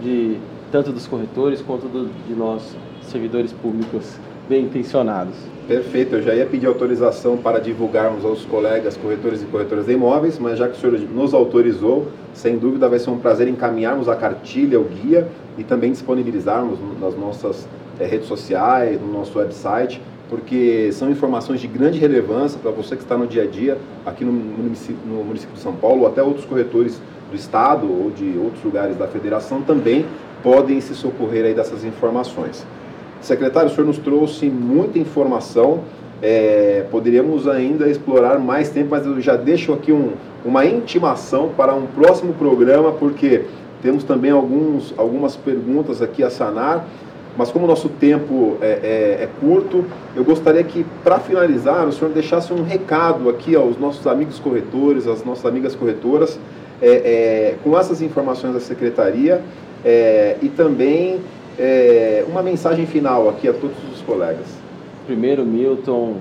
de 0.00 0.38
tanto 0.72 0.90
dos 0.90 1.06
corretores 1.06 1.60
quanto 1.60 1.86
do, 1.86 2.08
de 2.26 2.34
nós, 2.34 2.74
servidores 3.02 3.52
públicos 3.52 4.16
bem 4.48 4.64
intencionados. 4.64 5.34
Perfeito, 5.68 6.16
eu 6.16 6.22
já 6.22 6.34
ia 6.34 6.46
pedir 6.46 6.66
autorização 6.66 7.36
para 7.36 7.60
divulgarmos 7.60 8.24
aos 8.24 8.44
colegas 8.46 8.96
corretores 8.96 9.42
e 9.42 9.44
corretoras 9.44 9.86
de 9.86 9.92
imóveis, 9.92 10.38
mas 10.38 10.58
já 10.58 10.66
que 10.66 10.76
o 10.76 10.80
senhor 10.80 10.98
nos 11.14 11.34
autorizou, 11.34 12.08
sem 12.32 12.58
dúvida 12.58 12.88
vai 12.88 12.98
ser 12.98 13.10
um 13.10 13.18
prazer 13.18 13.46
encaminharmos 13.46 14.08
a 14.08 14.16
cartilha, 14.16 14.80
o 14.80 14.84
guia 14.84 15.28
e 15.58 15.62
também 15.62 15.92
disponibilizarmos 15.92 16.78
nas 16.98 17.16
nossas 17.16 17.68
é, 18.00 18.06
redes 18.06 18.26
sociais, 18.26 19.00
no 19.00 19.12
nosso 19.12 19.38
website, 19.38 20.00
porque 20.28 20.90
são 20.92 21.10
informações 21.10 21.60
de 21.60 21.66
grande 21.68 21.98
relevância 21.98 22.58
para 22.58 22.70
você 22.70 22.96
que 22.96 23.02
está 23.02 23.16
no 23.16 23.26
dia 23.26 23.42
a 23.42 23.46
dia 23.46 23.76
aqui 24.06 24.24
no 24.24 24.32
município, 24.32 24.96
no 25.06 25.22
município 25.22 25.54
de 25.54 25.60
São 25.60 25.74
Paulo, 25.74 26.00
ou 26.00 26.06
até 26.06 26.22
outros 26.22 26.46
corretores 26.46 27.00
do 27.30 27.36
estado 27.36 27.86
ou 27.86 28.10
de 28.10 28.38
outros 28.38 28.64
lugares 28.64 28.96
da 28.96 29.06
federação 29.06 29.62
também 29.62 30.04
podem 30.42 30.80
se 30.80 30.94
socorrer 30.94 31.44
aí 31.44 31.54
dessas 31.54 31.84
informações. 31.84 32.66
Secretário, 33.20 33.70
o 33.70 33.74
senhor 33.74 33.86
nos 33.86 33.98
trouxe 33.98 34.46
muita 34.46 34.98
informação, 34.98 35.80
é, 36.20 36.84
poderíamos 36.90 37.46
ainda 37.48 37.88
explorar 37.88 38.38
mais 38.38 38.68
tempo, 38.70 38.88
mas 38.90 39.06
eu 39.06 39.20
já 39.20 39.36
deixo 39.36 39.72
aqui 39.72 39.92
um, 39.92 40.12
uma 40.44 40.64
intimação 40.66 41.50
para 41.56 41.74
um 41.74 41.86
próximo 41.86 42.32
programa, 42.34 42.92
porque 42.92 43.44
temos 43.80 44.04
também 44.04 44.30
alguns, 44.30 44.92
algumas 44.96 45.36
perguntas 45.36 46.02
aqui 46.02 46.22
a 46.22 46.30
sanar. 46.30 46.86
mas 47.36 47.50
como 47.50 47.64
o 47.64 47.68
nosso 47.68 47.88
tempo 47.88 48.56
é, 48.60 48.66
é, 48.66 49.24
é 49.24 49.28
curto, 49.40 49.84
eu 50.14 50.22
gostaria 50.22 50.62
que, 50.62 50.84
para 51.02 51.18
finalizar, 51.18 51.86
o 51.86 51.92
senhor 51.92 52.12
deixasse 52.12 52.52
um 52.52 52.62
recado 52.62 53.28
aqui 53.28 53.56
aos 53.56 53.78
nossos 53.78 54.06
amigos 54.06 54.38
corretores, 54.38 55.06
às 55.06 55.24
nossas 55.24 55.46
amigas 55.46 55.74
corretoras, 55.74 56.38
é, 56.80 56.88
é, 56.88 57.56
com 57.62 57.78
essas 57.78 58.02
informações 58.02 58.52
da 58.52 58.60
secretaria 58.60 59.40
é, 59.84 60.36
e 60.42 60.48
também 60.48 61.20
uma 62.28 62.42
mensagem 62.42 62.86
final 62.86 63.28
aqui 63.28 63.46
a 63.46 63.52
todos 63.52 63.76
os 63.92 64.00
colegas. 64.02 64.46
Primeiro, 65.06 65.44
Milton, 65.44 66.16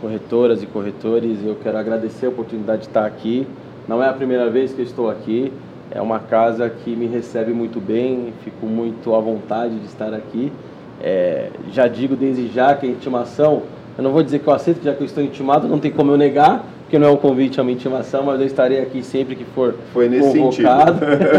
corretoras 0.00 0.62
e 0.62 0.66
corretores, 0.66 1.38
eu 1.44 1.56
quero 1.62 1.78
agradecer 1.78 2.26
a 2.26 2.28
oportunidade 2.28 2.82
de 2.82 2.88
estar 2.88 3.06
aqui. 3.06 3.46
Não 3.86 4.02
é 4.02 4.08
a 4.08 4.12
primeira 4.12 4.50
vez 4.50 4.72
que 4.72 4.80
eu 4.80 4.84
estou 4.84 5.08
aqui, 5.08 5.52
é 5.90 6.00
uma 6.00 6.18
casa 6.18 6.68
que 6.68 6.94
me 6.96 7.06
recebe 7.06 7.52
muito 7.52 7.80
bem, 7.80 8.32
fico 8.42 8.66
muito 8.66 9.14
à 9.14 9.20
vontade 9.20 9.78
de 9.78 9.86
estar 9.86 10.12
aqui. 10.12 10.52
É, 11.00 11.50
já 11.72 11.86
digo 11.86 12.16
desde 12.16 12.48
já 12.48 12.74
que 12.74 12.86
a 12.86 12.88
intimação, 12.88 13.62
eu 13.96 14.04
não 14.04 14.10
vou 14.10 14.22
dizer 14.22 14.40
que 14.40 14.48
eu 14.48 14.52
aceito, 14.52 14.82
já 14.82 14.94
que 14.94 15.02
eu 15.02 15.06
estou 15.06 15.22
intimado, 15.22 15.68
não 15.68 15.78
tem 15.78 15.90
como 15.90 16.10
eu 16.10 16.16
negar, 16.16 16.64
porque 16.92 16.98
não 16.98 17.08
é 17.08 17.10
um 17.10 17.16
convite, 17.16 17.58
é 17.58 17.62
uma 17.62 17.72
intimação, 17.72 18.22
mas 18.22 18.38
eu 18.38 18.46
estarei 18.46 18.78
aqui 18.78 19.02
sempre 19.02 19.34
que 19.34 19.46
for 19.46 19.74
Foi 19.94 20.10
nesse 20.10 20.38
convocado. 20.38 20.98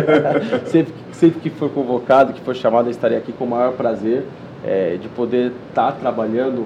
sempre, 0.65 0.93
sempre 1.11 1.41
que 1.41 1.49
for 1.51 1.69
convocado, 1.69 2.33
que 2.33 2.41
for 2.41 2.55
chamado, 2.55 2.87
eu 2.87 2.91
estarei 2.91 3.19
aqui 3.19 3.31
com 3.31 3.43
o 3.43 3.47
maior 3.47 3.73
prazer 3.73 4.23
é, 4.65 4.97
de 4.99 5.07
poder 5.09 5.51
estar 5.69 5.91
trabalhando 5.91 6.65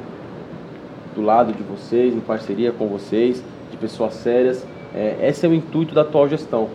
do 1.14 1.22
lado 1.22 1.52
de 1.52 1.62
vocês, 1.64 2.16
em 2.16 2.22
parceria 2.22 2.72
com 2.72 2.88
vocês, 2.88 3.44
de 3.70 3.76
pessoas 3.76 4.14
sérias. 4.14 4.66
É, 4.96 5.18
esse 5.22 5.46
é 5.46 5.50
o 5.50 5.54
intuito 5.54 5.94
da 5.94 6.00
atual 6.00 6.30
gestão. 6.30 6.70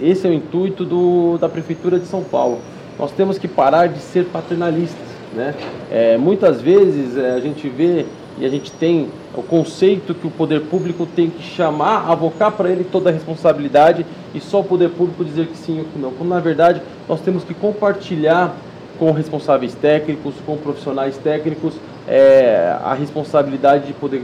Esse 0.00 0.28
é 0.28 0.30
o 0.30 0.32
intuito 0.32 0.84
do, 0.84 1.38
da 1.38 1.48
Prefeitura 1.48 1.98
de 1.98 2.06
São 2.06 2.22
Paulo. 2.22 2.60
Nós 2.96 3.10
temos 3.10 3.36
que 3.36 3.48
parar 3.48 3.88
de 3.88 3.98
ser 3.98 4.26
paternalistas. 4.26 5.08
Né? 5.34 5.56
É, 5.90 6.16
muitas 6.16 6.60
vezes 6.60 7.16
é, 7.16 7.32
a 7.32 7.40
gente 7.40 7.68
vê 7.68 8.06
e 8.38 8.46
a 8.46 8.48
gente 8.48 8.72
tem 8.72 9.08
o 9.34 9.42
conceito 9.42 10.14
que 10.14 10.26
o 10.26 10.30
poder 10.30 10.62
público 10.62 11.06
tem 11.06 11.30
que 11.30 11.42
chamar, 11.42 12.10
avocar 12.10 12.52
para 12.52 12.70
ele 12.70 12.84
toda 12.84 13.10
a 13.10 13.12
responsabilidade 13.12 14.06
e 14.34 14.40
só 14.40 14.60
o 14.60 14.64
poder 14.64 14.90
público 14.90 15.24
dizer 15.24 15.46
que 15.46 15.56
sim 15.56 15.78
ou 15.78 15.84
que 15.84 15.98
não. 15.98 16.12
Quando 16.12 16.30
na 16.30 16.40
verdade 16.40 16.80
nós 17.08 17.20
temos 17.20 17.44
que 17.44 17.54
compartilhar 17.54 18.54
com 18.98 19.10
responsáveis 19.12 19.74
técnicos, 19.74 20.34
com 20.46 20.56
profissionais 20.56 21.16
técnicos, 21.16 21.74
é, 22.06 22.76
a 22.82 22.94
responsabilidade 22.94 23.86
de 23.86 23.92
poder 23.92 24.22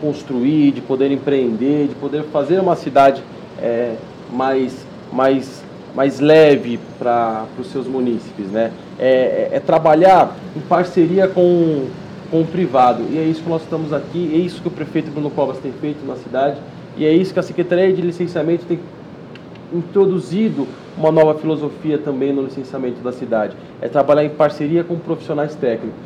construir, 0.00 0.72
de 0.72 0.80
poder 0.80 1.10
empreender, 1.10 1.88
de 1.88 1.94
poder 1.94 2.24
fazer 2.24 2.60
uma 2.60 2.76
cidade 2.76 3.22
é, 3.60 3.94
mais, 4.30 4.74
mais, 5.12 5.62
mais 5.94 6.20
leve 6.20 6.78
para 6.98 7.44
os 7.58 7.68
seus 7.68 7.86
munícipes. 7.86 8.46
Né? 8.46 8.70
É, 8.98 9.08
é, 9.08 9.48
é, 9.52 9.60
trabalhar 9.60 10.36
em 10.56 10.60
parceria 10.60 11.26
com, 11.26 11.86
com 12.30 12.40
o 12.40 12.46
privado. 12.46 13.04
E 13.10 13.18
é 13.18 13.22
isso 13.22 13.42
que 13.42 13.48
nós 13.48 13.62
estamos 13.62 13.92
aqui, 13.92 14.30
é 14.34 14.38
isso 14.38 14.60
que 14.60 14.68
o 14.68 14.70
prefeito 14.70 15.10
Bruno 15.10 15.30
Covas 15.30 15.58
tem 15.58 15.72
feito 15.72 16.06
na 16.06 16.16
cidade, 16.16 16.58
e 16.96 17.04
é 17.04 17.12
isso 17.12 17.32
que 17.32 17.40
a 17.40 17.42
Secretaria 17.42 17.92
de 17.92 18.02
Licenciamento 18.02 18.64
tem 18.66 18.78
introduzido 19.72 20.66
uma 20.96 21.10
nova 21.10 21.34
filosofia 21.38 21.98
também 21.98 22.32
no 22.32 22.42
licenciamento 22.42 23.00
da 23.00 23.12
cidade. 23.12 23.56
É 23.80 23.88
trabalhar 23.88 24.24
em 24.24 24.30
parceria 24.30 24.84
com 24.84 24.96
profissionais 24.96 25.54
técnicos. 25.54 25.98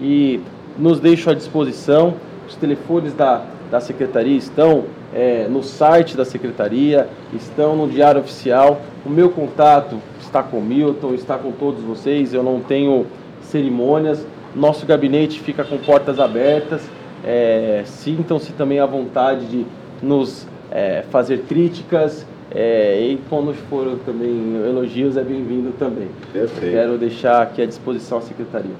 E 0.00 0.40
nos 0.78 1.00
deixo 1.00 1.28
à 1.30 1.34
disposição, 1.34 2.14
os 2.46 2.54
telefones 2.54 3.12
da, 3.14 3.42
da 3.70 3.80
Secretaria 3.80 4.36
estão 4.36 4.84
é, 5.12 5.48
no 5.48 5.62
site 5.62 6.16
da 6.16 6.24
Secretaria, 6.24 7.08
estão 7.32 7.74
no 7.74 7.88
Diário 7.88 8.20
Oficial. 8.20 8.80
O 9.04 9.10
meu 9.10 9.30
contato 9.30 9.96
está 10.20 10.42
com 10.42 10.58
o 10.58 10.62
Milton, 10.62 11.14
está 11.14 11.36
com 11.36 11.50
todos 11.52 11.82
vocês, 11.82 12.32
eu 12.32 12.42
não 12.42 12.60
tenho 12.60 13.06
cerimônias. 13.42 14.24
Nosso 14.56 14.86
gabinete 14.86 15.38
fica 15.40 15.62
com 15.62 15.76
portas 15.76 16.18
abertas. 16.18 16.80
É, 17.22 17.82
Sintam-se 17.84 18.52
também 18.54 18.80
à 18.80 18.86
vontade 18.86 19.46
de 19.46 19.66
nos 20.02 20.46
é, 20.70 21.04
fazer 21.10 21.42
críticas, 21.48 22.26
é, 22.50 23.00
e 23.00 23.20
quando 23.28 23.52
for 23.68 23.98
também 24.06 24.56
elogios, 24.66 25.16
é 25.16 25.22
bem-vindo 25.22 25.72
também. 25.78 26.08
Perfeito. 26.32 26.72
Quero 26.72 26.96
deixar 26.96 27.42
aqui 27.42 27.60
à 27.60 27.66
disposição 27.66 28.18
a 28.18 28.22
secretaria. 28.22 28.74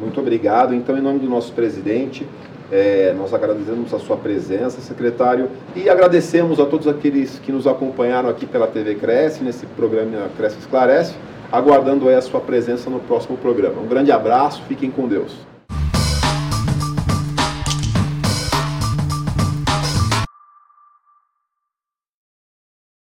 Muito 0.00 0.18
obrigado. 0.18 0.74
Então, 0.74 0.96
em 0.98 1.00
nome 1.00 1.20
do 1.20 1.28
nosso 1.28 1.52
presidente, 1.52 2.26
é, 2.72 3.14
nós 3.16 3.34
agradecemos 3.34 3.92
a 3.92 3.98
sua 3.98 4.16
presença, 4.16 4.80
secretário, 4.80 5.48
e 5.76 5.88
agradecemos 5.88 6.58
a 6.58 6.66
todos 6.66 6.88
aqueles 6.88 7.38
que 7.38 7.52
nos 7.52 7.66
acompanharam 7.66 8.28
aqui 8.28 8.46
pela 8.46 8.66
TV 8.66 8.94
Cresce, 8.94 9.44
nesse 9.44 9.66
programa 9.66 10.28
Cresce 10.36 10.58
Esclarece, 10.58 11.14
aguardando 11.50 12.08
aí 12.08 12.14
a 12.14 12.22
sua 12.22 12.40
presença 12.40 12.88
no 12.88 13.00
próximo 13.00 13.36
programa. 13.36 13.80
Um 13.80 13.86
grande 13.86 14.12
abraço, 14.12 14.62
fiquem 14.68 14.90
com 14.90 15.08
Deus. 15.08 15.49